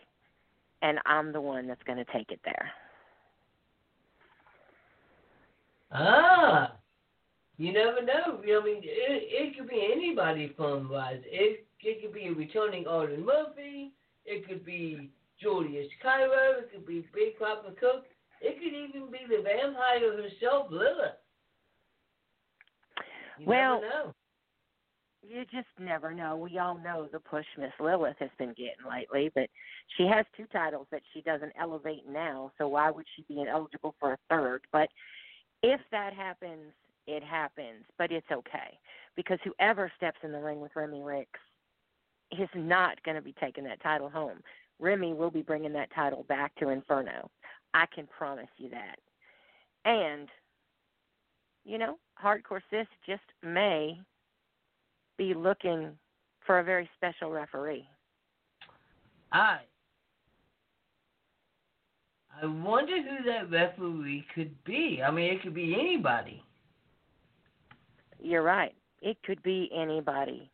[0.82, 2.70] and I'm the one that's going to take it there.
[5.90, 6.76] Ah,
[7.56, 8.42] you never know.
[8.42, 11.22] I mean, it, it could be anybody from Rise.
[11.24, 13.92] It it could be a returning Arden Murphy.
[14.26, 15.10] It could be
[15.40, 16.58] Julius Cairo.
[16.58, 18.04] It could be Big Papa Cook.
[18.42, 21.16] It could even be the vampire herself, Lilith.
[23.38, 23.82] You well,
[25.22, 26.36] you just never know.
[26.36, 29.48] We all know the push Miss Lilith has been getting lately, but
[29.96, 33.94] she has two titles that she doesn't elevate now, so why would she be eligible
[33.98, 34.62] for a third?
[34.72, 34.88] But
[35.62, 36.72] if that happens,
[37.06, 38.78] it happens, but it's okay
[39.16, 41.40] because whoever steps in the ring with Remy Ricks
[42.32, 44.38] is not going to be taking that title home.
[44.78, 47.30] Remy will be bringing that title back to Inferno.
[47.74, 48.98] I can promise you that.
[49.84, 50.28] And,
[51.66, 54.00] you know, Hardcore Sis just may
[55.18, 55.90] be looking
[56.46, 57.86] for a very special referee.
[59.32, 59.58] I
[62.40, 65.00] I wonder who that referee could be.
[65.02, 66.42] I mean, it could be anybody.
[68.20, 68.74] You're right.
[69.00, 70.50] It could be anybody.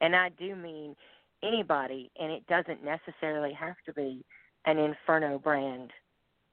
[0.00, 0.96] And I do mean
[1.44, 4.24] anybody, and it doesn't necessarily have to be
[4.66, 5.90] an Inferno brand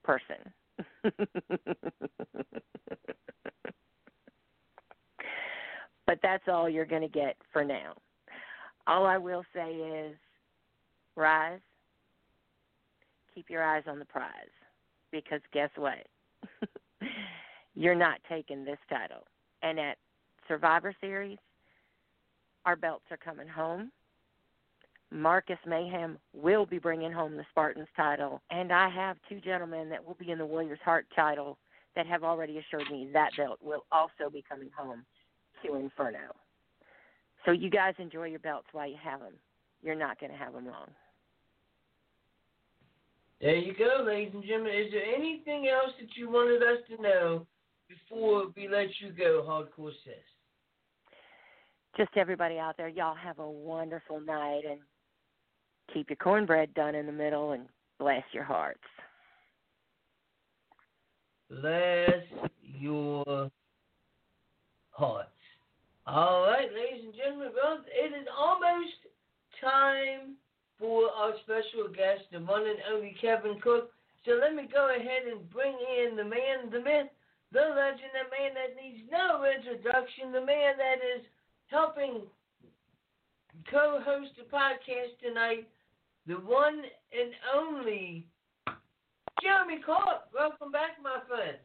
[0.04, 0.52] person.
[6.06, 7.94] but that's all you're going to get for now.
[8.86, 10.16] All I will say is
[11.16, 11.60] rise,
[13.34, 14.30] keep your eyes on the prize
[15.12, 16.06] because guess what?
[17.74, 19.24] you're not taking this title.
[19.62, 19.98] And at
[20.48, 21.38] Survivor Series,
[22.64, 23.90] our belts are coming home.
[25.12, 30.04] Marcus Mayhem will be bringing home the Spartans title, and I have two gentlemen that
[30.04, 31.58] will be in the Warriors Heart title
[31.96, 35.04] that have already assured me that belt will also be coming home
[35.64, 36.34] to Inferno.
[37.44, 39.32] So you guys enjoy your belts while you have them.
[39.82, 40.90] You're not going to have them long.
[43.40, 44.74] There you go, ladies and gentlemen.
[44.74, 47.46] Is there anything else that you wanted us to know
[47.88, 50.14] before we let you go, Hardcore Sis?
[51.96, 54.78] Just everybody out there, y'all have a wonderful night and
[55.92, 57.64] keep your cornbread done in the middle and
[57.98, 58.80] bless your hearts.
[61.50, 62.22] Bless
[62.62, 63.50] your
[64.90, 65.28] hearts.
[66.06, 68.98] All right, ladies and gentlemen, well, it is almost
[69.60, 70.36] time
[70.78, 73.92] for our special guest, the one and only Kevin Cook.
[74.24, 77.12] So let me go ahead and bring in the man, the myth,
[77.52, 81.24] the legend, the man that needs no introduction, the man that is
[81.68, 82.22] helping
[83.70, 85.68] co-host the podcast tonight,
[86.26, 86.82] the one
[87.12, 88.26] and only
[89.42, 90.22] Jeremy Clark.
[90.34, 91.56] Welcome back, my friend.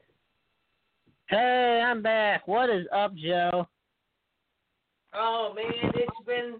[1.27, 2.47] Hey, I'm back.
[2.47, 3.67] What is up, Joe?
[5.13, 6.55] Oh man, it's been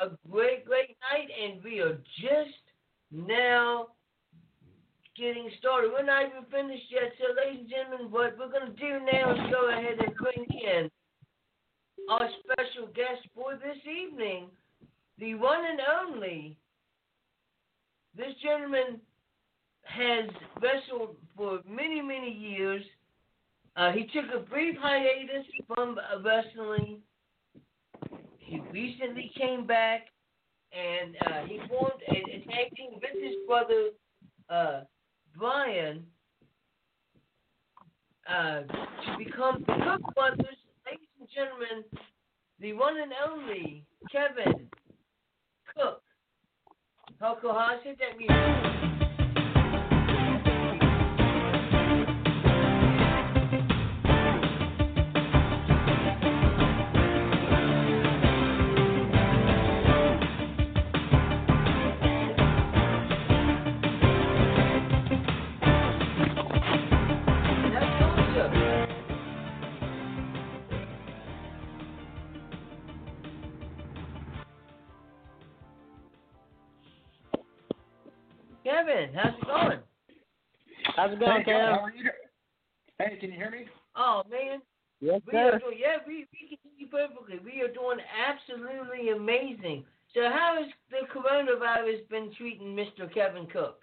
[0.00, 2.56] a great, great night, and we are just
[3.10, 3.88] now
[5.16, 5.90] getting started.
[5.92, 9.32] We're not even finished yet, so ladies and gentlemen, what we're going to do now
[9.32, 10.90] is go ahead and bring in
[12.10, 14.46] our special guest for this evening,
[15.18, 16.56] the one and only.
[18.16, 19.00] This gentleman
[19.82, 20.24] has
[20.62, 22.82] wrestled for many, many years.
[23.76, 26.98] Uh, he took a brief hiatus from uh, wrestling.
[28.38, 30.06] He recently came back
[30.72, 33.90] and uh, he formed a, a tag team with his brother
[34.48, 34.80] uh,
[35.38, 36.04] Brian
[38.28, 40.56] uh, to become the Cook Brothers.
[40.86, 41.84] Ladies and gentlemen,
[42.60, 44.68] the one and only Kevin
[45.76, 46.02] Cook.
[47.20, 49.05] Hardcore Haas, hit that music.
[78.86, 79.78] Kevin, how's it going?
[80.96, 81.74] How's it going, Hey, Kev?
[81.74, 82.10] how are you?
[82.98, 83.66] Hey, can you hear me?
[83.96, 84.60] Oh man,
[85.00, 85.58] Yes, we are sir.
[85.58, 87.38] doing yeah, we we can hear you perfectly.
[87.44, 89.84] We are doing absolutely amazing.
[90.14, 93.12] So how has the coronavirus been treating Mr.
[93.12, 93.82] Kevin Cook?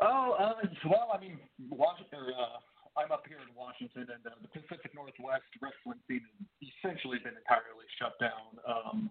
[0.00, 1.38] Oh, uh, well, I mean,
[1.70, 2.20] Washington.
[2.36, 2.58] Uh,
[2.98, 7.38] I'm up here in Washington, and uh, the Pacific Northwest wrestling scene has essentially been
[7.38, 8.58] entirely shut down.
[8.66, 9.10] Um,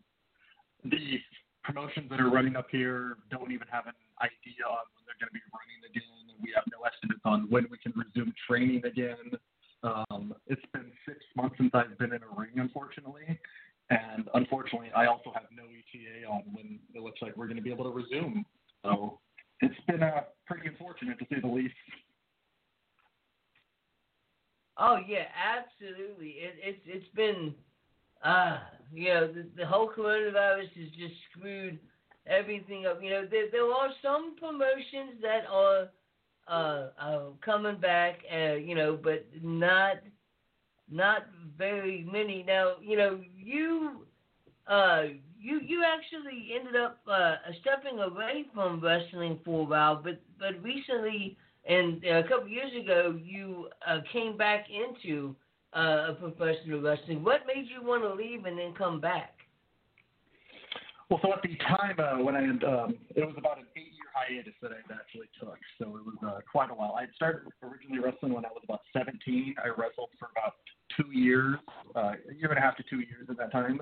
[0.83, 1.17] the
[1.63, 5.31] promotions that are running up here don't even have an idea on when they're going
[5.31, 6.35] to be running again.
[6.41, 9.35] We have no estimates on when we can resume training again.
[9.83, 13.39] Um, it's been six months since I've been in a ring, unfortunately,
[13.89, 17.63] And unfortunately, I also have no ETA on when it looks like we're going to
[17.63, 18.45] be able to resume.
[18.83, 19.19] So
[19.61, 21.73] it's been uh, pretty unfortunate to say the least.
[24.77, 26.35] Oh yeah, absolutely.
[26.37, 27.53] It, it's it's been,
[28.23, 28.59] uh,
[28.93, 31.79] you know, the, the whole coronavirus has just screwed
[32.27, 33.01] everything up.
[33.01, 35.89] You know, there there are some promotions that are
[36.47, 39.97] uh, uh coming back, uh, you know, but not
[40.91, 41.27] not
[41.57, 42.43] very many.
[42.43, 44.05] Now, you know, you
[44.67, 45.03] uh
[45.39, 50.61] you you actually ended up uh stepping away from wrestling for a while, but but
[50.63, 51.37] recently
[51.67, 55.35] and a couple years ago you uh, came back into
[55.73, 57.23] uh, professional wrestling.
[57.23, 59.38] What made you want to leave and then come back?
[61.09, 64.09] Well, so at the time uh, when I had, um, it was about an eight-year
[64.13, 66.93] hiatus that I had actually took, so it was uh, quite a while.
[66.93, 69.17] I had started originally wrestling when I was about 17.
[69.57, 70.61] I wrestled for about
[70.93, 71.57] two years,
[71.97, 73.81] uh, a year and a half to two years at that time.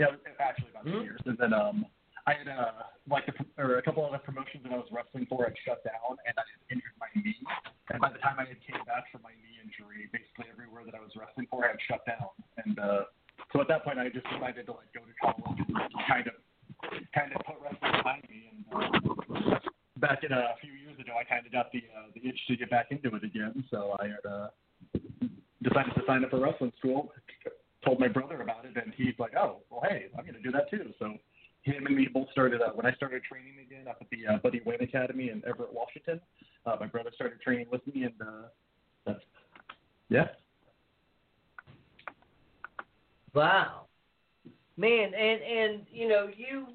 [0.00, 1.84] Yeah, actually about two years, and then um,
[2.24, 5.44] I had uh, like a, or a couple other promotions that I was wrestling for
[5.44, 7.40] had shut down, and I had injured my knee.
[7.88, 10.92] And by the time I had came back from my knee injury, basically everywhere that
[10.92, 12.32] I was wrestling for had shut down.
[12.60, 13.08] And uh,
[13.52, 16.34] so at that point, I just decided to like go to college and kind of
[17.14, 18.50] kind of put wrestling behind me.
[18.52, 19.58] And uh,
[19.96, 22.56] back in a few years ago, I kind of got the uh, the itch to
[22.56, 23.64] get back into it again.
[23.70, 24.48] So I had uh,
[25.62, 27.12] decided to sign up for wrestling school.
[27.84, 30.68] Told my brother about it, and he's like, "Oh, well, hey, I'm to do that
[30.68, 31.14] too." So
[31.62, 34.38] him and me both started uh, when I started training again up at the uh,
[34.38, 36.20] Buddy Wayne Academy in Everett, Washington.
[36.66, 38.48] Uh, my brother started training with me, and uh,
[39.06, 39.20] that's
[40.08, 40.28] yeah.
[43.34, 43.86] Wow,
[44.76, 46.66] man, and and you know you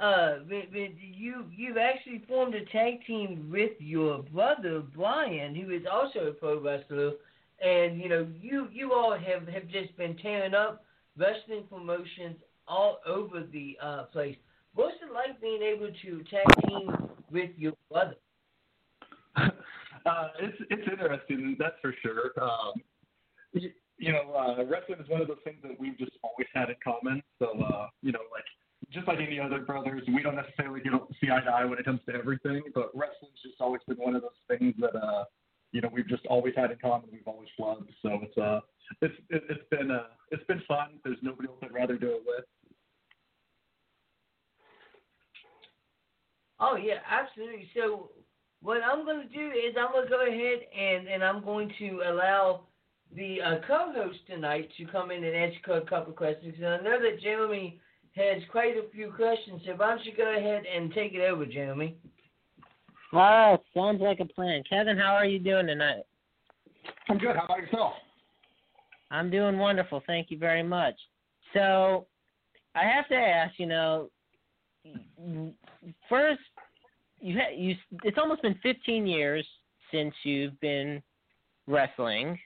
[0.00, 6.26] uh you you've actually formed a tag team with your brother Brian, who is also
[6.28, 7.12] a pro wrestler,
[7.64, 10.84] and you know you you all have have just been tearing up
[11.16, 14.36] wrestling promotions all over the uh place.
[14.74, 18.16] What's it like being able to tag team with your brother?
[20.04, 22.32] Uh, it's it's interesting, that's for sure.
[22.42, 22.72] Um,
[24.02, 26.76] you, know, uh, wrestling is one of those things that we've just always had in
[26.82, 27.22] common.
[27.38, 28.44] So, uh, you know, like
[28.90, 31.84] just like any other brothers, we don't necessarily get see eye to eye when it
[31.84, 32.62] comes to everything.
[32.74, 35.24] But wrestling's just always been one of those things that, uh,
[35.70, 37.08] you know, we've just always had in common.
[37.12, 37.90] We've always loved.
[38.02, 38.60] So it's uh,
[39.00, 40.98] it's it, it's been uh, it's been fun.
[41.04, 42.44] There's nobody else I'd rather do it with.
[46.58, 47.70] Oh yeah, absolutely.
[47.76, 48.10] So
[48.62, 51.72] what I'm going to do is I'm going to go ahead and and I'm going
[51.78, 52.66] to allow
[53.14, 56.54] the uh, co-host tonight to come in and answer a couple of questions.
[56.56, 57.80] And I know that Jeremy
[58.16, 61.46] has quite a few questions, so why don't you go ahead and take it over,
[61.46, 61.96] Jeremy?
[63.12, 64.62] All right, sounds like a plan.
[64.68, 66.04] Kevin, how are you doing tonight?
[67.08, 67.36] I'm good.
[67.36, 67.92] How about yourself?
[69.10, 70.02] I'm doing wonderful.
[70.06, 70.94] Thank you very much.
[71.52, 72.06] So,
[72.74, 74.08] I have to ask, you know,
[76.08, 76.40] first,
[77.20, 79.46] you ha- you it's almost been 15 years
[79.92, 81.02] since you've been
[81.66, 82.38] wrestling,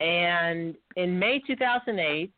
[0.00, 2.32] and in May 2008,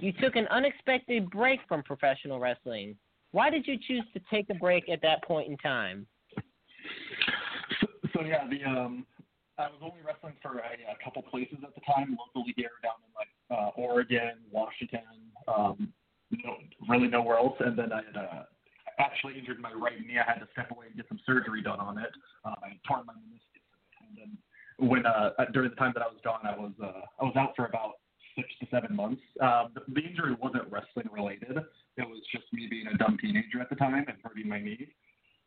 [0.00, 2.96] you took an unexpected break from professional wrestling.
[3.32, 6.06] Why did you choose to take a break at that point in time?
[7.80, 9.06] So, so yeah, the um,
[9.58, 12.98] I was only wrestling for a, a couple places at the time, locally here down
[13.06, 15.92] in like uh, Oregon, Washington, um,
[16.30, 16.56] no,
[16.88, 17.54] really nowhere else.
[17.60, 18.42] And then I had uh,
[18.98, 20.18] actually injured my right knee.
[20.18, 22.10] I had to step away and get some surgery done on it.
[22.44, 23.62] Uh, I had torn my meniscus,
[24.02, 24.38] and then
[24.78, 27.52] when uh, during the time that I was gone, I was uh, I was out
[27.56, 27.94] for about
[28.36, 29.22] six to seven months.
[29.40, 31.56] Um, the, the injury wasn't wrestling related.
[31.96, 34.88] It was just me being a dumb teenager at the time and hurting my knee.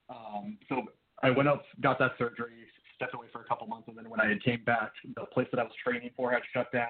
[0.10, 0.84] Um, so
[1.22, 2.54] I went out, got that surgery,
[2.96, 5.60] stepped away for a couple months, and then when I came back, the place that
[5.60, 6.88] I was training for had shut down.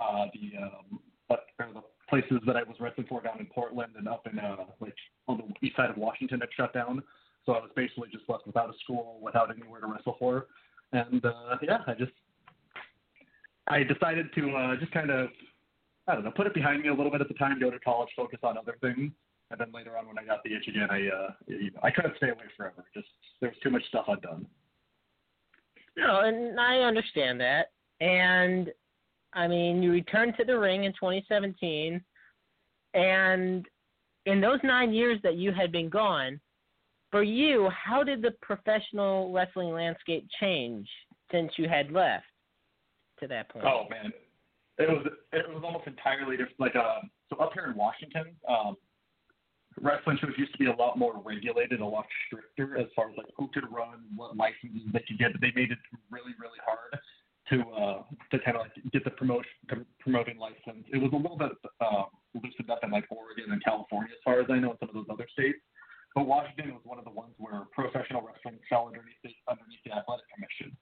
[0.00, 3.92] Uh, the um, but or the places that I was wrestling for down in Portland
[3.96, 4.94] and up in uh, like
[5.28, 7.02] on the east side of Washington had shut down.
[7.44, 10.46] So I was basically just left without a school, without anywhere to wrestle for.
[10.92, 12.12] And uh, yeah, I just
[13.68, 15.28] I decided to uh, just kind of
[16.08, 17.78] I don't know put it behind me a little bit at the time, go to
[17.80, 19.12] college, focus on other things.
[19.50, 21.90] And then later on, when I got the itch again, I uh, you know, I
[21.90, 22.84] couldn't stay away forever.
[22.94, 23.08] Just
[23.40, 24.46] there was too much stuff I'd done.
[25.96, 27.70] No, and I understand that.
[28.00, 28.70] And
[29.32, 32.02] I mean, you returned to the ring in 2017,
[32.94, 33.66] and
[34.26, 36.40] in those nine years that you had been gone,
[37.10, 40.88] for you, how did the professional wrestling landscape change
[41.30, 42.24] since you had left
[43.20, 43.64] to that point?
[43.64, 44.12] Oh man,
[44.78, 46.60] it was it was almost entirely different.
[46.60, 47.00] Like uh,
[47.30, 48.76] so up here in Washington, um,
[49.80, 53.16] wrestling shows used to be a lot more regulated, a lot stricter as far as
[53.16, 55.32] like who could run, what licenses they could get.
[55.40, 55.78] They made it
[56.10, 56.98] really really hard
[57.50, 58.02] to uh
[58.32, 60.84] to kind of like get the promotion promoting license.
[60.92, 62.04] It was a little bit uh,
[62.34, 63.52] loosened up in like Oregon
[66.16, 69.92] but Washington was one of the ones where professional wrestling fell underneath the, underneath the
[69.92, 70.72] athletic commission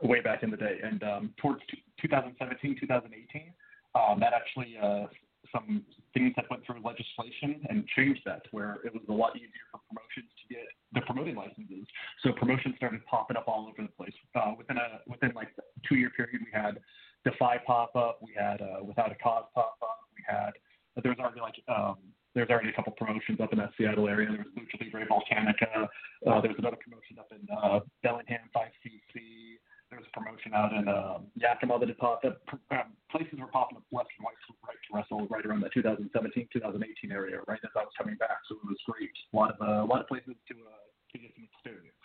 [0.00, 0.78] way back in the day.
[0.80, 3.50] And um, towards t- 2017, 2018,
[3.98, 5.10] um, that actually uh,
[5.50, 5.82] some
[6.14, 9.82] things that went through legislation and changed that where it was a lot easier for
[9.90, 10.62] promotions to get
[10.94, 11.82] the promoting licenses.
[12.22, 14.14] So promotions started popping up all over the place.
[14.38, 15.50] Uh, within a within like
[15.82, 16.78] two year period, we had
[17.26, 20.54] Defy pop up, we had uh, Without a Cause pop up, we had
[21.02, 21.98] there was already like um,
[22.34, 24.28] there's already a couple promotions up in that Seattle area.
[24.30, 24.59] There was
[25.06, 25.88] Volcanica.
[26.26, 29.60] Uh, there was another promotion up in uh, Bellingham 5cc.
[29.90, 32.38] There was a promotion out in um, Yakima that popped up.
[32.70, 36.46] Um, places were popping up left and right, right to wrestle right around the 2017,
[36.52, 38.38] 2018 area, right as I was coming back.
[38.48, 39.10] So it was great.
[39.10, 41.98] A lot of uh, a lot of places to uh, to get some experience.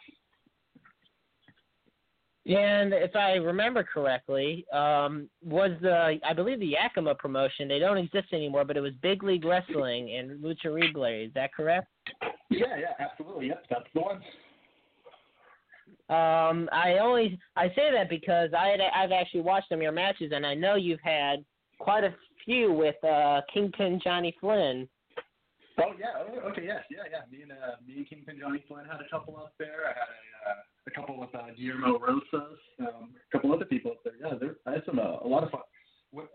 [2.47, 7.67] And if I remember correctly, um, was the I believe the Yakima promotion?
[7.67, 11.25] They don't exist anymore, but it was Big League Wrestling and Lucha Libre.
[11.25, 11.87] Is that correct?
[12.59, 13.47] Yeah, yeah, absolutely.
[13.47, 14.21] Yep, that's the one.
[16.07, 19.91] Um, I only I say that because I had, I've actually watched some of your
[19.91, 21.43] matches, and I know you've had
[21.79, 22.13] quite a
[22.43, 24.87] few with uh, Kingpin Johnny Flynn.
[25.79, 26.13] Oh yeah.
[26.17, 26.63] Oh, okay.
[26.65, 26.83] Yes.
[26.89, 27.03] Yeah.
[27.11, 27.21] Yeah.
[27.31, 29.85] Me and uh, me and Kingpin Johnny Flynn had a couple up there.
[29.85, 33.91] I had a uh, a couple with uh, Guillermo Rosas, um, a couple other people
[33.91, 34.13] up there.
[34.21, 35.61] Yeah, there, I had some uh, a lot of fun.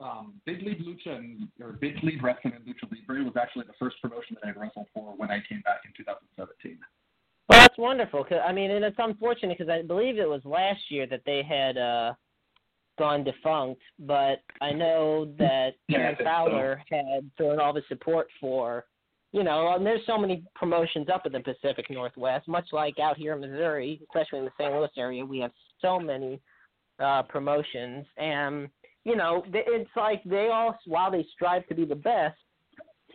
[0.00, 3.72] Um, Big League Lucha and or Big League Wrestling and Lucha Libre was actually the
[3.78, 6.78] first promotion that I wrestled for when I came back in 2017.
[7.48, 8.24] Well, that's wonderful.
[8.24, 11.42] 'cause- I mean, and it's unfortunate because I believe it was last year that they
[11.42, 12.14] had uh,
[12.98, 18.28] gone defunct, but I know that Yeah, Ken think Fowler had thrown all the support
[18.38, 18.84] for,
[19.32, 23.16] you know, and there's so many promotions up in the Pacific Northwest, much like out
[23.16, 24.72] here in Missouri, especially in the St.
[24.74, 26.40] Louis area, we have so many
[26.98, 28.68] uh, promotions, and
[29.04, 32.38] you know, it's like they all, while they strive to be the best,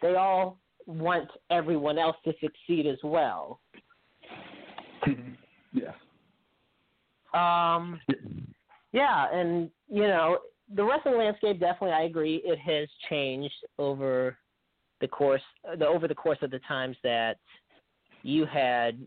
[0.01, 0.57] they all
[0.87, 3.59] want everyone else to succeed as well.
[5.73, 5.91] Yeah.
[7.33, 7.99] Um,
[8.93, 10.37] yeah, and you know
[10.73, 11.91] the wrestling landscape definitely.
[11.91, 14.37] I agree, it has changed over
[15.01, 15.41] the course
[15.77, 17.37] the over the course of the times that
[18.23, 19.05] you had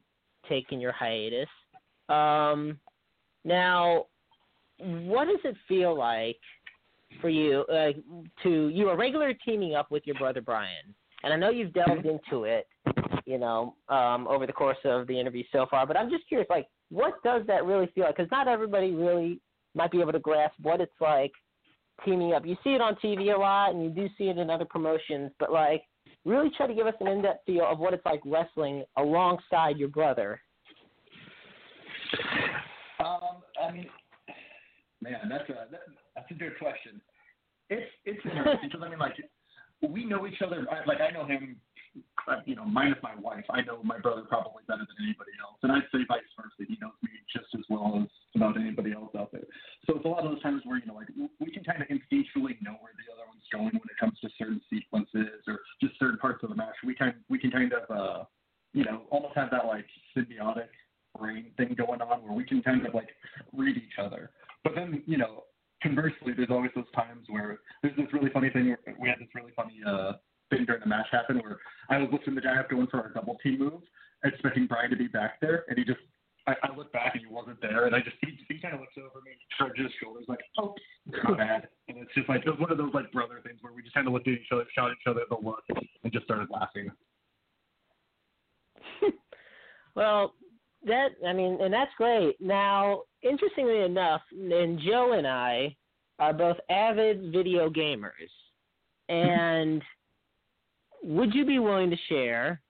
[0.48, 1.48] taken your hiatus.
[2.09, 2.78] Um,
[3.44, 4.06] now,
[4.78, 6.38] what does it feel like
[7.20, 7.93] for you uh,
[8.43, 10.94] to you are regular teaming up with your brother Brian?
[11.22, 12.68] And I know you've delved into it,
[13.26, 15.86] you know, um, over the course of the interview so far.
[15.86, 18.16] But I'm just curious, like, what does that really feel like?
[18.16, 19.40] Because not everybody really
[19.74, 21.32] might be able to grasp what it's like
[22.05, 22.47] teaming up.
[22.47, 25.32] You see it on TV a lot, and you do see it in other promotions,
[25.40, 25.82] but like,
[26.24, 29.89] really try to give us an in-depth feel of what it's like wrestling alongside your
[29.89, 30.40] brother.
[33.01, 33.86] Um, I mean,
[35.02, 35.80] man, that's a that,
[36.19, 37.01] that's a good question.
[37.70, 39.15] It's it's interesting because I mean, like,
[39.86, 40.66] we know each other.
[40.66, 41.57] I, like, I know him,
[42.27, 43.45] uh, you know, minus my wife.
[43.51, 46.66] I know my brother probably better than anybody else, and I'd say vice versa.
[46.66, 49.47] He knows me just as well as about anybody else out there.
[49.86, 51.89] So it's a lot of those times where you know, like, we can kind of
[51.89, 55.95] instinctually know where the other one's going when it comes to certain sequences or just
[56.01, 56.74] certain parts of the match.
[56.82, 58.24] We kind we can kind of, uh,
[58.73, 59.86] you know, almost have that like
[60.16, 60.73] symbiotic
[61.19, 63.09] brain thing going on where we can kind of like
[63.53, 64.31] read each other.
[64.65, 65.45] But then, you know,
[65.82, 68.68] conversely, there's always those times where there's this really funny thing.
[68.68, 70.12] Where we had this really funny uh,
[70.50, 71.59] thing during the match happen where
[71.90, 73.82] I was lifting the guy up going for our double team move,
[74.24, 76.00] expecting Brian to be back there, and he just.
[76.46, 78.80] I, I looked back and he wasn't there, and I just he, he kind of
[78.80, 80.74] looks over me, shrugs his shoulders like, "Oh,
[81.24, 83.74] my bad." And it's just like it was one of those like brother things where
[83.74, 86.24] we just kind of looked at each other, shot each other the look, and just
[86.24, 86.90] started laughing.
[89.98, 90.34] Well,
[90.84, 92.36] that I mean, and that's great.
[92.40, 95.76] Now, interestingly enough, and Joe and I
[96.18, 98.30] are both avid video gamers.
[99.09, 99.82] And
[101.02, 102.60] would you be willing to share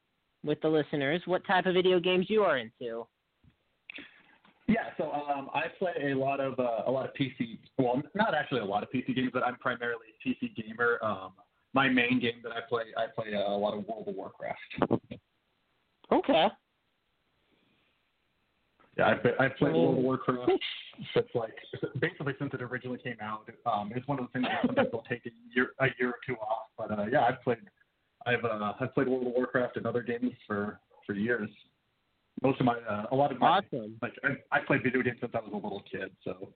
[0.45, 3.07] with the listeners what type of video games you are into?
[4.69, 7.59] Yeah, so um, I play a lot of uh, a lot of PC.
[7.79, 10.99] Well, not actually a lot of PC games, but I'm primarily a PC gamer.
[11.03, 11.33] Um,
[11.73, 14.59] my main game that I play, I play a lot of World of Warcraft.
[16.13, 16.49] Okay.
[18.99, 20.51] Yeah, I've, I've played World of Warcraft
[21.15, 21.55] since like
[22.01, 23.49] basically since it originally came out.
[23.65, 26.17] Um, it's one of the things that sometimes will take a year a year or
[26.27, 26.67] two off.
[26.77, 27.59] But uh, yeah, I've played
[28.27, 31.49] I've uh, I've played World of Warcraft and other games for for years.
[32.43, 33.97] Most of my uh, a lot of my Awesome.
[34.03, 36.11] like I, I played video games since I was a little kid.
[36.25, 36.49] So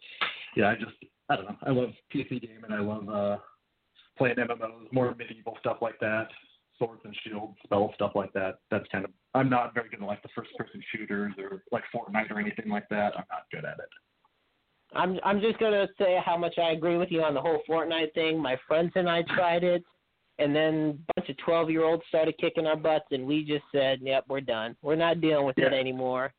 [0.56, 0.93] yeah, I just
[1.28, 1.56] I don't know.
[1.62, 3.36] I love PC game and I love uh,
[4.19, 6.27] playing MMOs, more medieval stuff like that,
[6.78, 8.58] swords and shields, spell stuff like that.
[8.70, 11.84] That's kind of I'm not very good at like the first person shooters or like
[11.94, 13.12] Fortnite or anything like that.
[13.16, 13.88] I'm not good at it.
[14.94, 18.14] I'm I'm just gonna say how much I agree with you on the whole Fortnite
[18.14, 18.38] thing.
[18.38, 19.82] My friends and I tried it,
[20.38, 23.64] and then a bunch of twelve year olds started kicking our butts, and we just
[23.72, 24.76] said, "Yep, we're done.
[24.82, 26.32] We're not dealing with it anymore."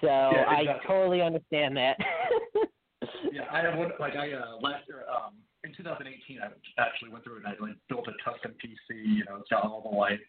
[0.00, 1.96] So Yeah, I totally understand that.
[3.32, 3.92] yeah, I have one.
[4.00, 5.34] Like I uh, last year, um,
[5.72, 8.92] in 2018, I actually went through and I like built a custom PC.
[8.92, 10.28] You know, it's got all the lights,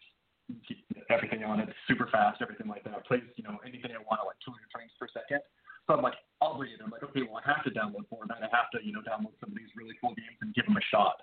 [1.12, 2.96] everything on it, super fast, everything like that.
[2.96, 5.44] It plays, you know, anything I want at like 200 frames per second.
[5.84, 6.84] So I'm like, I'll read it.
[6.84, 8.40] I'm like, okay, well, I have to download Fortnite.
[8.40, 10.80] I have to, you know, download some of these really cool games and give them
[10.80, 11.20] a shot.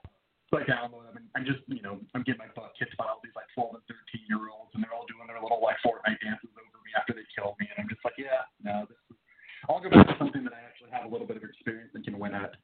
[0.53, 3.09] So I download them, and I'm just, you know, I'm getting my butt kicked by
[3.09, 5.81] all these like 12 and 13 year olds, and they're all doing their little like
[5.81, 8.99] Fortnite dances over me after they kill me, and I'm just like, yeah, no, this
[9.09, 9.17] is.
[9.65, 12.03] I'll go back to something that I actually have a little bit of experience and
[12.03, 12.59] can win at.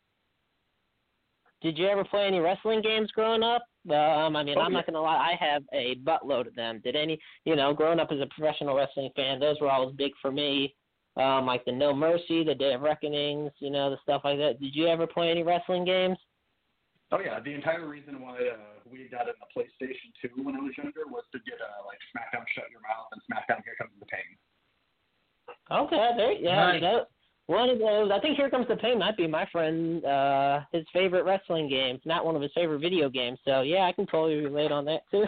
[1.68, 3.68] Did you ever play any wrestling games growing up?
[3.92, 4.78] Um, I mean, Oh, I'm yeah.
[4.78, 6.80] not gonna lie, I have a buttload of them.
[6.82, 10.14] Did any, you know, growing up as a professional wrestling fan, those were always big
[10.22, 10.74] for me.
[11.18, 14.62] Um, like the No Mercy, the Day of Reckonings, you know, the stuff like that.
[14.62, 16.18] Did you ever play any wrestling games?
[17.12, 20.60] Oh yeah, the entire reason why uh, we got in the PlayStation 2 when I
[20.60, 23.92] was younger was to get uh, like SmackDown Shut Your Mouth and SmackDown Here Comes
[24.00, 24.38] the Pain.
[25.70, 26.82] Okay, there, yeah, Nice.
[26.82, 27.08] that,
[27.48, 28.12] one of those.
[28.14, 32.02] I think Here Comes the Pain might be my friend, uh, his favorite wrestling games,
[32.06, 33.40] not one of his favorite video games.
[33.46, 35.26] So yeah, I can totally relate on that too.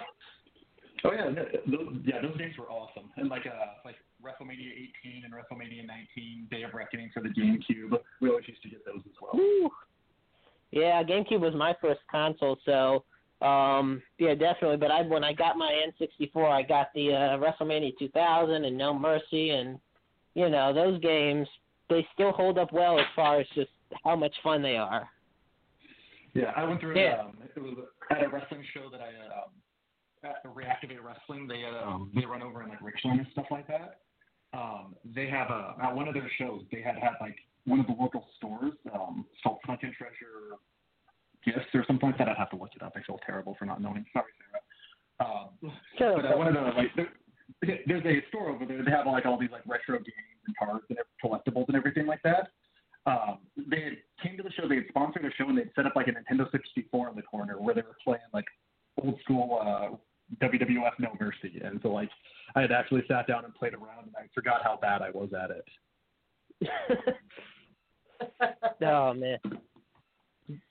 [1.06, 1.30] Oh yeah,
[1.66, 3.10] those, yeah, those games were awesome.
[3.16, 4.72] And like uh, like WrestleMania
[5.06, 8.86] 18 and WrestleMania 19, Day of Reckoning for the GameCube, we always used to get
[8.86, 9.32] those as well.
[9.34, 9.70] Woo.
[10.72, 13.06] Yeah, GameCube was my first console, so
[13.46, 14.76] um yeah, definitely.
[14.76, 15.72] But I when I got my
[16.02, 19.80] N64, I got the uh, WrestleMania 2000 and No Mercy, and
[20.34, 21.48] you know those games
[21.90, 23.70] they still hold up well as far as just
[24.04, 25.10] how much fun they are.
[26.34, 26.98] Yeah, I went through.
[27.00, 27.22] Yeah.
[27.22, 27.74] Um, it was
[28.12, 29.52] at a wrestling show that I um,
[30.24, 31.48] at Reactivate Wrestling.
[31.48, 34.02] They um, they run over in like Richland and stuff like that.
[34.54, 36.62] Um, they have a at one of their shows.
[36.72, 37.36] They had had like
[37.66, 40.58] one of the local stores, um, called Sunken Treasure
[41.46, 42.30] Gifts or something like that.
[42.30, 42.94] I'd have to look it up.
[42.96, 44.06] I feel terrible for not knowing.
[44.14, 45.30] Sorry, Sarah.
[45.30, 46.16] Um, Sure.
[46.16, 46.96] but uh, one of the like
[47.62, 48.84] there's a store over there.
[48.84, 52.22] They have like all these like retro games and cards and collectibles and everything like
[52.24, 52.50] that.
[53.06, 54.68] Um, they had came to the show.
[54.68, 57.22] They had sponsored a show and they'd set up like a Nintendo 64 in the
[57.22, 58.46] corner where they were playing like
[59.02, 59.96] old school uh,
[60.44, 61.62] WWF No Mercy.
[61.64, 62.10] And so like
[62.56, 65.30] I had actually sat down and played around and I forgot how bad I was
[65.34, 65.66] at it.
[68.86, 69.40] oh man.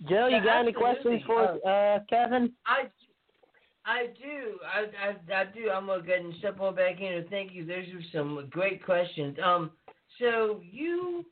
[0.09, 2.53] Joe, you got any questions for uh, Kevin?
[2.67, 2.89] I,
[3.89, 4.59] I do.
[4.63, 5.71] I, I, I do.
[5.71, 7.65] I'm gonna go ahead and step on back in and thank you.
[7.65, 9.39] Those are some great questions.
[9.43, 9.71] Um,
[10.21, 11.25] so you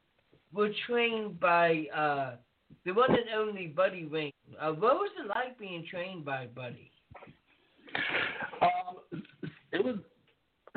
[0.54, 2.36] were trained by uh
[2.86, 4.32] the one and only Buddy Wayne.
[4.58, 6.90] Uh, what was it like being trained by Buddy?
[8.62, 9.22] Um,
[9.72, 9.96] it was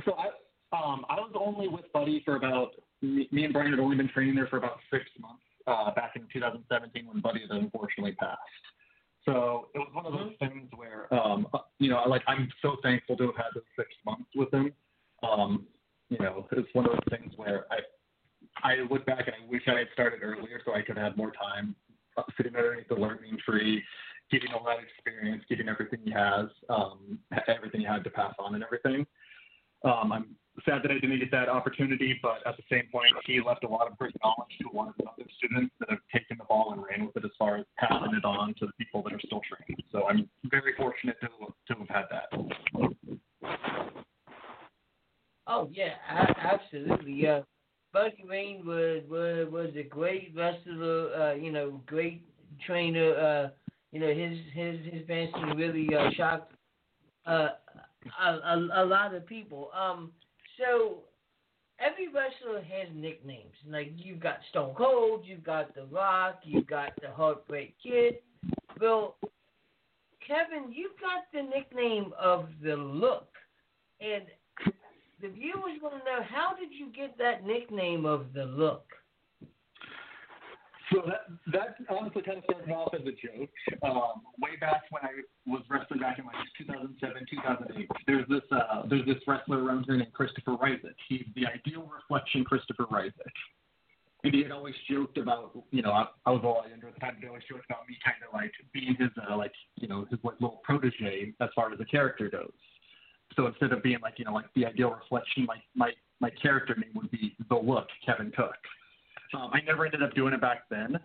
[0.04, 0.28] so I
[0.76, 4.10] um I was only with Buddy for about me, me and Brian had only been
[4.10, 8.40] training there for about six months uh, back in 2017 when Buddy had unfortunately passed.
[9.30, 12.78] So it was one of those things where um uh, you know like I'm so
[12.82, 14.74] thankful to have had those six months with him.
[15.22, 15.68] Um,
[16.10, 17.78] you know it's one of those things where I
[18.64, 21.32] I look back and I wish I had started earlier so I could have more
[21.32, 21.76] time
[22.18, 23.84] uh, sitting underneath the learning tree,
[24.32, 28.56] getting all that experience, getting everything he has, um, everything he had to pass on
[28.56, 29.06] and everything.
[29.84, 33.42] Um, I'm sad that I didn't get that opportunity, but at the same point, he
[33.42, 36.00] left a lot of great knowledge to a lot of the other students that have
[36.14, 38.74] taken the ball and ran with it as far as passing it on to the
[38.78, 39.84] people that are still training.
[39.92, 41.28] So I'm very fortunate to,
[41.74, 42.30] to have had that.
[45.48, 47.14] Oh yeah, absolutely.
[47.14, 47.42] Yeah,
[47.92, 51.14] Buddy Wayne was was was a great wrestler.
[51.14, 52.24] Uh, you know, great
[52.68, 53.16] trainer.
[53.16, 53.50] Uh,
[53.92, 56.54] you know, his his his dancing really uh, shocked
[57.26, 57.50] uh,
[58.22, 59.72] a, a a lot of people.
[59.74, 60.12] Um,
[60.60, 61.00] so
[61.80, 63.56] every wrestler has nicknames.
[63.68, 68.16] Like you've got Stone Cold, you've got The Rock, you've got the Heartbreak Kid.
[68.80, 69.16] Well,
[70.26, 73.30] Kevin, you've got the nickname of the Look,
[74.00, 74.26] and
[75.22, 78.86] the viewers want to know how did you get that nickname of the Look?
[80.92, 83.50] So that that honestly kind of started off as a joke.
[83.84, 87.90] Um, way back when I was wrestling back in like 2007, 2008.
[88.08, 90.98] There's this uh, there's this wrestler around here named Christopher Ryzik.
[91.08, 93.36] He's the ideal reflection Christopher Ryzik.
[94.24, 96.96] And he had always joked about, you know, I, I was a lot younger at
[96.96, 97.16] the time.
[97.22, 100.20] He always joked about me kind of like being his, uh, like, you know, his
[100.24, 102.52] like little protege as far as the character goes.
[103.38, 106.76] So instead of being like, you know, like the ideal reflection, my my my character
[106.76, 108.58] name would be the look Kevin Cook.
[109.34, 111.00] Um, I never ended up doing it back then.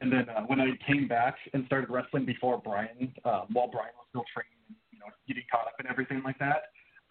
[0.00, 3.92] And then uh, when I came back and started wrestling before Brian, um, while Brian
[3.96, 4.58] was still training,
[4.90, 6.64] you know, getting caught up and everything like that,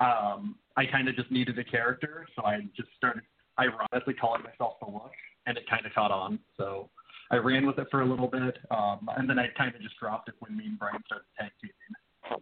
[0.03, 3.23] um, I kind of just needed a character, so I just started
[3.59, 5.11] ironically calling myself the Look,
[5.45, 6.39] and it kind of caught on.
[6.57, 6.89] So
[7.31, 9.97] I ran with it for a little bit, um, and then I kind of just
[9.97, 12.41] dropped it when me and Brian started tag teaming.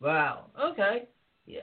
[0.00, 0.46] Wow.
[0.60, 1.04] Okay.
[1.46, 1.60] Yeah.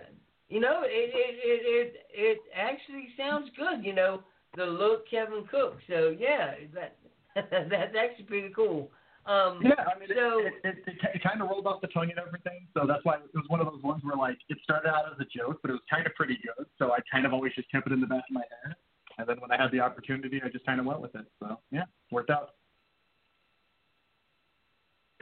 [0.52, 3.86] You know, it it it it, it actually sounds good.
[3.86, 4.22] You know,
[4.58, 5.78] the look Kevin Cook.
[5.88, 6.98] So yeah, that
[7.70, 8.92] that's actually pretty cool.
[9.26, 12.10] Um, Yeah, I mean, so it, it, it, it kind of rolled off the tongue
[12.10, 14.90] and everything, so that's why it was one of those ones where like it started
[14.90, 16.66] out as a joke, but it was kind of pretty good.
[16.78, 18.76] So I kind of always just kept it in the back of my head,
[19.20, 21.26] and then when I had the opportunity, I just kind of went with it.
[21.40, 22.56] So yeah, worked out.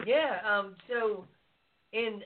[0.08, 1.26] Yeah, um, so
[1.92, 2.24] in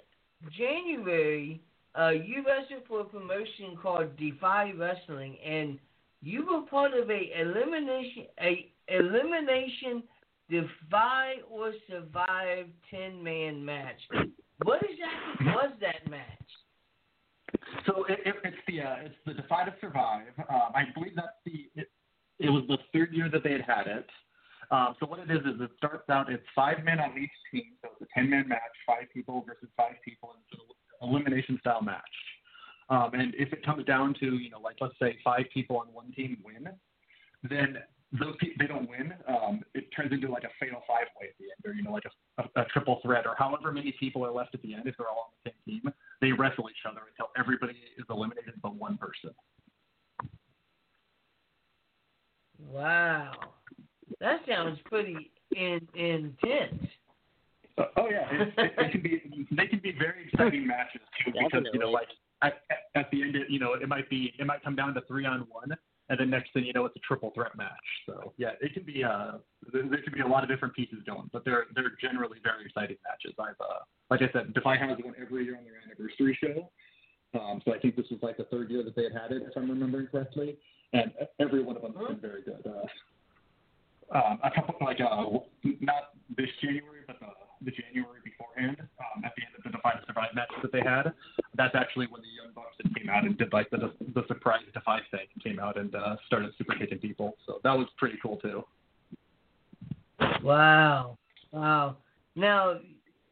[0.58, 1.60] January,
[2.00, 5.78] uh, you wrestled for a promotion called Defy Wrestling, and
[6.22, 10.04] you were part of a elimination a elimination
[10.50, 14.00] Defy or Survive ten man match.
[14.64, 16.24] What exactly was that match?
[17.86, 20.34] So it, it, it's the uh, it's the Defy to Survive.
[20.50, 21.90] Um, I believe that's the it,
[22.40, 24.08] it was the third year that they had had it.
[24.72, 27.74] Um, so what it is is it starts out it's five men on each team,
[27.82, 30.74] so it's a ten man match, five people versus five people, and an
[31.04, 32.02] elimination style match.
[32.90, 35.88] Um, and if it comes down to you know like let's say five people on
[35.94, 36.70] one team win,
[37.44, 37.78] then
[38.20, 39.14] those pe- they don't win.
[39.28, 41.92] Um, it turns into like a fatal five way at the end, or you know
[41.92, 44.84] like a, a, a triple threat, or however many people are left at the end
[44.86, 45.94] if they're all on the same team.
[46.22, 49.32] They wrestle each other until everybody is eliminated but one person.
[52.72, 53.32] Wow,
[54.20, 56.88] that sounds pretty in, intense.
[57.78, 59.48] Uh, oh yeah, it, it, it can be.
[59.52, 62.08] They can be very exciting matches too, because you know, like
[62.42, 62.62] at,
[62.96, 65.26] at- the end, it, you know, it might be, it might come down to three
[65.26, 65.76] on one,
[66.10, 67.72] and then next thing you know, it's a triple threat match.
[68.06, 69.04] So yeah, it can be.
[69.04, 69.40] Uh,
[69.72, 72.66] there, there can be a lot of different pieces going, but they're they're generally very
[72.66, 73.34] exciting matches.
[73.40, 73.80] I've, uh,
[74.12, 76.70] like I said, Defy has one every year on their anniversary show.
[77.40, 79.42] Um, so I think this was like the third year that they had had it,
[79.48, 80.58] if I'm remembering correctly,
[80.94, 82.64] and every one of them has been very good.
[82.66, 85.26] Uh, um, a couple like uh,
[85.82, 87.26] not this January, but the,
[87.66, 90.82] the January beforehand, um, at the end of the Defy to Survive match that they
[90.82, 91.14] had.
[91.56, 95.00] That's actually when the Young Bucks came out and did like the the surprise Defy
[95.12, 97.36] thing came out and uh, started super kicking people.
[97.46, 98.64] So that was pretty cool too.
[100.44, 101.18] Wow,
[101.52, 101.98] wow.
[102.36, 102.80] Now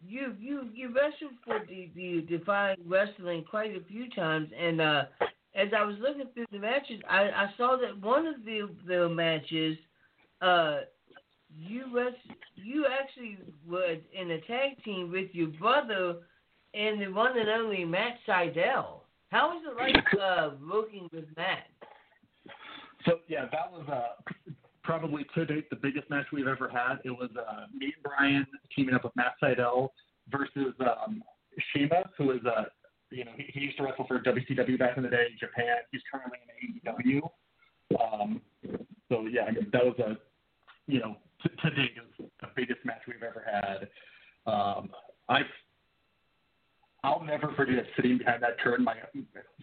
[0.08, 5.04] you you you wrestled for the the Defy Wrestling quite a few times, and uh,
[5.56, 9.10] as I was looking through the matches, I, I saw that one of the the
[9.10, 9.78] matches,
[10.42, 10.82] uh,
[11.58, 11.86] you
[12.56, 13.38] you actually
[13.68, 16.18] were in a tag team with your brother
[16.74, 19.02] and the one and only Matt Sydal.
[19.30, 21.68] How was it like uh, working with Matt?
[23.06, 24.52] So yeah, that was uh,
[24.84, 27.00] probably to date the biggest match we've ever had.
[27.04, 28.46] It was uh, me and Brian
[28.76, 29.90] teaming up with Matt Sydal
[30.30, 31.24] versus um,
[31.74, 32.66] Shima, who is uh,
[33.10, 35.78] you know he, he used to wrestle for WCW back in the day in Japan.
[35.92, 37.22] He's currently in AEW.
[38.00, 38.42] Um,
[39.10, 40.18] so yeah, that was a
[40.88, 43.90] you know to, date is the biggest match we've ever had.
[44.52, 44.90] Um,
[45.30, 45.46] I've
[47.04, 48.96] I'll never forget sitting behind that curtain, my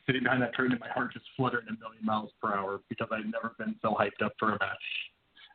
[0.07, 3.09] sitting behind that curtain, and my heart just fluttering a million miles per hour because
[3.13, 4.77] I'd never been so hyped up for a match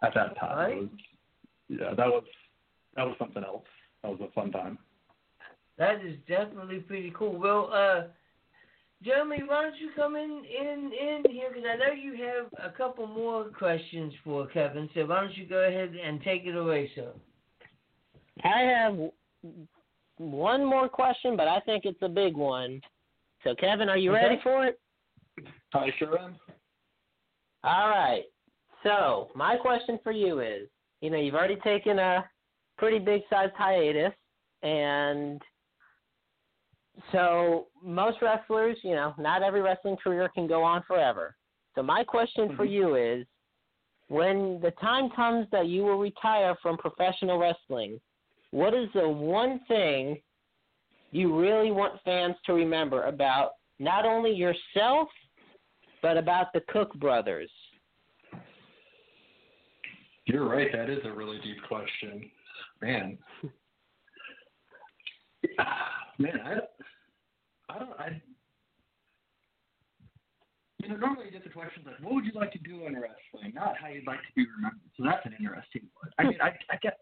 [0.02, 0.72] at that time.
[0.72, 0.90] It was,
[1.68, 2.24] yeah, that was
[2.96, 3.66] that was something else.
[4.02, 4.78] That was a fun time.
[5.78, 7.38] That is definitely pretty cool.
[7.38, 8.04] Well, uh,
[9.04, 12.76] Jeremy, why don't you come in in in here because I know you have a
[12.76, 14.90] couple more questions for Kevin.
[14.94, 17.12] So why don't you go ahead and take it away, sir?
[18.44, 18.98] I have
[20.18, 22.82] one more question, but I think it's a big one.
[23.44, 24.24] So, Kevin, are you Okay.
[24.24, 24.80] ready for it?
[25.74, 26.36] I sure am.
[27.64, 28.24] All right.
[28.84, 30.70] So, my question for you is
[31.04, 32.24] you know, you've already taken a
[32.78, 34.14] pretty big sized hiatus,
[34.64, 35.42] and
[37.12, 41.36] so most wrestlers, you know, not every wrestling career can go on forever.
[41.76, 42.74] So, my question for mm-hmm.
[42.74, 43.26] you is
[44.10, 48.00] when the time comes that you will retire from professional wrestling,
[48.52, 50.22] what is the one thing
[51.12, 55.08] you really want fans to remember about not only yourself,
[56.02, 57.50] but about the Cook brothers?
[60.26, 60.72] You're right.
[60.72, 62.30] That is a really deep question,
[62.82, 63.18] man.
[66.20, 66.54] Man, I,
[67.74, 68.00] I don't.
[68.00, 68.22] I,
[70.82, 72.94] you know, normally you get the questions like, "What would you like to do in
[72.94, 74.90] wrestling?" Not how you'd like to be remembered.
[74.98, 76.12] So that's an interesting one.
[76.20, 76.98] I mean, I, I guess,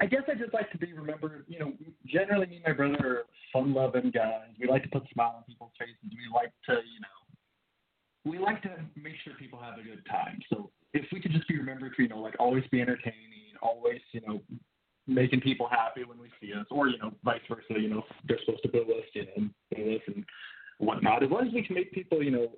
[0.00, 1.44] I guess I just like to be remembered.
[1.48, 1.72] You know,
[2.06, 4.54] generally, me and my brother are fun-loving guys.
[4.58, 5.96] We like to put a smile on people's faces.
[6.08, 7.20] We like to, you know,
[8.24, 10.38] we like to make sure people have a good time.
[10.48, 14.00] So if we could just be remembered for, you know, like always be entertaining, always,
[14.12, 14.40] you know,
[15.10, 17.80] making people happy when we see us, or you know, vice versa.
[17.80, 20.24] You know, they're supposed to boo us, you know, boo us and
[20.78, 21.22] whatnot.
[21.22, 22.48] As long as we can make people, you know,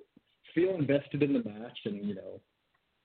[0.53, 2.39] feel invested in the match and you know,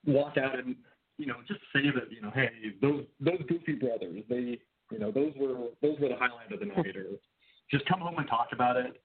[0.06, 0.76] walk out and
[1.16, 2.50] you know, just say that you know, hey,
[2.80, 4.58] those those goofy brothers, they,
[4.90, 7.06] you know, those were those were the highlight of the night, or
[7.70, 9.00] just come home and talk about it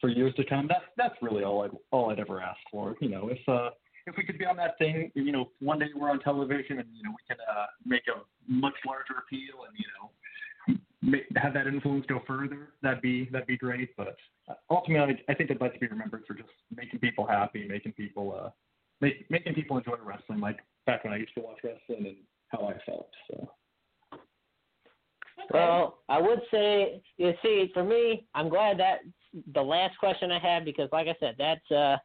[0.00, 0.68] for years to come.
[0.68, 2.94] That's that's really all I all I'd ever ask for.
[3.00, 3.70] You know, if uh
[4.08, 6.88] if we could be on that thing, you know, one day we're on television and
[6.94, 8.20] you know we can uh, make a
[8.50, 12.70] much larger appeal and you know make, have that influence go further.
[12.82, 13.96] That'd be that'd be great.
[13.96, 14.16] But
[14.48, 17.92] uh, ultimately, I think I'd like to be remembered for just making people happy, making
[17.92, 18.50] people uh,
[19.00, 22.16] make, making people enjoy wrestling, like back when I used to watch wrestling and
[22.48, 23.10] how I felt.
[23.30, 23.50] So.
[25.52, 28.98] Well, I would say, you see, for me, I'm glad that
[29.54, 31.96] the last question I had because, like I said, that's uh,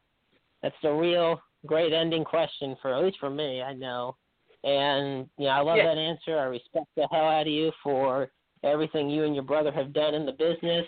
[0.62, 3.62] that's the real great ending question for at least for me.
[3.62, 4.16] I know,
[4.64, 5.88] and you know, I love Yeah.
[5.88, 6.38] that answer.
[6.38, 8.32] I respect the hell out of you for
[8.64, 10.88] everything you and your brother have done in the business.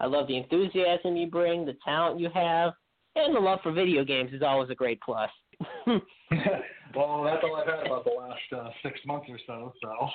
[0.00, 2.72] I love the enthusiasm you bring, the talent you have,
[3.14, 5.30] and the love for video games is always a great plus.
[5.86, 9.72] well, that's all I've had about the last uh, six months or so.
[9.82, 10.08] So.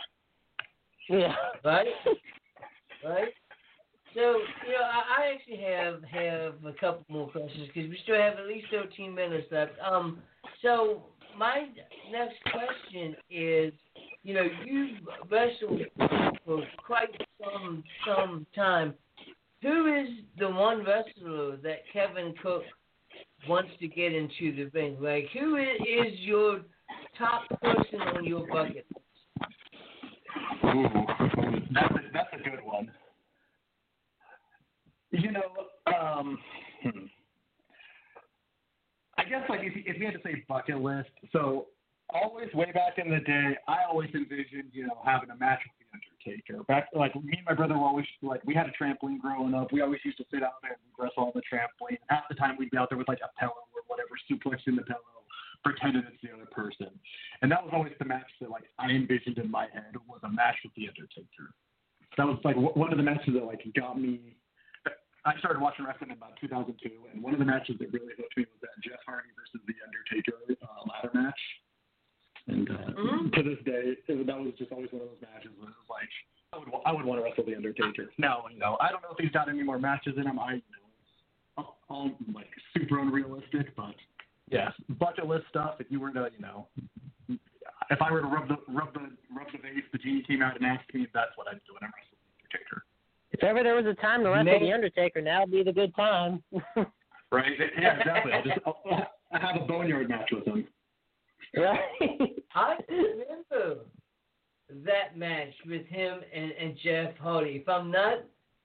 [1.10, 1.36] Yeah.
[1.64, 1.88] Right.
[3.06, 3.30] right.
[4.14, 8.16] So you know, I, I actually have have a couple more questions because we still
[8.16, 9.74] have at least 13 minutes left.
[9.80, 10.20] Um,
[10.62, 11.04] so
[11.38, 11.68] my
[12.12, 13.74] next question is,
[14.24, 14.98] you know, you've
[15.30, 15.82] wrestled
[16.46, 17.10] for quite
[17.40, 18.94] some some time.
[19.62, 22.64] Who is the one wrestler that Kevin Cook
[23.48, 24.98] wants to get into the ring?
[25.00, 26.62] Like, who is your
[27.18, 28.86] top person on your bucket?
[28.94, 29.08] List?
[30.76, 30.88] Ooh,
[31.74, 32.92] that's a, that's a good one.
[35.12, 35.42] You know,
[35.88, 36.38] um,
[36.84, 37.06] hmm.
[39.18, 41.68] I guess like if if you had to say bucket list, so
[42.10, 45.76] always way back in the day, I always envisioned you know having a match with
[45.80, 46.64] the Undertaker.
[46.64, 49.72] Back like me and my brother were always like we had a trampoline growing up.
[49.72, 51.98] We always used to sit out there and wrestle on the trampoline.
[52.10, 54.84] Half the time we'd be out there with like a pillow or whatever, suplexing the
[54.84, 55.26] pillow,
[55.64, 56.92] pretending it's the other person.
[57.42, 60.30] And that was always the match that like I envisioned in my head was a
[60.30, 61.56] match with the Undertaker.
[62.18, 64.37] That was like w- one of the matches that like got me.
[65.28, 66.72] I started watching wrestling in about 2002,
[67.12, 69.76] and one of the matches that really hooked me was that Jeff Hardy versus the
[69.84, 71.42] Undertaker uh, ladder match.
[72.48, 75.68] And uh, to this day, it, that was just always one of those matches where
[75.68, 76.08] it was like
[76.56, 78.08] I would I would want to wrestle the Undertaker.
[78.56, 80.40] You know I don't know if he's got any more matches in him.
[80.40, 80.72] I you
[81.60, 83.96] know all like super unrealistic, but
[84.50, 85.76] yeah, bucket list stuff.
[85.80, 86.68] If you were to you know
[87.90, 90.56] if I were to rub the rub the rub the vase, the genie came out
[90.56, 92.87] and asked me, that's what I'd do when I'm wrestling the Undertaker.
[93.38, 94.64] If ever there was a time to wrestle Man.
[94.64, 96.44] the Undertaker, now would be the good time.
[97.30, 97.52] Right?
[97.78, 98.32] Yeah, exactly.
[98.32, 98.82] I'll just I'll,
[99.34, 100.66] I'll have a boneyard match with him.
[101.58, 101.78] right.
[102.56, 103.82] I remember
[104.70, 107.62] that match with him and, and Jeff Hardy.
[107.62, 108.20] If I'm not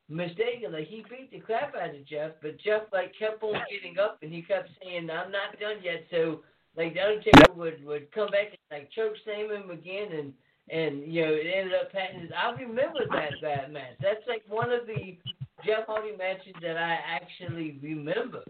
[0.08, 3.98] mistaken, like he beat the crap out of Jeff, but Jeff like kept on getting
[3.98, 6.42] up and he kept saying, "I'm not done yet." So
[6.76, 10.32] like the Undertaker would would come back and like choke slam him again, and
[10.70, 12.28] and you know it ended up patting.
[12.36, 13.96] I remember that that match.
[14.00, 15.18] That's like one of the
[15.64, 18.42] Jeff Hardy matches that I actually remember.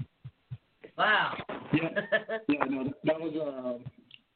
[0.96, 1.34] Wow.
[1.72, 1.88] Yeah,
[2.48, 3.84] yeah, no, that, that was um,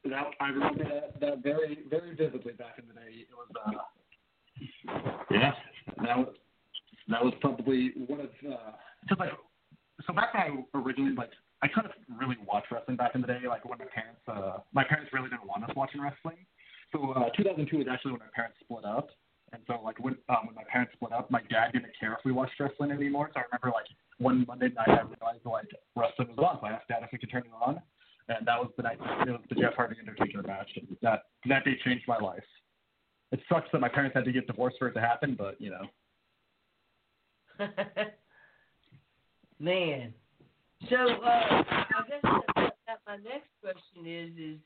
[0.09, 3.21] that I remember that that very very vividly back in the day.
[3.21, 3.71] It was uh,
[5.29, 5.51] yeah,
[6.03, 6.33] that was
[7.09, 8.71] that was probably one of uh,
[9.07, 9.31] just like
[10.05, 11.29] so back when I originally like
[11.61, 13.41] I couldn't really watch wrestling back in the day.
[13.47, 16.37] Like when my parents uh, my parents really didn't want us watching wrestling.
[16.91, 19.09] So uh, 2002 was actually when my parents split up.
[19.53, 22.19] And so, like when um, when my parents split up, my dad didn't care if
[22.25, 23.29] we watched wrestling anymore.
[23.33, 23.87] So I remember like
[24.17, 26.59] one Monday night, I realized like wrestling was on.
[26.59, 27.81] So I asked dad if we could turn it on,
[28.27, 28.99] and that was the night.
[29.25, 30.69] It was the Jeff Hardy Undertaker match.
[30.75, 32.43] And that that day changed my life.
[33.31, 35.71] It sucks that my parents had to get divorced for it to happen, but you
[35.71, 35.85] know.
[39.59, 40.13] Man.
[40.89, 42.21] So uh, I guess
[42.85, 44.59] that my next question is is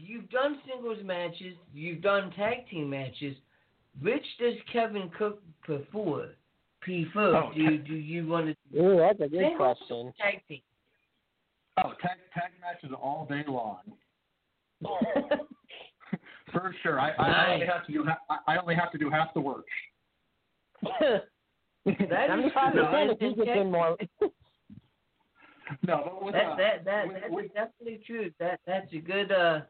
[0.00, 3.36] you've done singles matches, you've done tag team matches.
[4.00, 6.30] Which does Kevin Cook prefer?
[6.80, 7.36] Prefer?
[7.36, 10.12] Oh, do do you want to Ooh, that's a good question.
[10.18, 10.60] tag team?
[11.78, 13.78] Oh, tag tag matches all day long.
[16.52, 16.98] For sure.
[17.00, 19.40] I, I only have to do ha- I I only have to do half the
[19.40, 19.64] work.
[21.84, 22.84] That is Seventy-five true.
[22.84, 23.96] percent if you get in more.
[25.86, 28.30] No, but with, That uh, that that with- that's with- definitely true.
[28.38, 29.60] That that's a good uh,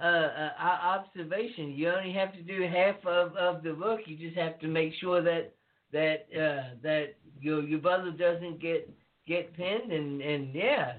[0.00, 1.72] uh, uh, observation.
[1.72, 4.00] You only have to do half of, of the work.
[4.06, 5.52] You just have to make sure that
[5.92, 8.88] that uh, that your your brother doesn't get
[9.26, 9.92] get pinned.
[9.92, 10.94] And, and yeah,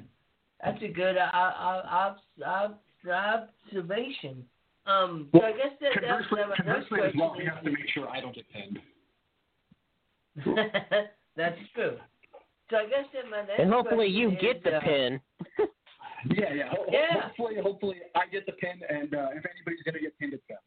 [0.63, 2.79] that's a good uh, uh, ob- ob-
[3.09, 4.45] observation.
[4.85, 7.63] Um, so I guess that that's conversely, my next conversely as well, we question have
[7.63, 8.79] to make sure I don't get pinned.
[11.37, 11.97] that's true.
[12.69, 15.21] So I guess that my next and hopefully you question get the uh, pin.
[16.29, 16.69] Yeah, yeah.
[16.69, 17.21] Ho- ho- Yeah.
[17.21, 20.57] Hopefully, hopefully I get the pin, and uh, if anybody's gonna get pinned, it's them.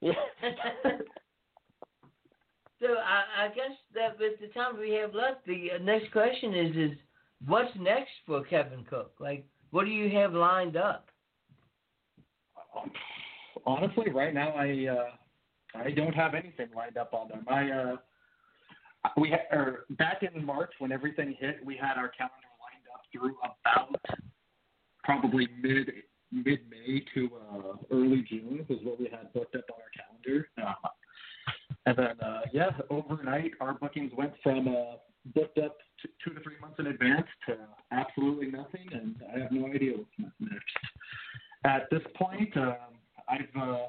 [0.00, 0.12] Yeah.
[2.80, 6.52] So I, I guess that with the time we have left, the uh, next question
[6.52, 6.98] is: is
[7.46, 9.12] what's next for Kevin Cook?
[9.20, 11.06] Like, What do you have lined up?
[13.64, 17.46] Honestly, right now I uh, I don't have anything lined up on them.
[17.48, 17.96] I uh,
[19.16, 22.51] we ha- or back in March when everything hit, we had our calendar lined up
[23.12, 23.96] through about
[25.04, 25.90] probably mid
[26.30, 30.48] mid May to uh, early June was what we had booked up on our calendar.
[30.62, 30.88] Uh,
[31.86, 34.96] and then uh, yeah, overnight our bookings went from uh,
[35.34, 37.56] booked up t- two to three months in advance to
[37.90, 40.64] absolutely nothing, and I have no idea what's next.
[41.64, 42.76] At this point, um,
[43.28, 43.86] I've uh,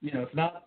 [0.00, 0.64] you know it's not.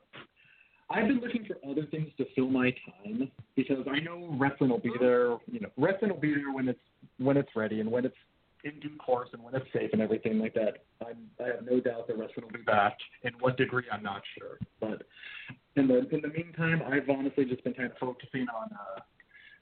[0.91, 2.73] I've been looking for other things to fill my
[3.05, 5.37] time because I know wrestling will be there.
[5.51, 6.79] You know, wrestling will be there when it's
[7.17, 8.15] when it's ready and when it's
[8.63, 10.83] in due course and when it's safe and everything like that.
[11.01, 12.97] I'm, I have no doubt that wrestling will be back.
[13.23, 14.57] In what degree, I'm not sure.
[14.79, 15.03] But
[15.75, 19.01] in the in the meantime, I've honestly just been kind of focusing on, uh,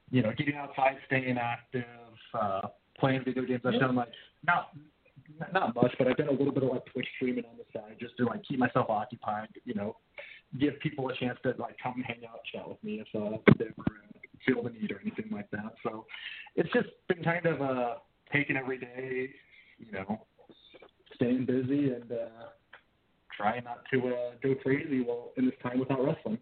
[0.10, 1.84] you know, getting outside, staying active,
[2.34, 2.62] uh,
[3.00, 3.62] playing video games.
[3.66, 4.10] I've done like
[4.46, 4.72] not
[5.54, 7.98] not much, but I've done a little bit of like Twitch streaming on the side
[8.00, 9.50] just to like keep myself occupied.
[9.66, 9.98] You know,
[10.60, 13.38] give people a chance to like come and hang out, chat with me if uh,
[13.60, 15.74] they ever uh, feel the need or anything like that.
[15.84, 16.06] So
[16.56, 17.96] it's just been kind of uh,
[18.32, 19.30] taking every day,
[19.78, 20.26] you know,
[21.16, 22.50] staying busy and uh,
[23.36, 26.40] trying not to uh, go crazy while in this time without wrestling.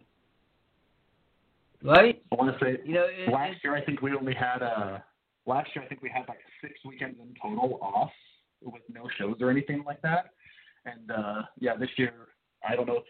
[1.84, 2.24] Right?
[2.32, 5.00] I want to say You know, it, last year I think we only had uh
[5.46, 8.10] last year I think we had like six weekends in total off
[8.64, 10.32] with no shows or anything like that.
[10.86, 12.14] And uh yeah, this year
[12.68, 13.04] I don't know if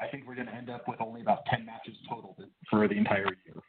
[0.00, 2.36] I think we're gonna end up with only about ten matches total
[2.70, 3.62] for the entire year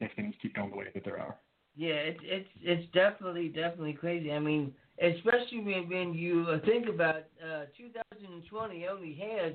[0.00, 1.36] if things keep going the way that they are.
[1.76, 4.32] Yeah, it's it's it's definitely definitely crazy.
[4.32, 9.54] I mean, especially when when you uh, think about uh, 2020 only has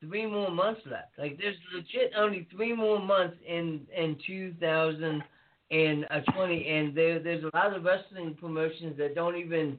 [0.00, 1.18] three more months left.
[1.18, 7.74] Like there's legit only three more months in in 2020, and there there's a lot
[7.74, 9.78] of wrestling promotions that don't even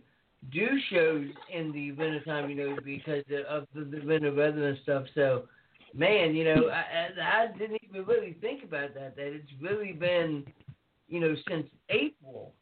[0.51, 5.03] do shows in the wintertime, you know, because of the, the winter weather and stuff.
[5.13, 5.43] So,
[5.94, 9.16] man, you know, I, I didn't even really think about that.
[9.16, 10.45] That it's really been
[11.10, 12.53] you know, since April,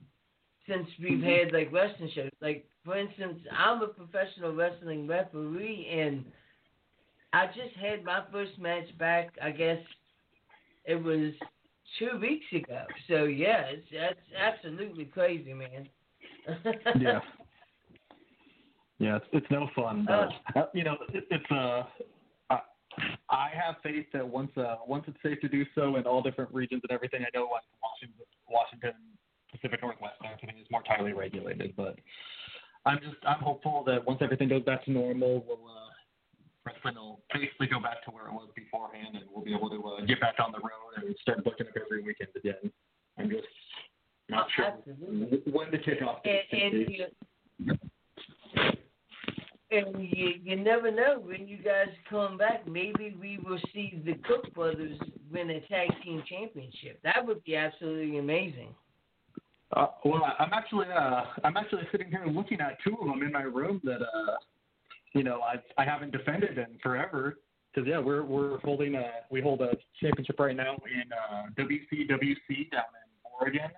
[0.67, 2.31] since we've had like wrestling shows.
[2.41, 6.25] Like for instance, I'm a professional wrestling referee, and
[7.33, 9.37] I just had my first match back.
[9.43, 9.79] I guess
[10.85, 11.33] it was
[11.99, 12.83] two weeks ago.
[13.09, 15.89] So yeah, it's that's absolutely crazy, man.
[16.99, 17.19] yeah.
[18.99, 21.83] Yeah, it's, it's no fun, but uh, you know, it, it's uh,
[23.29, 26.53] I, have faith that once uh once it's safe to do so in all different
[26.53, 28.93] regions and everything, I know like Washington, Washington,
[29.51, 31.97] Pacific Northwest, and everything is more tightly regulated, but
[32.85, 35.91] I'm just I'm hopeful that once everything goes back to normal, we'll uh,
[36.65, 39.83] wrestling will basically go back to where it was beforehand, and we'll be able to
[39.83, 42.71] uh, get back on the road and start booking up every weekend again.
[43.17, 43.47] I'm just
[44.29, 44.71] not sure
[45.51, 47.77] when the kickoff and, date and is.
[49.71, 52.67] And you you never know when you guys come back.
[52.67, 54.97] Maybe we will see the Cook brothers
[55.31, 56.99] win a tag team championship.
[57.03, 58.69] That would be absolutely amazing.
[59.75, 63.31] Uh, well, I'm actually uh, I'm actually sitting here looking at two of them in
[63.31, 64.35] my room that uh,
[65.13, 67.37] you know I I haven't defended in forever.
[67.73, 72.71] Because yeah, we're we're holding a we hold a championship right now in uh, WCWC
[72.71, 73.69] down in Oregon,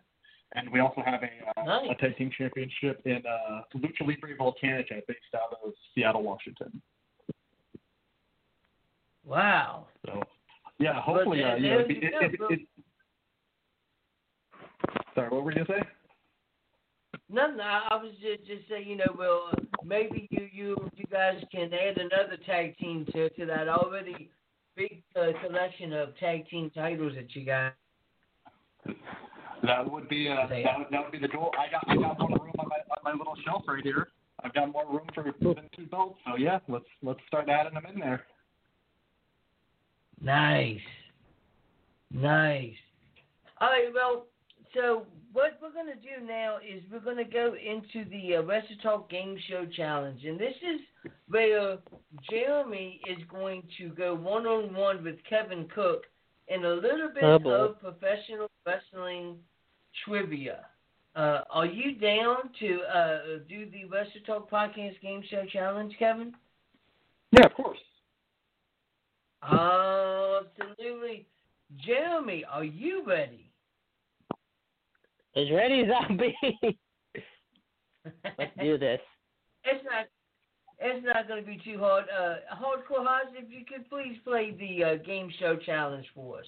[0.53, 1.58] and we also have a uh,
[1.89, 6.81] a tag team championship in uh, Lucha Libre Volcanica based out of Seattle, Washington.
[9.25, 9.87] Wow.
[10.05, 10.23] So
[10.79, 12.59] yeah, hopefully But, uh, you know, there it, it, it,
[15.13, 15.87] sorry, what were you gonna say?
[17.29, 17.59] Nothing.
[17.59, 19.51] I, I was just just saying, you know, well,
[19.85, 24.29] maybe you you you guys can add another tag team to to that already
[24.75, 27.73] big uh, collection of tag team titles that you got.
[29.63, 31.51] That would be uh, that, would, that would be the goal.
[31.57, 34.09] I got I got more room on my on my little shelf right here.
[34.43, 36.19] I've got more room for than two belts.
[36.25, 38.23] So yeah, let's let's start adding them in there.
[40.21, 40.79] Nice.
[42.11, 42.73] Nice.
[43.61, 44.25] All right, well,
[44.73, 48.41] so what we're going to do now is we're going to go into the uh,
[48.43, 50.23] Wrestle Talk Game Show Challenge.
[50.23, 51.77] And this is where
[52.29, 56.03] Jeremy is going to go one on one with Kevin Cook
[56.49, 57.51] in a little bit boy.
[57.51, 59.37] of professional wrestling
[60.05, 60.65] trivia.
[61.15, 66.33] Uh, are you down to uh, do the Wrestle Talk Podcast Game Show Challenge, Kevin?
[67.31, 67.79] Yeah, of course.
[69.43, 71.25] Absolutely.
[71.85, 73.51] Jeremy, are you ready?
[75.35, 76.35] As ready as I'll be.
[78.37, 78.99] Let's do this.
[79.65, 80.07] It's not.
[80.81, 82.05] It's not going to be too hard.
[82.05, 86.45] Uh, Hardcore Haas, if you could please play the uh, game show challenge for us.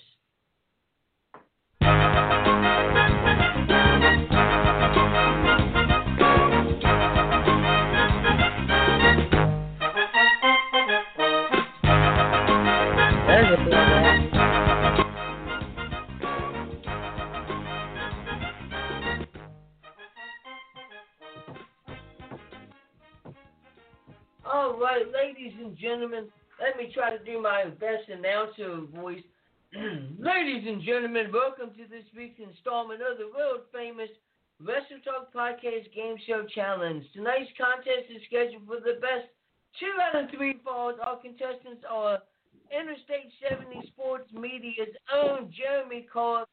[24.51, 26.27] Right, ladies and gentlemen,
[26.59, 29.23] let me try to do my best announcer voice.
[29.73, 34.11] ladies and gentlemen, welcome to this week's installment of the world famous
[34.59, 37.03] Wrestle Talk Podcast Game Show Challenge.
[37.15, 39.31] Tonight's contest is scheduled for the best
[39.79, 40.99] two out of three falls.
[40.99, 42.19] Our contestants are
[42.67, 46.47] Interstate 70 Sports Media's own Jeremy Clark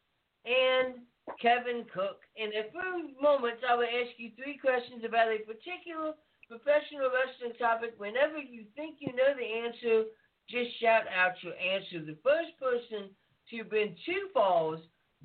[0.47, 1.03] and
[1.43, 2.23] Kevin Cook.
[2.39, 6.15] In a few moments, I will ask you three questions about a particular
[6.49, 7.95] professional wrestling topic.
[7.99, 10.09] Whenever you think you know the answer,
[10.49, 12.01] just shout out your answer.
[12.01, 13.11] The first person
[13.51, 14.81] to win two falls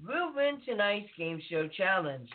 [0.05, 2.29] will win tonight's game show challenge.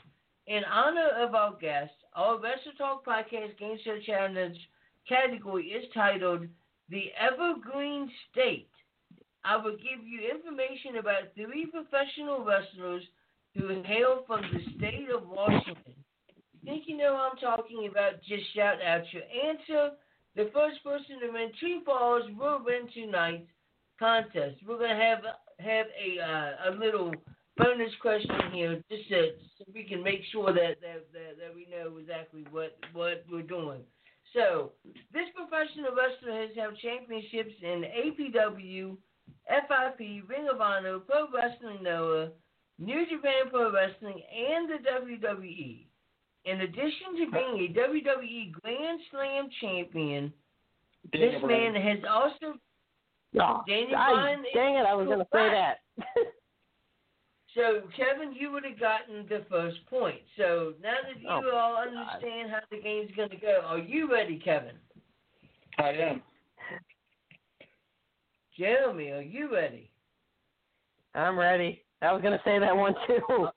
[0.47, 4.57] In honor of our guest, our Wrestle Talk Podcast Game Show Challenge
[5.07, 6.47] category is titled
[6.89, 8.71] The Evergreen State.
[9.45, 13.03] I will give you information about three professional wrestlers
[13.55, 15.98] who hail from the state of Washington.
[16.65, 18.23] Think you know I'm talking about?
[18.29, 19.97] Just shout out your answer.
[20.37, 23.49] The first person to win two balls will win tonight's
[23.99, 24.57] contest.
[24.67, 25.25] We're gonna have
[25.61, 27.13] have a uh, a little
[27.57, 31.67] bonus question here, just to, so we can make sure that, that that that we
[31.71, 33.81] know exactly what what we're doing.
[34.35, 34.73] So
[35.13, 38.97] this professional wrestler has held championships in APW,
[39.49, 42.29] FIP, Ring of Honor, Pro Wrestling Noah,
[42.79, 45.88] New Japan Pro Wrestling, and the WWE.
[46.49, 50.33] In addition to being a WWE Grand Slam champion,
[51.13, 52.59] this Daniel man has also
[53.39, 55.79] Oh, Daniel I- Bryan dang it, I was gonna say that.
[57.55, 60.21] So, Kevin, you would have gotten the first point.
[60.37, 64.09] So now that you Oh, all understand how the game's going to go, are you
[64.09, 64.77] ready, Kevin?
[65.79, 66.23] I am.
[68.57, 69.91] Jeremy, are you ready?
[71.15, 71.83] I'm ready.
[72.03, 73.49] I was gonna say that one too.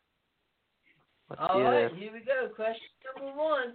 [1.32, 2.50] Let's All right, here we go.
[2.54, 3.74] Question number one.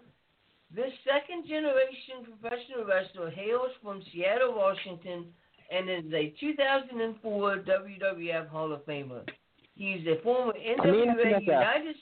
[0.75, 5.27] This second generation professional wrestler hails from Seattle, Washington,
[5.71, 9.23] and is a 2004 WWF Hall of Famer.
[9.75, 11.41] He's a former NWA.
[11.41, 11.97] United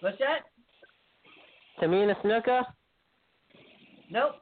[0.00, 0.46] What's that?
[1.82, 2.62] Tamina Snuka.
[4.10, 4.36] Nope.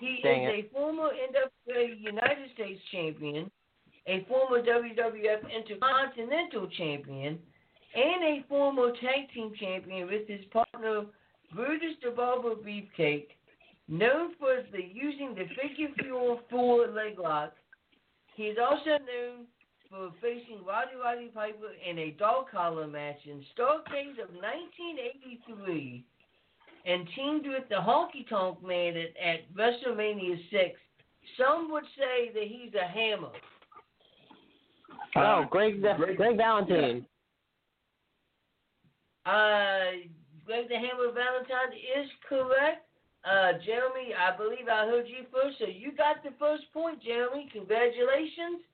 [0.00, 3.50] He Dang is a former NWA United States champion,
[4.08, 7.38] a former WWF Intercontinental champion,
[7.94, 11.04] and a former tag team champion with his partner
[11.54, 13.26] Brutus the Barber Beefcake,
[13.88, 17.54] known for the using the figure four four leg lock.
[18.36, 19.46] He is also known
[19.90, 26.04] for facing Roddy Roddy Piper in a dog collar match in Starcade of 1983
[26.86, 30.80] and teamed with the Honky Tonk Man at, at WrestleMania 6.
[31.36, 33.32] Some would say that he's a hammer.
[35.16, 35.82] Oh, Greg,
[36.16, 37.04] Greg, Valentine.
[39.26, 40.06] Uh,
[40.46, 42.86] Greg the Hammer Valentine is correct.
[43.24, 47.48] Uh, Jeremy, I believe I heard you first, so you got the first point, Jeremy.
[47.52, 48.64] Congratulations.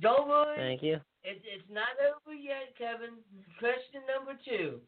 [0.00, 0.56] Don't worry.
[0.56, 0.98] Thank you.
[1.22, 3.22] It, it's not over yet, Kevin.
[3.60, 4.82] Question number two.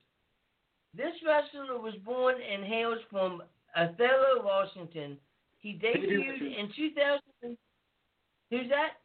[0.96, 3.42] This wrestler was born and hails from
[3.76, 5.16] Othello, Washington.
[5.58, 6.54] He debuted Richards.
[6.58, 7.56] in 2000.
[8.50, 8.98] Who's that?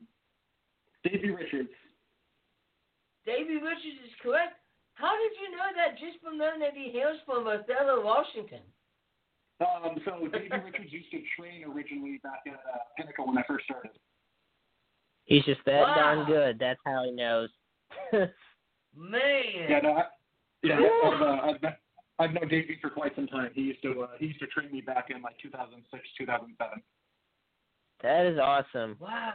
[1.04, 1.70] Davey Richards.
[3.26, 4.59] Davey Richards is correct.
[5.00, 8.60] How did you know that just from knowing that he hails from Othello, Washington?
[9.62, 13.64] Um, so Davey Richards used to train originally back at uh, Pinnacle when I first
[13.66, 13.92] started.
[15.24, 15.96] He's just that Wow.
[15.96, 16.60] darn good.
[16.60, 17.50] That's how he knows.
[18.12, 19.70] Man.
[19.70, 20.04] Yeah, no, I,
[20.64, 21.74] yeah, I've, uh, I've, been,
[22.20, 23.52] I've known Davey for quite some time.
[23.54, 26.84] He used to uh, he used to train me back in like 2006, 2007.
[28.02, 28.98] that is awesome.
[29.00, 29.34] Wow.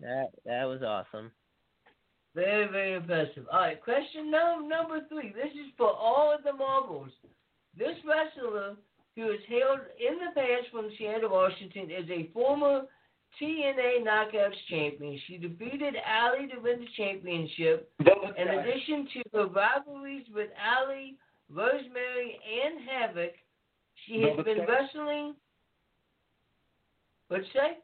[0.00, 1.30] That that was awesome.
[2.34, 3.46] Very, very impressive.
[3.52, 5.32] All right, question num- number three.
[5.32, 7.10] This is for all of the marbles.
[7.76, 8.76] This wrestler,
[9.16, 12.82] who is hailed in the past from Seattle, Washington, is a former
[13.40, 15.20] TNA Knockouts champion.
[15.26, 17.90] She defeated Allie to win the championship.
[18.00, 21.16] In addition to her rivalries with Allie,
[21.48, 23.32] Rosemary, and Havoc,
[24.06, 25.34] she has been wrestling.
[27.28, 27.78] What'd you say?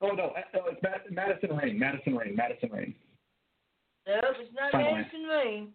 [0.00, 2.94] Oh no, uh, it's Madison Rayne, Madison Rayne, Madison Rayne.
[4.06, 4.92] No, it's not Finally.
[5.02, 5.68] Madison Rayne.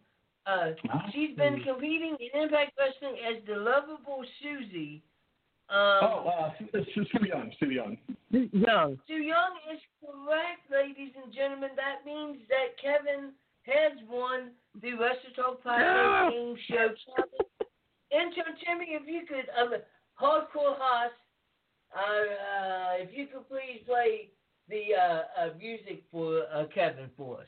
[0.47, 1.05] Uh, Ah.
[1.13, 5.03] she's been competing in Impact Wrestling as the lovable Susie.
[5.69, 6.51] Um, oh, uh,
[6.93, 7.97] Sue, Su Yung, Su Yung.
[8.31, 8.97] Young.
[9.07, 11.69] Su Yung is correct, ladies and gentlemen.
[11.75, 13.31] That means that Kevin
[13.63, 14.51] has won
[14.81, 17.49] the Wrestle Talk Podcast Game Show Challenge.
[18.11, 19.71] Intern Timmy, if you could, um,
[20.19, 21.11] Hardcore Haas,
[21.95, 24.29] uh, uh, if you could please play
[24.67, 27.47] the uh, uh, music for uh, Kevin for us.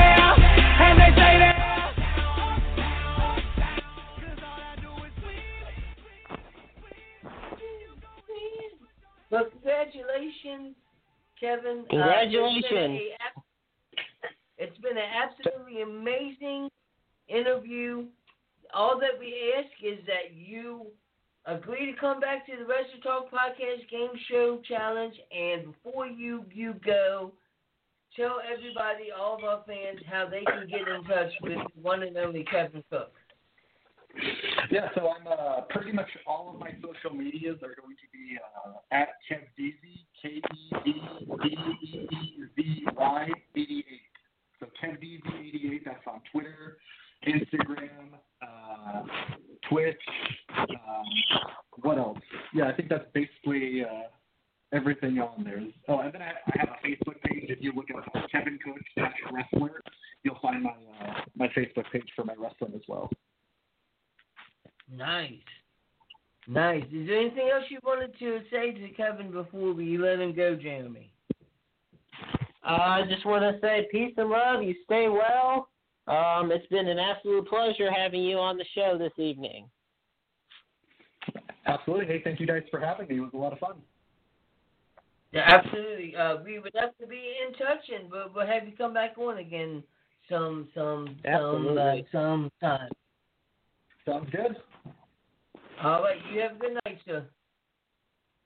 [9.31, 9.63] no matter what.
[9.63, 10.75] Got money congratulations,
[11.39, 11.85] Kevin.
[11.85, 12.63] Uh, Congratulations.
[12.63, 16.69] it's, been a, it's been an absolutely amazing
[17.27, 18.05] interview.
[18.73, 20.85] All that we ask is that you
[21.45, 26.45] agree to come back to the Wrestle Talk Podcast Game Show Challenge, and before you
[26.53, 27.31] you go,
[28.15, 32.17] tell everybody, all of our fans, how they can get in touch with one and
[32.17, 33.11] only Kevin Cook.
[34.69, 38.37] Yeah, so I'm uh, pretty much all of my social medias are going to be
[38.65, 40.41] uh, at KevDeezy, K E
[40.85, 40.93] D
[41.43, 43.85] D E E Z Y 88.
[44.59, 45.85] So KevDeezy 88.
[45.85, 46.77] That's on Twitter,
[47.27, 49.03] Instagram, uh,
[49.69, 50.01] Twitch.
[50.57, 50.67] Um,
[51.81, 52.19] what else?
[52.53, 54.07] Yeah, I think that's basically uh,
[54.73, 55.61] everything on there.
[55.87, 57.49] Oh, and then I, I have a Facebook page.
[57.49, 59.81] If you look at Kevin Cook slash wrestler,
[60.23, 63.09] you'll find my uh, my Facebook page for my wrestling as well.
[64.91, 65.31] Nice.
[66.61, 66.83] Nice.
[66.93, 70.55] Is there anything else you wanted to say to Kevin before we let him go,
[70.55, 71.11] Jeremy?
[72.63, 74.61] Uh, I just want to say peace and love.
[74.61, 75.69] You stay well.
[76.05, 79.65] Um, it's been an absolute pleasure having you on the show this evening.
[81.65, 82.05] Absolutely.
[82.05, 83.17] Hey, thank you guys for having me.
[83.17, 83.77] It was a lot of fun.
[85.31, 86.15] Yeah, absolutely.
[86.15, 89.17] Uh, we would love to be in touch, and we'll, we'll have you come back
[89.17, 89.81] on again
[90.29, 92.89] some some some uh, some time.
[94.05, 94.55] Sounds good.
[95.83, 96.17] All right.
[96.33, 97.25] You have a good night, sir.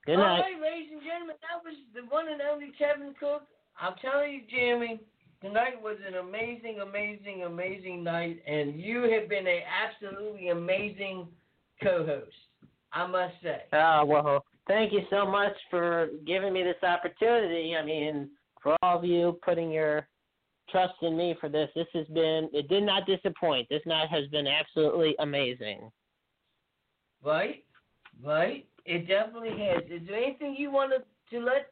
[0.06, 0.40] Good night.
[0.40, 3.44] right, ladies and gentlemen, that was the one and only Kevin Cook.
[3.82, 5.00] I'm telling you, Jeremy,
[5.42, 11.28] tonight was an amazing, amazing, amazing night, and you have been an absolutely amazing
[11.84, 12.36] co-host.
[12.94, 13.64] I must say.
[13.74, 17.76] Uh, well, thank you so much for giving me this opportunity.
[17.76, 18.30] I mean,
[18.64, 20.08] for all of you putting your
[20.70, 23.68] trust in me for this, this has been, it did not disappoint.
[23.70, 25.92] This night has been absolutely amazing.
[27.26, 27.64] Right?
[28.24, 28.66] Right?
[28.86, 29.84] It definitely has.
[29.90, 31.72] Is there anything you wanted to let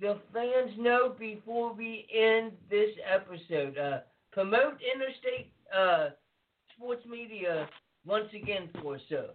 [0.00, 3.78] the fans know before we end this episode?
[3.78, 3.98] Uh,
[4.32, 6.08] promote Interstate uh,
[6.74, 7.68] Sports Media
[8.04, 9.30] once again for us, sir.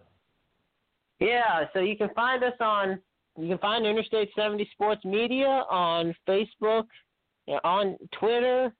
[1.20, 3.00] Yeah, so you can find us on,
[3.38, 6.84] you can find Interstate 70 Sports Media on Facebook,
[7.64, 8.72] on Twitter.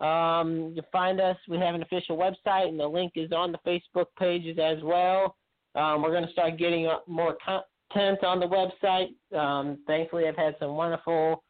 [0.00, 3.52] Um, you can find us, we have an official website, and the link is on
[3.52, 5.36] the Facebook pages as well.
[5.74, 9.14] Um, we're going to start getting more content on the website.
[9.36, 11.42] Um, thankfully, I've had some wonderful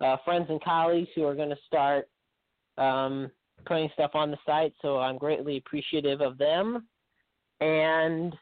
[0.00, 2.08] uh, friends and colleagues who are going to start
[2.78, 3.30] um,
[3.66, 6.86] putting stuff on the site, so I'm greatly appreciative of them.
[7.60, 8.34] And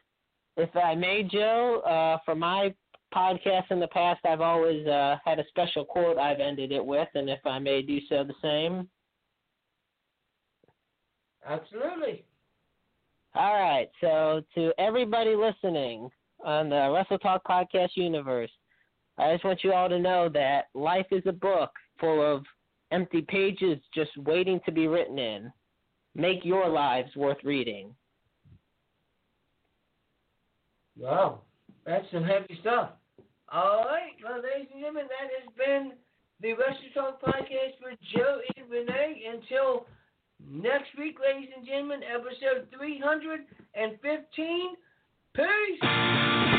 [0.57, 2.73] if I may, Joe, uh, for my
[3.13, 7.07] podcast in the past, I've always uh, had a special quote I've ended it with,
[7.15, 8.87] and if I may do so the same.
[11.45, 12.25] Absolutely.
[13.39, 13.89] All right.
[14.01, 16.09] So to everybody listening
[16.43, 18.51] on the Wrestle Talk Podcast universe,
[19.17, 21.71] I just want you all to know that life is a book
[22.01, 22.43] full of
[22.91, 25.53] empty pages just waiting to be written in.
[26.15, 27.95] Make your lives worth reading.
[30.97, 31.39] Wow,
[31.85, 32.89] that's some heavy stuff.
[33.53, 35.93] All right, well, ladies and gentlemen, that has been
[36.41, 39.23] the Wrestle Talk podcast with Joe and Renee.
[39.31, 39.85] Until
[40.47, 44.75] next week, ladies and gentlemen, episode 315.
[45.35, 46.58] Peace.